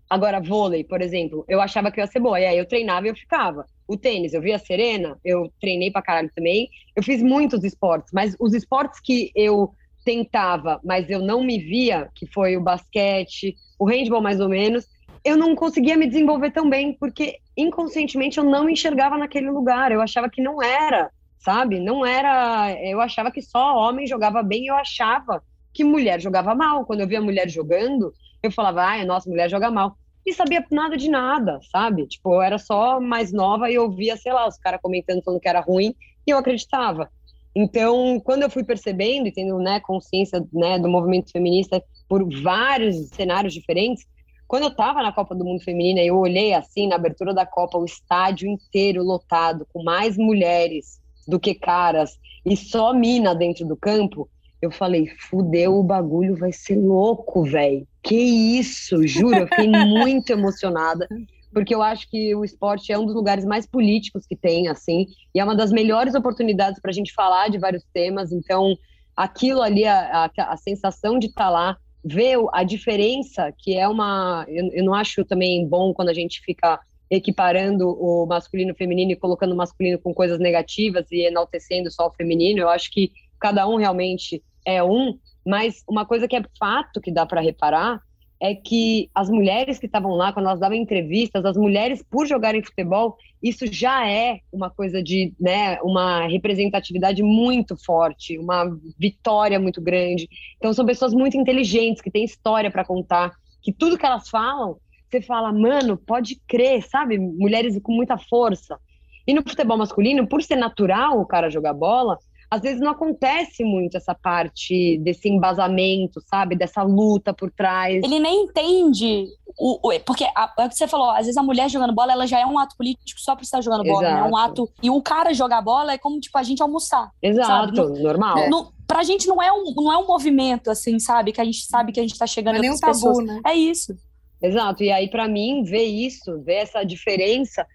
Agora, 0.10 0.41
vôlei, 0.41 0.84
por 0.84 1.02
exemplo, 1.02 1.45
eu 1.48 1.62
achava 1.62 1.91
que 1.91 2.00
eu 2.00 2.04
ia 2.04 2.12
ser 2.12 2.19
boa, 2.19 2.39
e 2.39 2.45
aí 2.45 2.58
eu 2.58 2.67
treinava 2.67 3.06
e 3.06 3.10
eu 3.12 3.15
ficava. 3.15 3.65
O 3.88 3.95
tênis, 3.95 4.34
eu 4.34 4.41
vi 4.41 4.52
a 4.52 4.58
Serena, 4.58 5.19
eu 5.24 5.52
treinei 5.62 5.91
pra 5.91 6.02
caralho 6.02 6.32
também. 6.36 6.67
Eu 6.95 7.04
fiz 7.04 7.22
muitos 7.22 7.63
esportes, 7.63 8.12
mas 8.12 8.36
os 8.39 8.54
esportes 8.54 9.00
que 9.00 9.32
eu 9.36 9.72
tentava, 10.04 10.80
mas 10.84 11.10
eu 11.10 11.22
não 11.22 11.43
me 11.43 11.60
via, 11.60 12.10
que 12.15 12.26
foi 12.26 12.58
o 12.58 12.62
basquete, 12.62 13.56
o 13.78 13.86
handball 13.86 14.22
mais 14.22 14.39
ou 14.39 14.50
menos, 14.50 14.88
eu 15.24 15.38
não 15.38 15.56
conseguia 15.56 15.95
me 15.95 16.08
desenvolver 16.08 16.52
tão 16.52 16.69
bem, 16.69 16.93
porque 16.93 17.38
inconscientemente 17.56 18.38
eu 18.38 18.43
não 18.43 18.63
me 18.63 18.74
enxergava 18.74 19.17
naquele 19.17 19.52
lugar. 19.52 19.91
Eu 19.91 20.02
achava 20.02 20.30
que 20.30 20.41
não 20.41 20.63
era, 20.63 21.12
sabe? 21.38 21.80
Não 21.80 22.06
era. 22.06 22.72
Eu 22.82 23.00
achava 23.02 23.30
que 23.32 23.41
só 23.41 23.76
homem 23.78 24.08
jogava 24.08 24.41
bem, 24.41 24.67
eu 24.67 24.76
achava 24.76 25.43
que 25.74 25.84
mulher 25.84 26.19
jogava 26.19 26.56
mal. 26.56 26.86
Quando 26.86 27.02
eu 27.02 27.08
via 27.08 27.22
mulher 27.22 27.50
jogando, 27.50 28.12
eu 28.41 28.52
falava, 28.52 28.84
ai, 28.84 29.06
nossa, 29.06 29.30
mulher 29.30 29.49
joga 29.49 29.71
mal 29.71 29.95
e 30.25 30.34
sabia 30.34 30.63
nada 30.71 30.95
de 30.95 31.10
nada, 31.10 31.60
sabe? 31.71 32.06
Tipo, 32.08 32.36
eu 32.36 32.41
era 32.41 32.58
só 32.58 32.99
mais 32.99 33.32
nova 33.32 33.69
e 33.69 33.75
eu 33.75 33.89
via, 33.89 34.15
sei 34.17 34.32
lá, 34.32 34.47
os 34.47 34.58
caras 34.58 34.82
comentando 34.82 35.23
falando 35.23 35.39
que 35.39 35.49
era 35.49 35.62
ruim 35.62 35.95
e 36.25 36.32
eu 36.32 36.38
acreditava. 36.38 37.10
Então, 37.56 38.19
quando 38.19 38.43
eu 38.43 38.49
fui 38.49 38.63
percebendo 38.63 39.28
e 39.28 39.32
tendo 39.32 39.58
né, 39.58 39.80
consciência 39.80 40.45
né, 40.54 40.78
do 40.78 40.88
movimento 40.88 41.32
feminista 41.32 41.84
por 42.08 42.23
vários 42.41 43.10
cenários 43.10 43.54
diferentes, 43.54 44.06
quando 44.47 44.63
eu 44.63 44.69
estava 44.69 45.02
na 45.02 45.12
Copa 45.12 45.36
do 45.36 45.45
Mundo 45.45 45.63
Feminina, 45.63 46.02
eu 46.02 46.17
olhei 46.17 46.54
assim, 46.54 46.88
na 46.88 46.95
abertura 46.95 47.34
da 47.34 47.45
Copa, 47.45 47.78
o 47.78 47.86
estádio 47.86 48.49
inteiro 48.49 49.04
lotado, 49.04 49.67
com 49.71 49.84
mais 49.84 50.17
mulheres 50.17 50.99
do 51.28 51.39
que 51.39 51.54
caras, 51.54 52.19
e 52.45 52.58
só 52.58 52.93
mina 52.93 53.36
dentro 53.36 53.65
do 53.65 53.78
campo, 53.78 54.28
eu 54.62 54.72
falei, 54.72 55.08
fudeu, 55.30 55.76
o 55.76 55.84
bagulho 55.84 56.36
vai 56.36 56.52
ser 56.52 56.76
louco, 56.76 57.43
velho. 57.43 57.88
Que 58.04 58.15
isso, 58.15 59.06
juro, 59.08 59.38
eu 59.38 59.48
fiquei 59.48 59.67
muito 59.86 60.32
emocionada, 60.32 61.08
porque 61.54 61.74
eu 61.74 61.82
acho 61.82 62.10
que 62.10 62.36
o 62.36 62.43
esporte 62.43 62.91
é 62.91 62.98
um 62.98 63.06
dos 63.06 63.15
lugares 63.15 63.45
mais 63.45 63.65
políticos 63.65 64.26
que 64.26 64.36
tem, 64.36 64.67
assim, 64.67 65.08
e 65.34 65.39
é 65.39 65.43
uma 65.43 65.56
das 65.56 65.72
melhores 65.72 66.13
oportunidades 66.13 66.80
para 66.82 66.91
a 66.91 66.93
gente 66.93 67.13
falar 67.13 67.50
de 67.50 67.58
vários 67.58 67.84
temas. 67.93 68.32
Então, 68.32 68.76
aquilo 69.15 69.62
ali, 69.62 69.86
a, 69.86 70.26
a, 70.38 70.54
a 70.54 70.58
sensação 70.58 71.17
de 71.17 71.28
estar 71.28 71.45
tá 71.45 71.50
lá, 71.50 71.78
ver 72.04 72.38
a 72.54 72.63
diferença, 72.63 73.54
que 73.58 73.76
é 73.76 73.88
uma. 73.88 74.45
Eu, 74.48 74.69
eu 74.72 74.84
não 74.84 74.93
acho 74.93 75.26
também 75.26 75.67
bom 75.67 75.93
quando 75.93 76.10
a 76.10 76.13
gente 76.13 76.41
fica 76.41 76.80
equiparando 77.10 77.89
o 77.89 78.26
masculino 78.28 78.69
e 78.69 78.74
o 78.74 78.78
feminino 78.78 79.12
e 79.12 79.15
colocando 79.15 79.54
o 79.54 79.58
masculino 79.58 79.98
com 79.98 80.13
coisas 80.13 80.39
negativas 80.39 81.12
e 81.12 81.26
enaltecendo 81.26 81.89
só 81.89 82.08
o 82.08 82.13
feminino. 82.13 82.60
Eu 82.60 82.69
acho 82.69 82.91
que 82.91 83.12
cada 83.39 83.67
um 83.67 83.78
realmente 83.78 84.43
é 84.69 84.84
um, 84.84 85.17
mas 85.45 85.84
uma 85.88 86.05
coisa 86.05 86.27
que 86.27 86.36
é 86.36 86.43
fato 86.58 87.01
que 87.01 87.12
dá 87.12 87.25
para 87.25 87.41
reparar 87.41 88.01
é 88.41 88.55
que 88.55 89.10
as 89.13 89.29
mulheres 89.29 89.77
que 89.77 89.86
estavam 89.86 90.12
lá, 90.12 90.32
quando 90.32 90.45
elas 90.45 90.60
davam 90.60 90.77
entrevistas, 90.77 91.43
as 91.43 91.58
mulheres, 91.58 92.01
por 92.01 92.25
jogarem 92.25 92.63
futebol, 92.63 93.17
isso 93.43 93.67
já 93.67 94.10
é 94.10 94.39
uma 94.51 94.69
coisa 94.69 95.03
de, 95.03 95.34
né, 95.39 95.77
uma 95.82 96.25
representatividade 96.25 97.21
muito 97.21 97.75
forte, 97.84 98.38
uma 98.38 98.65
vitória 98.97 99.60
muito 99.60 99.82
grande. 99.82 100.29
Então, 100.58 100.71
são 100.73 100.86
pessoas 100.86 101.13
muito 101.13 101.36
inteligentes, 101.36 102.01
que 102.01 102.10
têm 102.10 102.23
história 102.23 102.71
para 102.71 102.86
contar, 102.86 103.34
que 103.62 103.73
tudo 103.73 103.97
que 103.97 104.05
elas 104.05 104.29
falam, 104.29 104.77
você 105.10 105.21
fala, 105.21 105.51
mano, 105.51 105.97
pode 105.97 106.39
crer, 106.47 106.84
sabe? 106.84 107.17
Mulheres 107.17 107.77
com 107.82 107.91
muita 107.91 108.17
força. 108.17 108.79
E 109.27 109.34
no 109.34 109.41
futebol 109.41 109.77
masculino, 109.77 110.27
por 110.27 110.41
ser 110.41 110.55
natural 110.55 111.19
o 111.19 111.25
cara 111.25 111.49
jogar 111.49 111.73
bola, 111.73 112.17
às 112.51 112.62
vezes 112.62 112.79
não 112.79 112.91
acontece 112.91 113.63
muito 113.63 113.95
essa 113.95 114.15
parte 114.15 114.97
desse 114.99 115.29
embasamento, 115.29 116.19
sabe? 116.21 116.55
Dessa 116.55 116.81
luta 116.81 117.33
por 117.33 117.51
trás. 117.51 118.03
Ele 118.03 118.19
nem 118.19 118.45
entende 118.45 119.27
o, 119.57 119.88
o 119.88 119.99
porque 119.99 120.23
a, 120.35 120.53
é 120.57 120.65
o 120.65 120.69
que 120.69 120.75
você 120.75 120.88
falou, 120.88 121.12
às 121.12 121.25
vezes 121.25 121.38
a 121.38 121.43
mulher 121.43 121.69
jogando 121.69 121.93
bola, 121.93 122.12
ela 122.12 122.25
já 122.25 122.39
é 122.39 122.45
um 122.45 122.57
ato 122.57 122.75
político 122.75 123.19
só 123.19 123.35
por 123.35 123.43
estar 123.43 123.62
jogando 123.62 123.83
bola, 123.83 124.07
Exato. 124.07 124.21
né? 124.21 124.27
É 124.27 124.31
um 124.31 124.35
ato. 124.35 124.69
E 124.81 124.89
o 124.89 125.01
cara 125.01 125.33
jogar 125.33 125.62
bola 125.62 125.93
é 125.93 125.97
como, 125.97 126.19
tipo, 126.19 126.35
a 126.38 126.43
gente 126.43 126.62
almoçar. 126.62 127.12
Exato, 127.21 127.75
sabe? 127.75 128.01
normal. 128.01 128.38
É. 128.39 128.49
No, 128.49 128.73
pra 128.88 129.03
gente 129.03 129.27
não 129.27 129.41
é, 129.41 129.51
um, 129.51 129.71
não 129.75 129.93
é 129.93 129.97
um 129.97 130.07
movimento, 130.07 130.71
assim, 130.71 130.97
sabe? 130.97 131.31
Que 131.31 131.41
a 131.41 131.45
gente 131.45 131.65
sabe 131.65 131.91
que 131.91 131.99
a 131.99 132.03
gente 132.03 132.17
tá 132.17 132.25
chegando 132.25 132.55
não 132.55 132.59
é 132.59 132.62
nem 132.63 132.71
um 132.71 132.79
tabu, 132.79 132.93
pessoas. 132.93 133.25
né? 133.25 133.41
É 133.45 133.53
isso. 133.53 133.95
Exato. 134.41 134.83
E 134.83 134.91
aí, 134.91 135.07
para 135.07 135.27
mim, 135.27 135.63
ver 135.63 135.83
isso, 135.83 136.41
ver 136.41 136.55
essa 136.55 136.83
diferença 136.83 137.65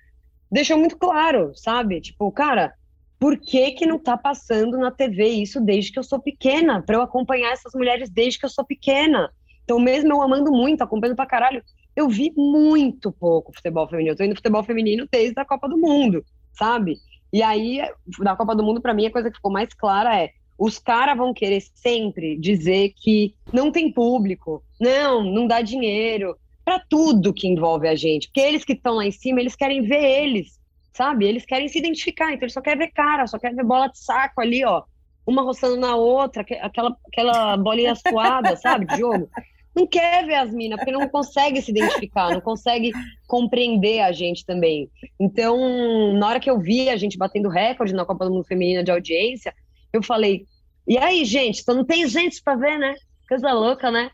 deixou 0.50 0.78
muito 0.78 0.96
claro, 0.96 1.52
sabe? 1.54 2.00
Tipo, 2.00 2.30
cara, 2.32 2.72
por 3.18 3.38
que 3.38 3.72
que 3.72 3.86
não 3.86 3.98
tá 3.98 4.16
passando 4.16 4.76
na 4.76 4.90
TV 4.90 5.28
isso 5.28 5.60
desde 5.60 5.92
que 5.92 5.98
eu 5.98 6.02
sou 6.02 6.20
pequena? 6.20 6.82
Para 6.82 6.96
eu 6.96 7.02
acompanhar 7.02 7.52
essas 7.52 7.72
mulheres 7.74 8.10
desde 8.10 8.38
que 8.38 8.44
eu 8.44 8.50
sou 8.50 8.64
pequena. 8.64 9.30
Então, 9.64 9.78
mesmo 9.78 10.12
eu 10.12 10.20
amando 10.20 10.50
muito, 10.50 10.82
acompanhando 10.82 11.16
pra 11.16 11.26
caralho, 11.26 11.62
eu 11.96 12.08
vi 12.08 12.32
muito 12.36 13.10
pouco 13.12 13.52
futebol 13.54 13.88
feminino. 13.88 14.12
Eu 14.12 14.16
tô 14.16 14.24
indo 14.24 14.34
futebol 14.34 14.62
feminino 14.62 15.08
desde 15.10 15.40
a 15.40 15.44
Copa 15.44 15.68
do 15.68 15.78
Mundo, 15.78 16.24
sabe? 16.52 16.98
E 17.32 17.42
aí, 17.42 17.80
na 18.18 18.36
Copa 18.36 18.54
do 18.54 18.62
Mundo, 18.62 18.80
para 18.80 18.94
mim, 18.94 19.06
a 19.06 19.12
coisa 19.12 19.30
que 19.30 19.36
ficou 19.36 19.50
mais 19.50 19.72
clara 19.72 20.20
é 20.20 20.30
os 20.58 20.78
caras 20.78 21.16
vão 21.16 21.34
querer 21.34 21.62
sempre 21.74 22.36
dizer 22.38 22.92
que 22.96 23.34
não 23.52 23.72
tem 23.72 23.90
público, 23.90 24.62
não, 24.80 25.24
não 25.24 25.46
dá 25.46 25.60
dinheiro, 25.60 26.36
para 26.64 26.78
tudo 26.78 27.34
que 27.34 27.48
envolve 27.48 27.88
a 27.88 27.94
gente. 27.94 28.28
Porque 28.28 28.40
eles 28.40 28.64
que 28.64 28.72
estão 28.72 28.94
lá 28.94 29.06
em 29.06 29.10
cima, 29.10 29.40
eles 29.40 29.56
querem 29.56 29.82
ver 29.82 30.02
eles, 30.02 30.60
sabe? 30.94 31.26
Eles 31.26 31.44
querem 31.44 31.68
se 31.68 31.78
identificar, 31.78 32.32
então 32.32 32.44
eles 32.44 32.52
só 32.52 32.60
querem 32.60 32.78
ver 32.78 32.92
cara, 32.92 33.26
só 33.26 33.38
querem 33.38 33.56
ver 33.56 33.64
bola 33.64 33.88
de 33.88 33.98
saco 33.98 34.40
ali, 34.40 34.64
ó. 34.64 34.82
Uma 35.26 35.42
roçando 35.42 35.76
na 35.76 35.96
outra, 35.96 36.42
aquela, 36.62 36.96
aquela 37.06 37.56
bolinha 37.56 37.94
suada, 38.08 38.56
sabe, 38.56 38.86
de 38.86 38.98
jogo. 38.98 39.28
Não 39.74 39.88
quer 39.88 40.24
ver 40.24 40.36
as 40.36 40.52
minas, 40.52 40.78
porque 40.78 40.92
não 40.92 41.08
consegue 41.08 41.60
se 41.60 41.72
identificar, 41.72 42.30
não 42.30 42.40
consegue 42.40 42.92
compreender 43.26 44.00
a 44.00 44.12
gente 44.12 44.46
também. 44.46 44.88
Então, 45.18 46.12
na 46.12 46.28
hora 46.28 46.40
que 46.40 46.48
eu 46.48 46.60
vi 46.60 46.88
a 46.88 46.96
gente 46.96 47.18
batendo 47.18 47.48
recorde 47.48 47.92
na 47.92 48.04
Copa 48.04 48.24
do 48.24 48.30
Mundo 48.30 48.44
Feminina 48.44 48.84
de 48.84 48.92
audiência, 48.92 49.52
eu 49.92 50.00
falei, 50.02 50.46
e 50.86 50.96
aí, 50.96 51.24
gente, 51.24 51.60
então 51.62 51.74
não 51.74 51.84
tem 51.84 52.06
gente 52.06 52.40
para 52.40 52.54
ver, 52.54 52.78
né? 52.78 52.94
Coisa 53.28 53.52
louca, 53.52 53.90
né? 53.90 54.10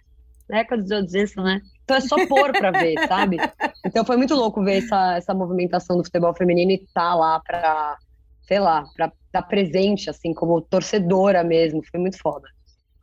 Recorde 0.51 0.85
de 0.85 0.95
audiência, 0.95 1.43
né? 1.43 1.61
Então 1.91 1.97
é 1.97 2.01
só 2.01 2.27
pôr 2.27 2.53
para 2.53 2.71
ver, 2.71 2.95
sabe? 3.09 3.37
Então 3.85 4.05
foi 4.05 4.17
muito 4.17 4.35
louco 4.35 4.63
ver 4.63 4.79
essa, 4.79 5.17
essa 5.17 5.35
movimentação 5.35 5.97
do 5.97 6.05
futebol 6.05 6.35
feminino 6.35 6.71
e 6.71 6.75
estar 6.77 7.11
tá 7.11 7.15
lá 7.15 7.41
para, 7.41 7.99
sei 8.43 8.61
lá, 8.61 8.85
para 8.95 9.13
estar 9.27 9.43
presente, 9.43 10.09
assim, 10.09 10.33
como 10.33 10.61
torcedora 10.61 11.43
mesmo. 11.43 11.83
Foi 11.91 11.99
muito 11.99 12.19
foda. 12.19 12.47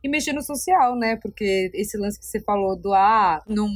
E 0.02 0.08
mexer 0.08 0.32
no 0.32 0.42
social, 0.42 0.94
né? 0.94 1.16
Porque 1.16 1.70
esse 1.74 1.98
lance 1.98 2.18
que 2.18 2.24
você 2.24 2.40
falou 2.40 2.76
do 2.76 2.94
ah, 2.94 3.42
não 3.46 3.68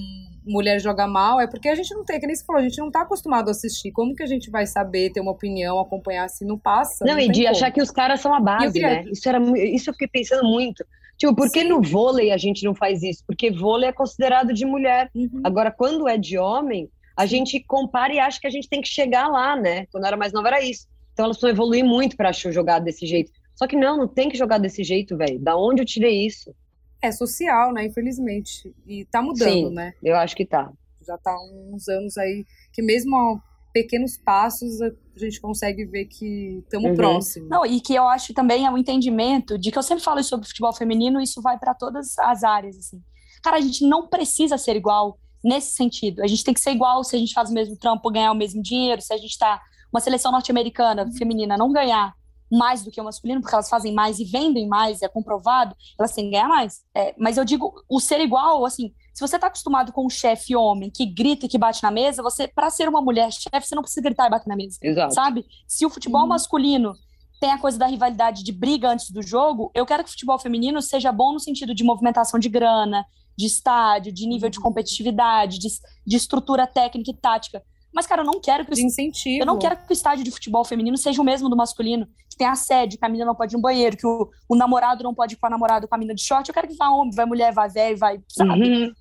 mulher 0.47 0.81
joga 0.81 1.07
mal, 1.07 1.41
é 1.41 1.49
porque 1.49 1.69
a 1.69 1.75
gente 1.75 1.93
não 1.95 2.05
tem, 2.05 2.19
que 2.19 2.27
nem 2.27 2.35
você 2.35 2.45
falou, 2.45 2.61
a 2.61 2.65
gente 2.65 2.79
não 2.79 2.91
tá 2.91 3.03
acostumado 3.03 3.49
a 3.49 3.51
assistir. 3.51 3.91
Como 3.91 4.15
que 4.15 4.23
a 4.23 4.27
gente 4.27 4.49
vai 4.49 4.65
saber, 4.65 5.11
ter 5.11 5.21
uma 5.21 5.33
opinião, 5.33 5.81
acompanhar 5.81 6.29
se 6.29 6.45
não 6.45 6.57
passa? 6.57 7.05
Não, 7.05 7.15
não 7.15 7.21
e 7.21 7.29
de 7.29 7.43
como. 7.43 7.51
achar 7.51 7.71
que 7.71 7.83
os 7.83 7.91
caras 7.91 8.21
são 8.21 8.33
a 8.33 8.41
base, 8.41 8.73
queria... 8.73 9.03
né? 9.03 9.05
Isso, 9.11 9.29
era, 9.29 9.41
isso 9.59 9.91
eu 9.91 9.95
fiquei 9.95 10.09
pensando 10.09 10.45
muito. 10.45 10.87
Tipo, 11.23 11.37
por 11.37 11.53
que 11.53 11.63
no 11.63 11.81
vôlei 11.81 12.33
a 12.33 12.37
gente 12.37 12.65
não 12.65 12.75
faz 12.75 13.01
isso? 13.01 13.23
Porque 13.25 13.49
vôlei 13.49 13.89
é 13.89 13.93
considerado 13.93 14.53
de 14.53 14.67
mulher. 14.67 15.09
Uhum. 15.15 15.41
Agora, 15.45 15.71
quando 15.71 16.09
é 16.09 16.19
de 16.19 16.37
homem, 16.37 16.91
a 17.17 17.27
gente 17.27 17.61
compara 17.61 18.13
e 18.13 18.19
acha 18.19 18.41
que 18.41 18.47
a 18.49 18.51
gente 18.51 18.69
tem 18.69 18.81
que 18.81 18.89
chegar 18.89 19.29
lá, 19.29 19.55
né? 19.55 19.87
Quando 19.87 20.03
eu 20.03 20.09
era 20.09 20.17
mais 20.17 20.33
nova 20.33 20.49
era 20.49 20.61
isso. 20.61 20.89
Então 21.13 21.27
elas 21.27 21.37
precisam 21.37 21.55
evoluir 21.55 21.85
muito 21.85 22.17
para 22.17 22.33
jogar 22.33 22.81
desse 22.81 23.07
jeito. 23.07 23.31
Só 23.55 23.69
que 23.69 23.77
não, 23.77 23.97
não 23.99 24.09
tem 24.09 24.29
que 24.29 24.37
jogar 24.37 24.59
desse 24.59 24.83
jeito, 24.83 25.17
velho. 25.17 25.39
Da 25.39 25.57
onde 25.57 25.81
eu 25.81 25.87
tirei 25.87 26.27
isso? 26.27 26.53
É 27.01 27.13
social, 27.13 27.73
né? 27.73 27.85
Infelizmente. 27.85 28.75
E 28.85 29.05
tá 29.05 29.23
mudando, 29.23 29.69
Sim, 29.69 29.75
né? 29.75 29.93
Eu 30.03 30.17
acho 30.17 30.35
que 30.35 30.45
tá. 30.45 30.73
Já 31.07 31.17
tá 31.19 31.37
uns 31.71 31.87
anos 31.87 32.19
aí 32.19 32.45
que 32.73 32.83
mesmo 32.83 33.41
pequenos 33.73 34.17
passos 34.17 34.81
a 34.83 34.91
gente 35.17 35.41
consegue 35.41 35.85
ver 35.85 36.07
que 36.07 36.61
estamos 36.65 36.91
uhum. 36.91 36.97
próximos. 36.97 37.49
Não, 37.49 37.67
e 37.67 37.81
que 37.81 37.95
eu 37.95 38.07
acho 38.09 38.33
também 38.35 38.67
é 38.67 38.71
o 38.71 38.75
um 38.75 38.79
entendimento 38.79 39.59
de 39.59 39.71
que 39.71 39.79
eu 39.79 39.83
sempre 39.83 40.03
falo 40.03 40.23
sobre 40.23 40.47
futebol 40.47 40.73
feminino, 40.73 41.21
e 41.21 41.25
isso 41.25 41.41
vai 41.43 41.59
para 41.59 41.75
todas 41.75 42.19
as 42.19 42.43
áreas, 42.43 42.77
assim. 42.77 43.03
Cara, 43.43 43.57
a 43.57 43.61
gente 43.61 43.87
não 43.87 44.07
precisa 44.09 44.57
ser 44.57 44.77
igual 44.77 45.19
nesse 45.45 45.75
sentido. 45.75 46.23
A 46.23 46.27
gente 46.27 46.45
tem 46.45 46.55
que 46.55 46.61
ser 46.61 46.71
igual 46.71 47.03
se 47.03 47.17
a 47.17 47.19
gente 47.19 47.35
faz 47.35 47.51
o 47.51 47.55
mesmo 47.55 47.77
trampo, 47.77 48.11
ganhar 48.11 48.33
o 48.33 48.37
mesmo 48.37 48.63
dinheiro, 48.63 49.03
se 49.03 49.13
a 49.13 49.17
gente 49.17 49.37
tá 49.37 49.61
uma 49.93 50.01
seleção 50.01 50.33
norte-americana 50.33 51.05
uhum. 51.05 51.13
feminina 51.13 51.57
não 51.57 51.73
ganhar 51.73 52.15
mais 52.51 52.85
do 52.85 52.91
que 52.91 53.01
o 53.01 53.05
masculino, 53.05 53.41
porque 53.41 53.55
elas 53.55 53.69
fazem 53.69 53.95
mais 53.95 54.19
e 54.19 54.25
vendem 54.25 54.69
mais, 54.69 55.01
é 55.01 55.09
comprovado, 55.09 55.75
elas 55.99 56.13
têm 56.13 56.27
que 56.27 56.33
ganhar 56.33 56.49
mais. 56.49 56.83
É, 56.95 57.15
mas 57.19 57.39
eu 57.39 57.45
digo, 57.45 57.73
o 57.89 57.99
ser 57.99 58.21
igual, 58.21 58.65
assim, 58.65 58.93
se 59.13 59.21
você 59.21 59.37
está 59.37 59.49
acostumado 59.49 59.93
com 59.93 60.07
um 60.07 60.11
chefe 60.11 60.57
homem 60.57 60.91
que 60.91 61.05
grita 61.05 61.47
e 61.47 61.49
que 61.49 61.59
bate 61.59 61.83
na 61.83 61.91
mesa, 61.91 62.23
você, 62.23 62.49
para 62.49 62.71
ser 62.71 62.89
uma 62.89 63.03
mulher 63.03 63.31
chefe, 63.31 63.67
você 63.67 63.75
não 63.75 63.83
precisa 63.83 64.01
gritar 64.03 64.27
e 64.27 64.31
bater 64.31 64.49
na 64.49 64.57
mesa. 64.57 64.79
Exato. 64.81 65.15
Sabe? 65.15 65.45
Se 65.67 65.85
o 65.85 65.91
futebol 65.91 66.23
uhum. 66.23 66.29
masculino 66.29 66.95
tem 67.41 67.51
a 67.51 67.59
coisa 67.59 67.79
da 67.79 67.87
rivalidade 67.87 68.43
de 68.43 68.53
briga 68.53 68.89
antes 68.89 69.11
do 69.11 69.23
jogo, 69.23 69.71
eu 69.75 69.85
quero 69.85 70.03
que 70.03 70.09
o 70.09 70.13
futebol 70.13 70.39
feminino 70.39 70.81
seja 70.81 71.13
bom 71.13 71.33
no 71.33 71.41
sentido 71.41 71.75
de 71.75 71.85
movimentação 71.85 72.39
de 72.41 72.49
grana, 72.49 73.05
de 73.37 73.47
estádio, 73.47 74.13
de 74.13 74.27
nível 74.27 74.49
de 74.49 74.59
uhum. 74.59 74.65
competitividade, 74.65 75.59
de, 75.59 75.69
de 76.07 76.17
estrutura 76.17 76.67
técnica 76.67 77.11
e 77.11 77.15
tática. 77.15 77.63
Mas, 77.95 78.07
cara, 78.07 78.23
eu 78.23 78.27
não 78.27 78.41
quero 78.41 78.65
que 78.65 78.73
o, 78.73 78.79
incentivo. 78.79 79.43
Eu 79.43 79.47
não 79.47 79.59
quero 79.59 79.77
que 79.77 79.91
o 79.91 79.93
estádio 79.93 80.25
de 80.25 80.31
futebol 80.31 80.65
feminino 80.65 80.97
seja 80.97 81.21
o 81.21 81.25
mesmo 81.25 81.49
do 81.49 81.57
masculino, 81.57 82.07
que 82.31 82.37
tem 82.37 82.47
assédio, 82.47 82.99
que 82.99 83.05
a 83.05 83.09
menina 83.09 83.27
não 83.27 83.35
pode 83.35 83.55
ir 83.55 83.57
no 83.57 83.63
banheiro, 83.63 83.97
que 83.97 84.07
o, 84.07 84.31
o 84.49 84.57
namorado 84.57 85.05
não 85.05 85.15
pode 85.15 85.35
ir 85.35 85.37
com 85.37 85.47
a 85.47 85.51
namorada 85.51 85.87
com 85.87 85.95
a 85.95 85.99
menina 85.99 86.15
de 86.15 86.23
short. 86.23 86.49
Eu 86.49 86.55
quero 86.55 86.69
que 86.69 86.75
vá 86.75 86.89
homem, 86.91 87.15
vai 87.15 87.27
mulher, 87.27 87.53
vai 87.53 87.69
velho, 87.69 87.99
vai, 87.99 88.21
sabe? 88.29 88.51
Uhum. 88.51 88.95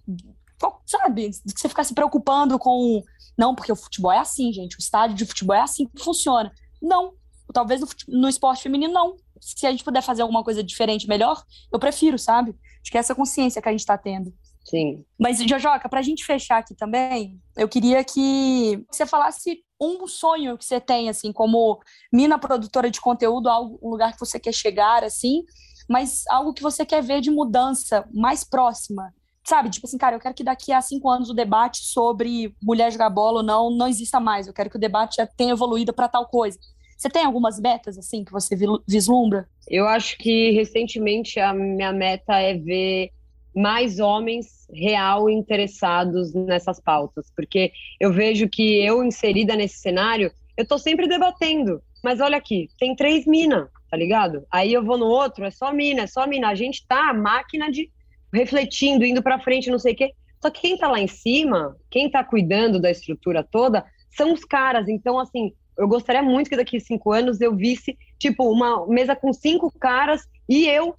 Sabe? 0.86 1.30
Que 1.30 1.60
você 1.60 1.70
ficar 1.70 1.84
se 1.84 1.94
preocupando 1.94 2.60
com. 2.60 3.02
Não, 3.38 3.56
porque 3.56 3.72
o 3.72 3.76
futebol 3.76 4.12
é 4.12 4.20
assim, 4.20 4.52
gente. 4.52 4.76
O 4.76 4.80
estádio 4.80 5.16
de 5.16 5.26
futebol 5.26 5.56
é 5.56 5.62
assim 5.62 5.88
que 5.88 6.04
funciona. 6.04 6.52
Não. 6.82 7.14
Talvez 7.54 7.82
no, 7.82 7.88
no 8.10 8.30
esporte 8.30 8.64
feminino, 8.64 8.94
não. 8.94 9.16
Se 9.40 9.66
a 9.66 9.72
gente 9.72 9.84
puder 9.84 10.02
fazer 10.02 10.22
alguma 10.22 10.44
coisa 10.44 10.64
diferente, 10.64 11.08
melhor, 11.08 11.42
eu 11.72 11.80
prefiro, 11.80 12.20
sabe? 12.20 12.56
Acho 12.82 12.92
que 12.92 12.98
é 12.98 13.00
essa 13.00 13.16
consciência 13.16 13.62
que 13.62 13.68
a 13.68 13.72
gente 13.72 13.82
está 13.82 13.98
tendo. 13.98 14.34
Sim. 14.64 15.04
Mas, 15.20 15.40
Jojoca, 15.40 15.90
para 15.90 16.00
a 16.00 16.04
gente 16.04 16.26
fechar 16.26 16.60
aqui 16.60 16.76
também, 16.76 17.40
eu 17.58 17.68
queria 17.68 18.04
que 18.04 18.84
você 18.92 19.06
falasse 19.06 19.60
um 19.80 20.08
sonho 20.08 20.58
que 20.58 20.66
você 20.66 20.80
tem, 20.80 21.10
assim, 21.10 21.32
como 21.32 21.80
mina 22.14 22.38
produtora 22.38 22.90
de 22.90 23.02
conteúdo, 23.02 23.50
algo, 23.50 23.80
um 23.82 23.90
lugar 23.90 24.14
que 24.14 24.20
você 24.20 24.40
quer 24.40 24.54
chegar, 24.54 25.04
assim, 25.04 25.44
mas 25.90 26.24
algo 26.30 26.54
que 26.54 26.62
você 26.62 26.86
quer 26.86 27.02
ver 27.02 27.22
de 27.22 27.32
mudança 27.32 28.08
mais 28.14 28.44
próxima. 28.44 29.12
Sabe, 29.44 29.72
tipo 29.72 29.88
assim, 29.88 29.98
cara, 29.98 30.16
eu 30.16 30.20
quero 30.20 30.36
que 30.36 30.44
daqui 30.44 30.72
a 30.72 30.82
cinco 30.82 31.10
anos 31.10 31.30
o 31.30 31.34
debate 31.34 31.80
sobre 31.84 32.56
mulher 32.62 32.92
jogar 32.92 33.10
bola 33.10 33.40
ou 33.40 33.44
não 33.44 33.72
não 33.72 33.88
exista 33.88 34.20
mais. 34.20 34.46
Eu 34.46 34.54
quero 34.54 34.70
que 34.70 34.78
o 34.78 34.80
debate 34.80 35.16
já 35.16 35.26
tenha 35.26 35.54
evoluído 35.54 35.92
para 35.92 36.08
tal 36.08 36.28
coisa. 36.28 36.60
Você 36.96 37.10
tem 37.10 37.26
algumas 37.26 37.60
metas, 37.60 37.98
assim, 37.98 38.24
que 38.24 38.32
você 38.32 38.56
vislumbra? 38.88 39.50
Eu 39.68 39.88
acho 39.88 40.16
que 40.20 40.52
recentemente 40.52 41.40
a 41.40 41.52
minha 41.52 41.92
meta 41.92 42.38
é 42.38 42.54
ver 42.56 43.10
mais 43.56 44.00
homens 44.00 44.68
real 44.74 45.30
interessados 45.30 46.34
nessas 46.34 46.80
pautas, 46.80 47.32
porque 47.36 47.72
eu 48.00 48.12
vejo 48.12 48.48
que 48.48 48.84
eu 48.84 49.04
inserida 49.04 49.56
nesse 49.56 49.80
cenário, 49.80 50.32
eu 50.58 50.66
tô 50.66 50.78
sempre 50.78 51.08
debatendo, 51.08 51.82
mas 52.04 52.20
olha 52.20 52.38
aqui, 52.38 52.70
tem 52.80 52.96
três 52.96 53.26
mina, 53.26 53.70
tá 53.90 53.98
ligado? 53.98 54.46
Aí 54.52 54.74
eu 54.74 54.84
vou 54.84 54.98
no 54.98 55.08
outro, 55.08 55.44
é 55.44 55.52
só 55.52 55.74
mina, 55.74 56.04
é 56.04 56.08
só 56.08 56.26
mina, 56.26 56.50
a 56.50 56.56
gente 56.56 56.86
tá 56.88 57.10
a 57.10 57.14
máquina 57.14 57.70
de 57.70 57.90
refletindo, 58.34 59.04
indo 59.04 59.22
para 59.22 59.40
frente, 59.40 59.70
não 59.70 59.80
sei 59.80 59.94
o 59.94 59.96
quê. 59.96 60.12
Só 60.42 60.50
que 60.50 60.62
quem 60.62 60.78
tá 60.78 60.88
lá 60.88 61.00
em 61.00 61.08
cima, 61.08 61.76
quem 61.90 62.10
tá 62.10 62.24
cuidando 62.24 62.80
da 62.80 62.90
estrutura 62.90 63.44
toda, 63.44 63.86
são 64.16 64.34
os 64.34 64.44
caras. 64.44 64.88
Então, 64.88 65.20
assim, 65.20 65.54
eu 65.78 65.88
gostaria 65.88 66.22
muito 66.22 66.50
que 66.50 66.58
daqui 66.58 66.80
cinco 66.80 67.12
anos 67.12 67.42
eu 67.42 67.56
visse, 67.56 67.98
tipo, 68.18 68.50
uma 68.50 68.88
mesa 68.88 69.16
com 69.16 69.34
cinco 69.34 69.72
caras 69.80 70.28
e 70.48 70.68
eu 70.68 70.96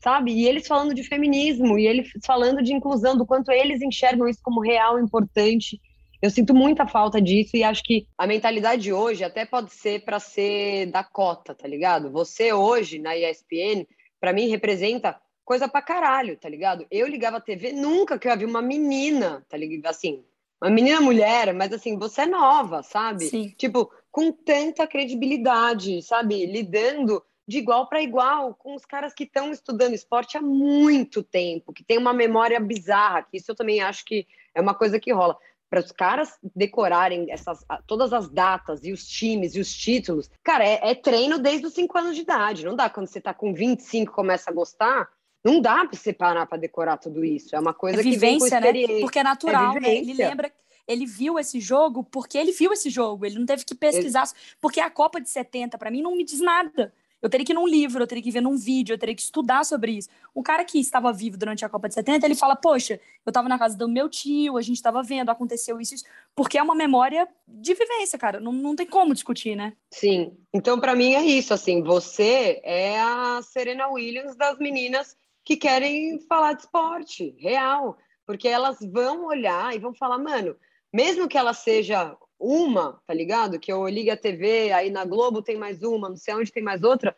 sabe? 0.00 0.32
E 0.32 0.46
eles 0.46 0.66
falando 0.66 0.94
de 0.94 1.04
feminismo, 1.04 1.78
e 1.78 1.86
eles 1.86 2.10
falando 2.24 2.62
de 2.62 2.72
inclusão, 2.72 3.16
do 3.16 3.26
quanto 3.26 3.52
eles 3.52 3.82
enxergam 3.82 4.28
isso 4.28 4.40
como 4.42 4.60
real, 4.60 4.98
importante. 4.98 5.80
Eu 6.22 6.30
sinto 6.30 6.54
muita 6.54 6.86
falta 6.86 7.20
disso 7.20 7.56
e 7.56 7.64
acho 7.64 7.82
que 7.82 8.06
a 8.18 8.26
mentalidade 8.26 8.92
hoje 8.92 9.24
até 9.24 9.46
pode 9.46 9.72
ser 9.72 10.04
para 10.04 10.18
ser 10.18 10.86
da 10.86 11.02
cota, 11.02 11.54
tá 11.54 11.66
ligado? 11.66 12.10
Você 12.10 12.52
hoje 12.52 12.98
na 12.98 13.16
ESPN, 13.16 13.86
para 14.20 14.32
mim 14.32 14.48
representa 14.48 15.18
coisa 15.44 15.66
pra 15.66 15.80
caralho, 15.80 16.36
tá 16.36 16.48
ligado? 16.48 16.86
Eu 16.90 17.06
ligava 17.06 17.38
a 17.38 17.40
TV 17.40 17.72
nunca 17.72 18.18
que 18.18 18.28
eu 18.28 18.32
havia 18.32 18.46
uma 18.46 18.60
menina, 18.60 19.44
tá 19.48 19.56
ligado? 19.56 19.90
Assim, 19.90 20.22
uma 20.62 20.70
menina 20.70 21.00
mulher, 21.00 21.54
mas 21.54 21.72
assim, 21.72 21.98
você 21.98 22.22
é 22.22 22.26
nova, 22.26 22.82
sabe? 22.82 23.24
Sim. 23.24 23.54
Tipo, 23.56 23.90
com 24.10 24.30
tanta 24.30 24.86
credibilidade, 24.86 26.02
sabe? 26.02 26.44
Lidando 26.44 27.22
de 27.50 27.58
igual 27.58 27.88
para 27.88 28.00
igual 28.00 28.54
com 28.54 28.76
os 28.76 28.84
caras 28.84 29.12
que 29.12 29.24
estão 29.24 29.50
estudando 29.50 29.92
esporte 29.92 30.38
há 30.38 30.40
muito 30.40 31.20
tempo, 31.20 31.72
que 31.72 31.82
tem 31.82 31.98
uma 31.98 32.12
memória 32.12 32.60
bizarra, 32.60 33.22
que 33.22 33.38
isso 33.38 33.50
eu 33.50 33.56
também 33.56 33.80
acho 33.80 34.04
que 34.04 34.24
é 34.54 34.60
uma 34.60 34.72
coisa 34.72 35.00
que 35.00 35.12
rola. 35.12 35.36
Para 35.68 35.80
os 35.80 35.90
caras 35.90 36.38
decorarem 36.54 37.26
essas, 37.28 37.64
todas 37.88 38.12
as 38.12 38.28
datas 38.28 38.84
e 38.84 38.92
os 38.92 39.04
times 39.04 39.56
e 39.56 39.60
os 39.60 39.74
títulos, 39.74 40.30
cara, 40.44 40.64
é, 40.64 40.90
é 40.90 40.94
treino 40.94 41.40
desde 41.40 41.66
os 41.66 41.74
5 41.74 41.98
anos 41.98 42.14
de 42.14 42.22
idade. 42.22 42.64
Não 42.64 42.76
dá 42.76 42.88
quando 42.88 43.08
você 43.08 43.18
está 43.18 43.34
com 43.34 43.52
25 43.52 44.12
começa 44.12 44.48
a 44.48 44.54
gostar, 44.54 45.08
não 45.44 45.60
dá 45.60 45.84
para 45.84 45.98
você 45.98 46.12
parar 46.12 46.46
para 46.46 46.56
decorar 46.56 46.98
tudo 46.98 47.24
isso. 47.24 47.56
É 47.56 47.58
uma 47.58 47.74
coisa 47.74 47.98
é 47.98 48.02
vivência, 48.04 48.60
que 48.60 48.72
vem 48.72 48.82
com 48.84 48.94
né? 48.94 49.00
Porque 49.00 49.18
é 49.18 49.24
natural, 49.24 49.76
é 49.76 49.80
né? 49.80 49.96
Ele 49.96 50.14
lembra 50.14 50.52
ele 50.86 51.06
viu 51.06 51.38
esse 51.38 51.60
jogo 51.60 52.02
porque 52.02 52.36
ele 52.36 52.50
viu 52.50 52.72
esse 52.72 52.90
jogo, 52.90 53.24
ele 53.24 53.38
não 53.38 53.46
teve 53.46 53.64
que 53.64 53.76
pesquisar, 53.76 54.28
porque 54.60 54.80
a 54.80 54.90
Copa 54.90 55.20
de 55.20 55.30
70 55.30 55.78
para 55.78 55.90
mim 55.90 56.02
não 56.02 56.16
me 56.16 56.24
diz 56.24 56.40
nada. 56.40 56.92
Eu 57.22 57.28
teria 57.28 57.44
que 57.44 57.52
ir 57.52 57.54
num 57.54 57.66
livro, 57.66 58.02
eu 58.02 58.06
teria 58.06 58.22
que 58.22 58.30
ver 58.30 58.40
num 58.40 58.56
vídeo, 58.56 58.94
eu 58.94 58.98
teria 58.98 59.14
que 59.14 59.20
estudar 59.20 59.64
sobre 59.64 59.92
isso. 59.92 60.08
O 60.34 60.42
cara 60.42 60.64
que 60.64 60.78
estava 60.78 61.12
vivo 61.12 61.36
durante 61.36 61.64
a 61.64 61.68
Copa 61.68 61.88
de 61.88 61.94
70, 61.94 62.26
ele 62.26 62.34
fala: 62.34 62.56
Poxa, 62.56 63.00
eu 63.24 63.30
estava 63.30 63.48
na 63.48 63.58
casa 63.58 63.76
do 63.76 63.88
meu 63.88 64.08
tio, 64.08 64.56
a 64.56 64.62
gente 64.62 64.76
estava 64.76 65.02
vendo, 65.02 65.28
aconteceu 65.30 65.80
isso, 65.80 65.94
isso. 65.94 66.04
Porque 66.34 66.56
é 66.56 66.62
uma 66.62 66.74
memória 66.74 67.28
de 67.46 67.74
vivência, 67.74 68.18
cara. 68.18 68.40
Não, 68.40 68.52
não 68.52 68.74
tem 68.74 68.86
como 68.86 69.12
discutir, 69.12 69.54
né? 69.54 69.74
Sim. 69.90 70.36
Então, 70.52 70.80
para 70.80 70.94
mim, 70.94 71.14
é 71.14 71.22
isso. 71.24 71.52
Assim, 71.52 71.82
você 71.82 72.60
é 72.64 73.00
a 73.00 73.40
Serena 73.42 73.88
Williams 73.88 74.34
das 74.36 74.58
meninas 74.58 75.16
que 75.44 75.56
querem 75.56 76.18
falar 76.28 76.54
de 76.54 76.62
esporte 76.62 77.34
real. 77.38 77.98
Porque 78.26 78.46
elas 78.46 78.78
vão 78.80 79.26
olhar 79.26 79.74
e 79.74 79.80
vão 79.80 79.92
falar, 79.92 80.16
mano, 80.16 80.56
mesmo 80.92 81.26
que 81.26 81.36
ela 81.36 81.52
seja 81.52 82.16
uma, 82.40 83.00
tá 83.06 83.12
ligado? 83.12 83.60
Que 83.60 83.70
eu 83.70 83.86
ligue 83.86 84.10
a 84.10 84.16
TV, 84.16 84.72
aí 84.72 84.90
na 84.90 85.04
Globo 85.04 85.42
tem 85.42 85.56
mais 85.56 85.82
uma, 85.82 86.08
não 86.08 86.16
sei 86.16 86.34
onde 86.34 86.50
tem 86.50 86.62
mais 86.62 86.82
outra, 86.82 87.14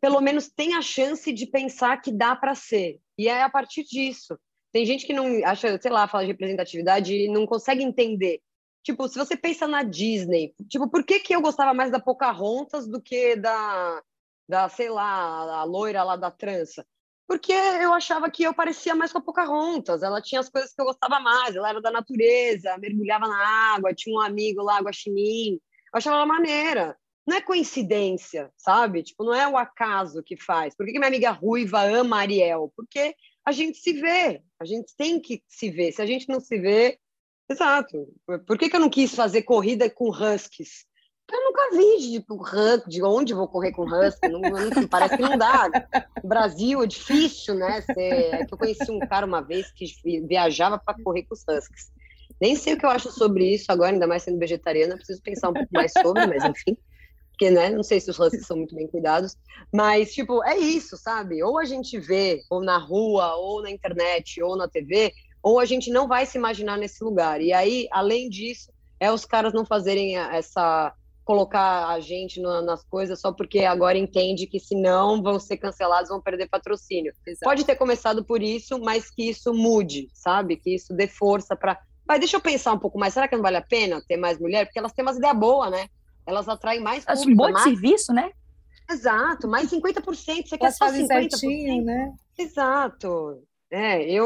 pelo 0.00 0.20
menos 0.20 0.48
tem 0.48 0.74
a 0.74 0.82
chance 0.82 1.32
de 1.32 1.46
pensar 1.46 2.00
que 2.02 2.10
dá 2.10 2.34
para 2.34 2.54
ser. 2.54 3.00
E 3.16 3.28
é 3.28 3.42
a 3.42 3.48
partir 3.48 3.84
disso. 3.84 4.38
Tem 4.72 4.84
gente 4.84 5.06
que 5.06 5.12
não 5.12 5.26
acha, 5.44 5.80
sei 5.80 5.90
lá, 5.90 6.06
fala 6.06 6.24
de 6.24 6.32
representatividade 6.32 7.14
e 7.14 7.28
não 7.28 7.46
consegue 7.46 7.82
entender. 7.82 8.40
Tipo, 8.82 9.08
se 9.08 9.18
você 9.18 9.36
pensa 9.36 9.66
na 9.66 9.82
Disney, 9.82 10.54
tipo, 10.68 10.88
por 10.88 11.04
que, 11.04 11.20
que 11.20 11.34
eu 11.34 11.40
gostava 11.40 11.72
mais 11.72 11.90
da 11.90 12.00
Pocahontas 12.00 12.86
do 12.86 13.00
que 13.00 13.36
da, 13.36 14.02
da, 14.48 14.68
sei 14.68 14.90
lá, 14.90 15.60
a 15.60 15.64
loira 15.64 16.02
lá 16.02 16.16
da 16.16 16.30
trança? 16.30 16.86
Porque 17.28 17.52
eu 17.52 17.92
achava 17.92 18.30
que 18.30 18.42
eu 18.42 18.54
parecia 18.54 18.94
mais 18.94 19.12
com 19.12 19.18
a 19.18 19.22
Pocahontas. 19.22 20.02
Ela 20.02 20.22
tinha 20.22 20.40
as 20.40 20.48
coisas 20.48 20.72
que 20.72 20.80
eu 20.80 20.86
gostava 20.86 21.20
mais, 21.20 21.54
ela 21.54 21.68
era 21.68 21.80
da 21.80 21.90
natureza, 21.90 22.78
mergulhava 22.78 23.28
na 23.28 23.74
água, 23.74 23.94
tinha 23.94 24.16
um 24.16 24.20
amigo 24.20 24.62
lá, 24.62 24.80
Guaxinim. 24.80 25.60
Eu 25.92 25.98
achava 25.98 26.16
ela 26.16 26.26
maneira. 26.26 26.96
Não 27.26 27.36
é 27.36 27.42
coincidência, 27.42 28.50
sabe? 28.56 29.02
Tipo, 29.02 29.24
não 29.24 29.34
é 29.34 29.46
o 29.46 29.58
acaso 29.58 30.22
que 30.22 30.38
faz. 30.38 30.74
Por 30.74 30.86
que, 30.86 30.92
minha 30.92 31.06
amiga 31.06 31.30
ruiva 31.30 31.82
ama 31.82 32.16
Ariel? 32.16 32.72
Porque 32.74 33.14
a 33.44 33.52
gente 33.52 33.76
se 33.76 33.92
vê, 33.92 34.42
a 34.58 34.64
gente 34.64 34.96
tem 34.96 35.20
que 35.20 35.42
se 35.46 35.68
ver. 35.68 35.92
Se 35.92 36.00
a 36.00 36.06
gente 36.06 36.26
não 36.30 36.40
se 36.40 36.58
vê, 36.58 36.98
exato. 37.46 38.08
Por 38.46 38.56
que, 38.56 38.70
que 38.70 38.76
eu 38.76 38.80
não 38.80 38.88
quis 38.88 39.14
fazer 39.14 39.42
corrida 39.42 39.90
com 39.90 40.08
huskies? 40.08 40.87
Eu 41.30 41.44
nunca 41.44 41.70
vi 41.72 42.12
tipo, 42.12 42.42
de 42.86 43.02
onde 43.02 43.34
vou 43.34 43.46
correr 43.46 43.72
com 43.72 43.84
husky, 43.84 44.28
não, 44.28 44.40
não, 44.40 44.88
parece 44.88 45.16
que 45.16 45.22
não 45.22 45.36
dá. 45.36 45.68
Brasil 46.24 46.82
é 46.82 46.86
difícil, 46.86 47.54
né? 47.54 47.84
é 47.96 48.44
que 48.44 48.54
eu 48.54 48.58
conheci 48.58 48.90
um 48.90 48.98
cara 49.00 49.26
uma 49.26 49.42
vez 49.42 49.70
que 49.72 49.86
viajava 50.26 50.78
para 50.78 51.02
correr 51.02 51.24
com 51.24 51.34
os 51.34 51.42
huskies. 51.42 51.92
Nem 52.40 52.56
sei 52.56 52.74
o 52.74 52.78
que 52.78 52.86
eu 52.86 52.90
acho 52.90 53.10
sobre 53.10 53.52
isso 53.54 53.70
agora, 53.70 53.92
ainda 53.92 54.06
mais 54.06 54.22
sendo 54.22 54.38
vegetariana, 54.38 54.96
preciso 54.96 55.20
pensar 55.22 55.50
um 55.50 55.54
pouco 55.54 55.68
mais 55.72 55.92
sobre, 55.92 56.26
mas 56.26 56.44
enfim. 56.44 56.76
Porque, 57.30 57.50
né, 57.50 57.70
não 57.70 57.82
sei 57.82 58.00
se 58.00 58.10
os 58.10 58.18
huskies 58.18 58.46
são 58.46 58.56
muito 58.56 58.74
bem 58.74 58.88
cuidados, 58.88 59.36
mas, 59.72 60.12
tipo, 60.12 60.42
é 60.44 60.56
isso, 60.56 60.96
sabe? 60.96 61.42
Ou 61.42 61.58
a 61.58 61.64
gente 61.64 61.98
vê, 61.98 62.42
ou 62.50 62.60
na 62.60 62.78
rua, 62.78 63.36
ou 63.36 63.62
na 63.62 63.70
internet, 63.70 64.42
ou 64.42 64.56
na 64.56 64.66
TV, 64.66 65.12
ou 65.42 65.60
a 65.60 65.64
gente 65.64 65.90
não 65.90 66.08
vai 66.08 66.26
se 66.26 66.36
imaginar 66.36 66.76
nesse 66.78 67.02
lugar. 67.04 67.40
E 67.40 67.52
aí, 67.52 67.86
além 67.92 68.28
disso, 68.28 68.72
é 68.98 69.12
os 69.12 69.24
caras 69.24 69.52
não 69.52 69.64
fazerem 69.64 70.16
essa 70.18 70.92
colocar 71.28 71.88
a 71.88 72.00
gente 72.00 72.40
no, 72.40 72.62
nas 72.62 72.82
coisas 72.84 73.20
só 73.20 73.30
porque 73.30 73.60
agora 73.60 73.98
entende 73.98 74.46
que 74.46 74.58
senão 74.58 75.22
vão 75.22 75.38
ser 75.38 75.58
cancelados, 75.58 76.08
vão 76.08 76.22
perder 76.22 76.48
patrocínio. 76.48 77.12
Exato. 77.26 77.44
Pode 77.44 77.66
ter 77.66 77.76
começado 77.76 78.24
por 78.24 78.42
isso, 78.42 78.80
mas 78.80 79.10
que 79.10 79.28
isso 79.28 79.52
mude, 79.52 80.08
sabe? 80.14 80.56
Que 80.56 80.74
isso 80.74 80.94
dê 80.94 81.06
força 81.06 81.54
para. 81.54 81.78
Mas 82.06 82.20
deixa 82.20 82.38
eu 82.38 82.40
pensar 82.40 82.72
um 82.72 82.78
pouco 82.78 82.98
mais. 82.98 83.12
Será 83.12 83.28
que 83.28 83.36
não 83.36 83.42
vale 83.42 83.58
a 83.58 83.62
pena 83.62 84.02
ter 84.08 84.16
mais 84.16 84.38
mulher? 84.40 84.64
Porque 84.64 84.78
elas 84.78 84.94
têm 84.94 85.04
umas 85.04 85.18
ideias 85.18 85.36
boas, 85.36 85.70
né? 85.70 85.90
Elas 86.26 86.48
atraem 86.48 86.80
mais 86.80 87.04
público. 87.04 87.30
Um 87.30 87.36
bom 87.36 87.52
mais... 87.52 87.64
serviço, 87.64 88.10
né? 88.14 88.30
Exato, 88.90 89.46
mais 89.46 89.70
50%. 89.70 90.46
Você 90.46 90.56
quer 90.56 90.72
só 90.72 90.86
50%? 90.86 91.06
Certinho, 91.36 91.84
né? 91.84 92.10
Exato. 92.38 93.42
É, 93.70 94.02
eu, 94.02 94.24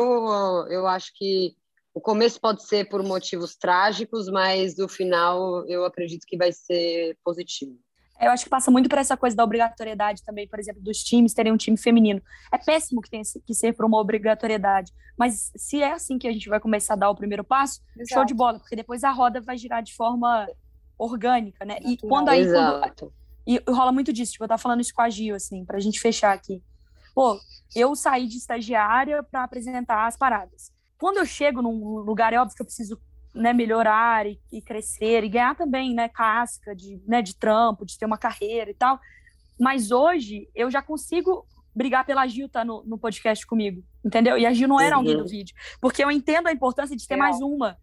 eu 0.70 0.86
acho 0.86 1.10
que 1.16 1.56
o 1.94 2.00
começo 2.00 2.40
pode 2.40 2.62
ser 2.66 2.88
por 2.88 3.02
motivos 3.02 3.54
trágicos, 3.54 4.28
mas 4.28 4.78
o 4.78 4.88
final 4.88 5.66
eu 5.66 5.84
acredito 5.84 6.26
que 6.26 6.36
vai 6.36 6.52
ser 6.52 7.16
positivo. 7.22 7.78
Eu 8.20 8.30
acho 8.30 8.44
que 8.44 8.50
passa 8.50 8.70
muito 8.70 8.88
por 8.88 8.98
essa 8.98 9.16
coisa 9.16 9.34
da 9.34 9.42
obrigatoriedade 9.42 10.22
também, 10.22 10.46
por 10.46 10.58
exemplo, 10.58 10.80
dos 10.80 11.02
times 11.02 11.34
terem 11.34 11.52
um 11.52 11.56
time 11.56 11.76
feminino. 11.76 12.22
É 12.52 12.58
péssimo 12.58 13.02
que 13.02 13.10
tenha 13.10 13.22
que 13.44 13.54
ser 13.54 13.74
por 13.74 13.84
uma 13.84 13.98
obrigatoriedade, 13.98 14.92
mas 15.18 15.50
se 15.56 15.82
é 15.82 15.92
assim 15.92 16.18
que 16.18 16.28
a 16.28 16.32
gente 16.32 16.48
vai 16.48 16.60
começar 16.60 16.94
a 16.94 16.96
dar 16.96 17.10
o 17.10 17.16
primeiro 17.16 17.42
passo, 17.42 17.80
Exato. 17.96 18.14
show 18.14 18.24
de 18.24 18.32
bola, 18.32 18.60
porque 18.60 18.76
depois 18.76 19.02
a 19.02 19.10
roda 19.10 19.40
vai 19.40 19.58
girar 19.58 19.82
de 19.82 19.94
forma 19.94 20.48
orgânica, 20.96 21.64
né? 21.64 21.78
E 21.82 21.96
quando 21.96 22.28
aí 22.28 22.44
quando, 22.46 23.12
e 23.44 23.60
rola 23.68 23.90
muito 23.90 24.12
disso, 24.12 24.32
tipo, 24.32 24.44
eu 24.44 24.48
tava 24.48 24.62
falando 24.62 24.80
isso 24.80 24.94
com 24.94 25.02
a 25.02 25.10
Gil 25.10 25.34
assim, 25.34 25.64
pra 25.64 25.80
gente 25.80 26.00
fechar 26.00 26.32
aqui. 26.32 26.62
Pô, 27.12 27.38
eu 27.74 27.94
saí 27.96 28.28
de 28.28 28.36
estagiária 28.36 29.20
para 29.22 29.42
apresentar 29.42 30.06
as 30.06 30.16
paradas 30.16 30.72
quando 31.02 31.16
eu 31.16 31.26
chego 31.26 31.60
num 31.60 31.98
lugar, 31.98 32.32
é 32.32 32.38
óbvio 32.38 32.54
que 32.54 32.62
eu 32.62 32.66
preciso 32.66 32.96
né, 33.34 33.52
melhorar 33.52 34.24
e, 34.24 34.38
e, 34.52 34.62
crescer 34.62 35.24
e 35.24 35.28
ganhar 35.28 35.56
também, 35.56 35.92
né, 35.92 36.08
casca 36.08 36.76
de, 36.76 37.02
né, 37.04 37.20
de 37.20 37.34
trampo, 37.34 37.84
de 37.84 37.98
ter 37.98 38.06
uma 38.06 38.16
carreira 38.16 38.70
e 38.70 38.74
tal. 38.74 39.00
Mas 39.58 39.90
hoje 39.90 40.48
eu 40.54 40.70
já 40.70 40.80
consigo 40.80 41.44
brigar 41.74 42.06
pela 42.06 42.24
Gil 42.28 42.48
tá 42.48 42.64
no, 42.64 42.84
no 42.84 42.96
podcast 42.96 43.44
comigo, 43.44 43.82
entendeu? 44.04 44.38
E 44.38 44.46
a 44.46 44.52
Gil 44.52 44.68
não 44.68 44.80
era 44.80 44.94
alguém 44.94 45.16
do 45.16 45.24
uhum. 45.24 45.28
vídeo, 45.28 45.56
porque 45.80 46.04
eu 46.04 46.08
entendo 46.08 46.46
a 46.46 46.52
importância 46.52 46.96
de 46.96 47.04
ter 47.04 47.16
mais 47.16 47.40
uma. 47.40 47.76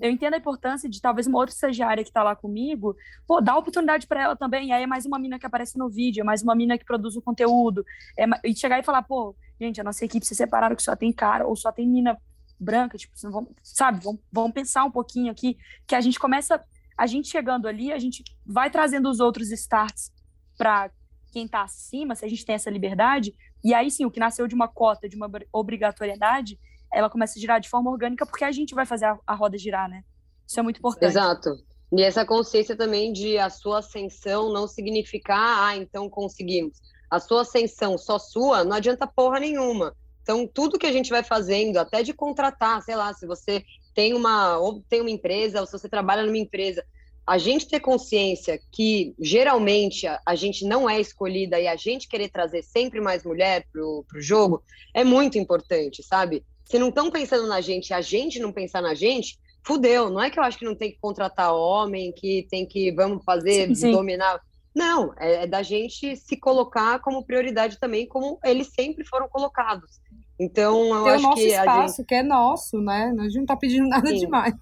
Eu 0.00 0.10
entendo 0.10 0.34
a 0.34 0.38
importância 0.38 0.90
de 0.90 1.00
talvez 1.00 1.28
uma 1.28 1.38
outra 1.38 1.54
estagiária 1.54 2.02
que 2.02 2.10
está 2.10 2.24
lá 2.24 2.34
comigo, 2.34 2.96
pô, 3.24 3.40
dar 3.40 3.56
oportunidade 3.56 4.08
para 4.08 4.20
ela 4.20 4.34
também. 4.34 4.70
E 4.70 4.72
aí 4.72 4.82
é 4.82 4.86
mais 4.86 5.06
uma 5.06 5.20
mina 5.20 5.38
que 5.38 5.46
aparece 5.46 5.78
no 5.78 5.88
vídeo, 5.88 6.22
é 6.22 6.24
mais 6.24 6.42
uma 6.42 6.56
mina 6.56 6.76
que 6.76 6.84
produz 6.84 7.14
o 7.14 7.22
conteúdo. 7.22 7.84
É, 8.18 8.24
e 8.42 8.52
chegar 8.56 8.80
e 8.80 8.82
falar, 8.82 9.02
pô, 9.02 9.36
gente, 9.60 9.80
a 9.80 9.84
nossa 9.84 10.04
equipe 10.04 10.26
se 10.26 10.34
separaram 10.34 10.74
que 10.74 10.82
só 10.82 10.96
tem 10.96 11.12
cara 11.12 11.46
ou 11.46 11.54
só 11.54 11.70
tem 11.70 11.86
mina 11.86 12.18
branca, 12.58 12.96
tipo, 12.96 13.14
vamos, 13.30 13.50
sabe, 13.62 14.02
vamos, 14.02 14.20
vamos 14.32 14.52
pensar 14.52 14.84
um 14.84 14.90
pouquinho 14.90 15.30
aqui, 15.30 15.56
que 15.86 15.94
a 15.94 16.00
gente 16.00 16.18
começa, 16.18 16.62
a 16.96 17.06
gente 17.06 17.28
chegando 17.28 17.66
ali, 17.66 17.92
a 17.92 17.98
gente 17.98 18.22
vai 18.46 18.70
trazendo 18.70 19.10
os 19.10 19.20
outros 19.20 19.50
starts 19.50 20.12
para 20.56 20.90
quem 21.32 21.46
está 21.46 21.62
acima, 21.62 22.14
se 22.14 22.24
a 22.24 22.28
gente 22.28 22.44
tem 22.44 22.54
essa 22.54 22.70
liberdade, 22.70 23.34
e 23.62 23.74
aí 23.74 23.90
sim, 23.90 24.04
o 24.04 24.10
que 24.10 24.20
nasceu 24.20 24.46
de 24.46 24.54
uma 24.54 24.68
cota, 24.68 25.08
de 25.08 25.16
uma 25.16 25.28
obrigatoriedade, 25.52 26.58
ela 26.92 27.10
começa 27.10 27.38
a 27.38 27.40
girar 27.40 27.60
de 27.60 27.68
forma 27.68 27.90
orgânica, 27.90 28.24
porque 28.24 28.44
a 28.44 28.52
gente 28.52 28.74
vai 28.74 28.86
fazer 28.86 29.06
a, 29.06 29.18
a 29.26 29.34
roda 29.34 29.58
girar, 29.58 29.88
né? 29.88 30.04
Isso 30.46 30.60
é 30.60 30.62
muito 30.62 30.78
importante. 30.78 31.10
Exato. 31.10 31.50
E 31.92 32.02
essa 32.02 32.24
consciência 32.24 32.76
também 32.76 33.12
de 33.12 33.38
a 33.38 33.50
sua 33.50 33.78
ascensão 33.78 34.52
não 34.52 34.66
significar, 34.66 35.64
ah, 35.64 35.76
então 35.76 36.08
conseguimos. 36.08 36.78
A 37.10 37.20
sua 37.20 37.42
ascensão 37.42 37.96
só 37.98 38.18
sua 38.18 38.64
não 38.64 38.76
adianta 38.76 39.06
porra 39.06 39.40
nenhuma. 39.40 39.94
Então, 40.24 40.46
tudo 40.46 40.78
que 40.78 40.86
a 40.86 40.92
gente 40.92 41.10
vai 41.10 41.22
fazendo, 41.22 41.76
até 41.76 42.02
de 42.02 42.14
contratar, 42.14 42.82
sei 42.82 42.96
lá, 42.96 43.12
se 43.12 43.26
você 43.26 43.62
tem 43.94 44.14
uma, 44.14 44.58
ou 44.58 44.82
tem 44.88 45.02
uma 45.02 45.10
empresa, 45.10 45.60
ou 45.60 45.66
se 45.66 45.72
você 45.72 45.86
trabalha 45.86 46.24
numa 46.24 46.38
empresa, 46.38 46.82
a 47.26 47.36
gente 47.36 47.68
ter 47.68 47.80
consciência 47.80 48.58
que 48.72 49.14
geralmente 49.18 50.06
a, 50.06 50.18
a 50.24 50.34
gente 50.34 50.64
não 50.64 50.88
é 50.88 50.98
escolhida 50.98 51.60
e 51.60 51.68
a 51.68 51.76
gente 51.76 52.08
querer 52.08 52.30
trazer 52.30 52.62
sempre 52.62 53.02
mais 53.02 53.22
mulher 53.22 53.66
pro, 53.70 54.04
pro 54.08 54.20
jogo 54.20 54.62
é 54.94 55.04
muito 55.04 55.38
importante, 55.38 56.02
sabe? 56.02 56.42
Se 56.64 56.78
não 56.78 56.88
estão 56.88 57.10
pensando 57.10 57.46
na 57.46 57.60
gente 57.60 57.90
e 57.90 57.94
a 57.94 58.00
gente 58.00 58.40
não 58.40 58.50
pensar 58.50 58.80
na 58.80 58.94
gente, 58.94 59.38
fudeu. 59.62 60.08
Não 60.08 60.22
é 60.22 60.30
que 60.30 60.38
eu 60.38 60.42
acho 60.42 60.58
que 60.58 60.64
não 60.64 60.74
tem 60.74 60.90
que 60.90 60.98
contratar 60.98 61.54
homem, 61.54 62.12
que 62.12 62.46
tem 62.50 62.66
que, 62.66 62.90
vamos 62.92 63.22
fazer, 63.24 63.68
sim, 63.68 63.74
sim. 63.74 63.92
dominar. 63.92 64.40
Não, 64.74 65.14
é, 65.18 65.44
é 65.44 65.46
da 65.46 65.62
gente 65.62 66.16
se 66.16 66.36
colocar 66.36 66.98
como 66.98 67.24
prioridade 67.24 67.78
também, 67.78 68.06
como 68.06 68.38
eles 68.44 68.70
sempre 68.74 69.04
foram 69.06 69.28
colocados. 69.28 70.00
Então, 70.38 70.94
eu 70.94 71.04
Tem 71.04 71.12
acho 71.12 71.24
o 71.24 71.28
nosso 71.28 71.42
que 71.42 71.48
espaço, 71.48 71.96
gente... 71.98 72.06
que 72.06 72.14
é 72.14 72.22
nosso, 72.22 72.80
né? 72.80 73.14
A 73.18 73.22
gente 73.24 73.38
não 73.38 73.46
tá 73.46 73.56
pedindo 73.56 73.88
nada 73.88 74.08
Sim. 74.08 74.18
demais. 74.18 74.54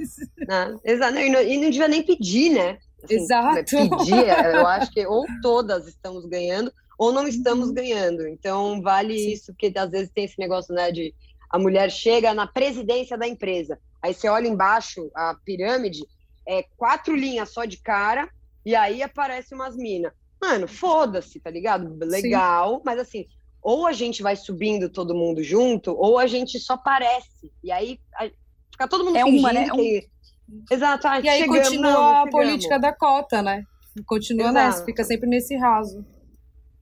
Ah, 0.49 0.75
exato. 0.85 1.19
E 1.19 1.31
não, 1.31 1.41
e 1.41 1.59
não 1.59 1.71
devia 1.71 1.89
nem 1.89 2.03
pedir, 2.03 2.51
né? 2.51 2.79
Assim, 3.03 3.15
exato. 3.15 3.65
Pedir, 3.65 4.29
é, 4.29 4.57
eu 4.57 4.67
acho 4.67 4.93
que 4.93 5.07
ou 5.07 5.25
todas 5.41 5.89
estamos 5.89 6.27
ganhando, 6.27 6.73
ou 6.99 7.11
não 7.11 7.27
estamos 7.27 7.69
uhum. 7.69 7.75
ganhando. 7.75 8.29
Então, 8.29 8.83
vale 8.83 9.19
Sim. 9.19 9.33
isso, 9.33 9.47
porque 9.53 9.73
às 9.77 9.91
vezes 9.91 10.11
tem 10.15 10.25
esse 10.25 10.39
negócio, 10.39 10.75
né, 10.75 10.93
de 10.93 11.15
a 11.51 11.59
mulher 11.59 11.91
chega 11.91 12.33
na 12.33 12.47
presidência 12.47 13.17
da 13.17 13.27
empresa. 13.27 13.79
Aí 14.01 14.15
você 14.15 14.29
olha 14.29 14.49
embaixo, 14.49 15.11
a 15.15 15.35
pirâmide, 15.45 16.03
é 16.47 16.65
quatro 16.77 17.15
linhas 17.15 17.53
só 17.53 17.65
de 17.65 17.79
cara, 17.79 18.29
e 18.65 18.75
aí 18.75 19.03
aparece 19.03 19.55
umas 19.55 19.77
minas. 19.77 20.13
Mano, 20.41 20.67
foda-se, 20.67 21.39
tá 21.41 21.51
ligado? 21.51 21.97
Legal, 22.05 22.77
Sim. 22.77 22.83
mas 22.85 22.99
assim, 22.99 23.27
ou 23.63 23.87
a 23.87 23.93
gente 23.93 24.23
vai 24.23 24.35
subindo 24.35 24.91
todo 24.91 25.15
mundo 25.15 25.43
junto, 25.43 25.95
ou 25.97 26.19
a 26.19 26.27
gente 26.27 26.59
só 26.59 26.77
parece. 26.77 27.53
E 27.63 27.71
aí 27.71 28.01
a, 28.17 28.29
fica 28.71 28.89
todo 28.89 29.05
mundo 29.05 29.17
é 29.17 29.25
uma, 29.25 29.53
né? 29.53 29.71
que... 29.71 30.09
Um... 30.49 30.65
Exato. 30.71 31.07
Ah, 31.07 31.21
e 31.21 31.29
aí 31.29 31.47
continua 31.47 31.93
não, 31.93 32.17
a 32.23 32.29
política 32.29 32.79
da 32.79 32.93
cota, 32.93 33.41
né? 33.41 33.63
Continua 34.05 34.51
Exato. 34.51 34.55
nessa, 34.55 34.85
fica 34.85 35.05
sempre 35.05 35.29
nesse 35.29 35.57
raso. 35.57 36.05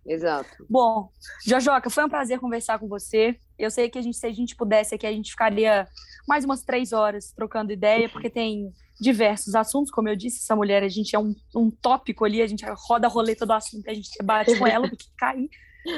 Exato. 0.06 0.66
Bom, 0.68 1.10
Jojoca, 1.46 1.90
foi 1.90 2.04
um 2.04 2.08
prazer 2.08 2.40
conversar 2.40 2.78
com 2.78 2.88
você. 2.88 3.36
Eu 3.58 3.70
sei 3.70 3.88
que 3.88 3.98
a 3.98 4.02
gente, 4.02 4.16
se 4.16 4.26
a 4.26 4.32
gente 4.32 4.56
pudesse 4.56 4.94
aqui, 4.94 5.06
a 5.06 5.12
gente 5.12 5.30
ficaria 5.30 5.86
mais 6.26 6.44
umas 6.44 6.62
três 6.62 6.92
horas 6.92 7.32
trocando 7.32 7.72
ideia, 7.72 8.08
porque 8.08 8.30
tem 8.30 8.72
diversos 9.00 9.54
assuntos, 9.54 9.90
como 9.90 10.08
eu 10.08 10.16
disse, 10.16 10.38
essa 10.38 10.56
mulher, 10.56 10.82
a 10.82 10.88
gente 10.88 11.14
é 11.14 11.18
um, 11.18 11.34
um 11.54 11.70
tópico 11.70 12.24
ali, 12.24 12.42
a 12.42 12.46
gente 12.46 12.64
roda 12.88 13.06
a 13.06 13.10
roleta 13.10 13.46
do 13.46 13.52
assunto, 13.52 13.88
a 13.88 13.94
gente 13.94 14.10
bate 14.22 14.58
com 14.58 14.66
ela, 14.66 14.88
porque 14.88 15.06
cair. 15.16 15.48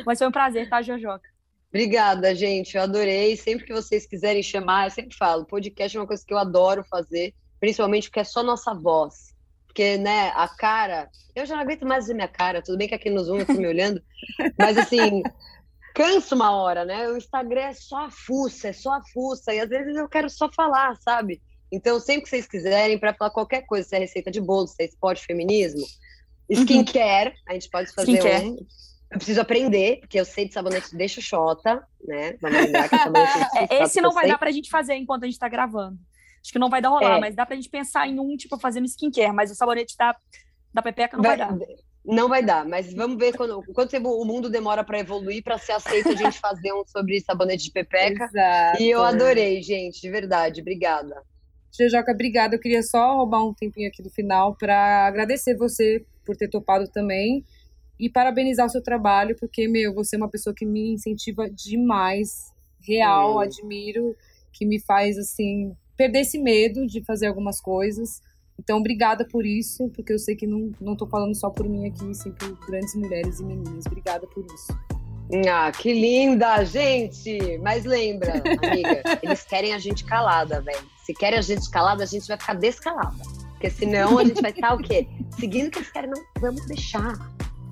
Mas 0.07 0.19
foi 0.19 0.29
um 0.29 0.33
prazer, 0.33 0.69
tá, 0.69 0.83
Jojoca? 0.83 1.29
Obrigada, 1.69 2.35
gente. 2.35 2.77
Eu 2.77 2.83
adorei. 2.83 3.37
Sempre 3.37 3.67
que 3.67 3.73
vocês 3.73 4.07
quiserem 4.07 4.43
chamar, 4.43 4.87
eu 4.87 4.91
sempre 4.91 5.17
falo, 5.17 5.47
podcast 5.47 5.97
é 5.97 6.01
uma 6.01 6.07
coisa 6.07 6.25
que 6.27 6.33
eu 6.33 6.39
adoro 6.39 6.85
fazer, 6.85 7.35
principalmente 7.59 8.09
porque 8.09 8.21
é 8.21 8.25
só 8.25 8.43
nossa 8.43 8.75
voz. 8.75 9.33
Porque, 9.67 9.97
né, 9.97 10.33
a 10.35 10.47
cara. 10.47 11.09
Eu 11.35 11.47
já 11.47 11.55
não 11.55 11.63
aguento 11.63 11.87
mais 11.87 12.07
ver 12.07 12.15
minha 12.15 12.29
cara, 12.29 12.61
tudo 12.61 12.77
bem 12.77 12.87
que 12.87 12.95
aqui 12.95 13.09
no 13.09 13.25
Zoom 13.25 13.39
eu 13.39 13.47
tô 13.47 13.55
me 13.55 13.67
olhando, 13.67 14.03
mas 14.59 14.77
assim, 14.77 15.23
cansa 15.95 16.35
uma 16.35 16.55
hora, 16.55 16.85
né? 16.85 17.09
O 17.09 17.17
Instagram 17.17 17.63
é 17.63 17.73
só 17.73 18.05
a 18.05 18.11
fuça, 18.11 18.69
é 18.69 18.73
só 18.75 18.93
a 18.93 19.03
fuça, 19.15 19.55
e 19.55 19.61
às 19.61 19.71
vezes 19.71 19.97
eu 19.97 20.07
quero 20.11 20.29
só 20.29 20.53
falar, 20.53 20.95
sabe? 20.97 21.41
Então, 21.73 21.99
sempre 21.99 22.25
que 22.25 22.29
vocês 22.29 22.47
quiserem, 22.47 22.99
para 22.99 23.15
falar 23.15 23.31
qualquer 23.31 23.63
coisa, 23.63 23.89
se 23.89 23.97
é 23.97 23.99
receita 23.99 24.31
de 24.31 24.43
bolo, 24.43 24.67
se 24.67 24.83
é 24.83 24.85
esporte, 24.85 25.25
feminismo, 25.25 25.81
uhum. 26.51 26.63
skincare, 26.63 27.31
uhum. 27.31 27.37
a 27.49 27.53
gente 27.55 27.71
pode 27.71 27.91
fazer 27.95 28.13
skincare. 28.13 28.45
um. 28.45 28.67
Eu 29.13 29.19
preciso 29.19 29.41
aprender, 29.43 30.01
porque 30.01 30.19
eu 30.19 30.25
sei 30.25 30.49
de 30.49 30.55
sabonete 30.55 30.97
deixa 30.97 31.21
xota, 31.21 31.87
né? 32.03 32.37
É, 33.71 33.83
Esse 33.83 34.01
não 34.01 34.11
vai 34.11 34.25
sei. 34.25 34.33
dar 34.33 34.39
pra 34.39 34.51
gente 34.51 34.71
fazer 34.71 34.95
enquanto 34.95 35.25
a 35.25 35.27
gente 35.27 35.39
tá 35.39 35.49
gravando. 35.49 35.99
Acho 36.43 36.51
que 36.51 36.59
não 36.59 36.71
vai 36.71 36.81
dar 36.81 36.89
rolar, 36.89 37.19
é. 37.19 37.21
mas 37.21 37.37
dá 37.37 37.45
pra 37.45 37.55
gente 37.55 37.69
pensar 37.69 38.09
em 38.09 38.19
um, 38.19 38.37
tipo, 38.37 38.59
fazendo 38.59 38.87
skincare, 38.87 39.33
mas 39.33 39.51
o 39.51 39.55
sabonete 39.55 39.97
da, 39.97 40.17
da 40.73 40.83
Pepeca 40.83 41.17
não 41.17 41.23
vai, 41.23 41.37
vai 41.37 41.47
dar. 41.47 41.59
Não 42.05 42.29
vai 42.29 42.43
dar, 42.43 42.67
mas 42.67 42.93
vamos 42.95 43.17
ver 43.17 43.37
quando, 43.37 43.63
quanto 43.73 43.91
tempo 43.91 44.09
o 44.09 44.25
mundo 44.25 44.51
demora 44.51 44.83
para 44.83 44.99
evoluir 44.99 45.43
para 45.45 45.59
ser 45.59 45.73
aceito 45.73 46.09
a 46.09 46.15
gente 46.17 46.41
fazer 46.41 46.73
um 46.73 46.83
sobre 46.85 47.21
sabonete 47.21 47.65
de 47.65 47.71
pepeca. 47.71 48.25
Exato. 48.25 48.83
E 48.83 48.91
eu 48.91 49.05
adorei, 49.05 49.63
gente, 49.63 50.01
de 50.01 50.11
verdade. 50.11 50.63
Obrigada. 50.63 51.23
Jojoca, 51.79 52.13
obrigada. 52.13 52.57
Eu 52.57 52.61
queria 52.61 52.83
só 52.83 53.15
roubar 53.17 53.45
um 53.45 53.55
tempinho 53.55 53.89
aqui 53.89 54.03
do 54.03 54.11
final 54.11 54.57
para 54.57 55.07
agradecer 55.07 55.55
você 55.57 56.05
por 56.25 56.37
ter 56.37 56.49
topado 56.49 56.89
também 56.89 57.45
e 58.03 58.11
parabenizar 58.11 58.67
o 58.67 58.69
seu 58.69 58.83
trabalho, 58.83 59.37
porque, 59.39 59.69
meu, 59.69 59.95
você 59.95 60.17
é 60.17 60.19
uma 60.19 60.29
pessoa 60.29 60.53
que 60.53 60.67
me 60.67 60.95
incentiva 60.95 61.49
demais, 61.49 62.53
real, 62.81 63.39
admiro, 63.39 64.17
que 64.53 64.67
me 64.67 64.81
faz, 64.81 65.17
assim, 65.17 65.73
perder 65.97 66.23
esse 66.23 66.37
medo 66.37 66.85
de 66.85 67.01
fazer 67.05 67.29
algumas 67.29 67.61
coisas. 67.61 68.21
Então, 68.59 68.81
obrigada 68.81 69.25
por 69.25 69.47
isso, 69.47 69.89
porque 69.95 70.13
eu 70.13 70.19
sei 70.19 70.35
que 70.35 70.49
não, 70.49 70.73
não 70.81 70.97
tô 70.97 71.07
falando 71.07 71.33
só 71.37 71.49
por 71.49 71.69
mim 71.69 71.87
aqui, 71.87 72.13
sim 72.13 72.33
por 72.33 72.59
grandes 72.67 72.93
mulheres 72.97 73.39
e 73.39 73.45
meninas. 73.45 73.87
Obrigada 73.87 74.27
por 74.27 74.45
isso. 74.47 74.77
Ah, 75.49 75.71
que 75.71 75.93
linda, 75.93 76.65
gente! 76.65 77.57
Mas 77.59 77.85
lembra, 77.85 78.43
amiga, 78.65 79.01
eles 79.23 79.45
querem 79.45 79.75
a 79.75 79.79
gente 79.79 80.05
calada, 80.05 80.61
velho. 80.61 80.85
Se 81.07 81.15
querem 81.15 81.39
a 81.39 81.43
gente 81.43 81.71
calada, 81.71 82.03
a 82.03 82.07
gente 82.07 82.27
vai 82.27 82.37
ficar 82.37 82.55
descalada. 82.55 83.23
Porque 83.53 83.71
senão 83.71 84.19
a 84.19 84.25
gente 84.25 84.43
vai 84.43 84.51
estar 84.51 84.75
o 84.75 84.79
quê? 84.79 85.07
Seguindo 85.39 85.69
o 85.69 85.71
que 85.71 85.79
eles 85.79 85.93
querem, 85.93 86.11
não 86.11 86.21
vamos 86.41 86.67
deixar. 86.67 87.15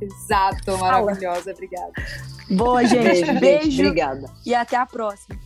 Exato, 0.01 0.79
maravilhosa, 0.79 1.53
obrigada. 1.53 1.93
Boa, 2.51 2.85
gente. 2.85 3.03
Beijo. 3.05 3.41
Beijo. 3.41 3.83
Obrigada. 3.83 4.31
E 4.45 4.55
até 4.55 4.77
a 4.77 4.87
próxima. 4.87 5.39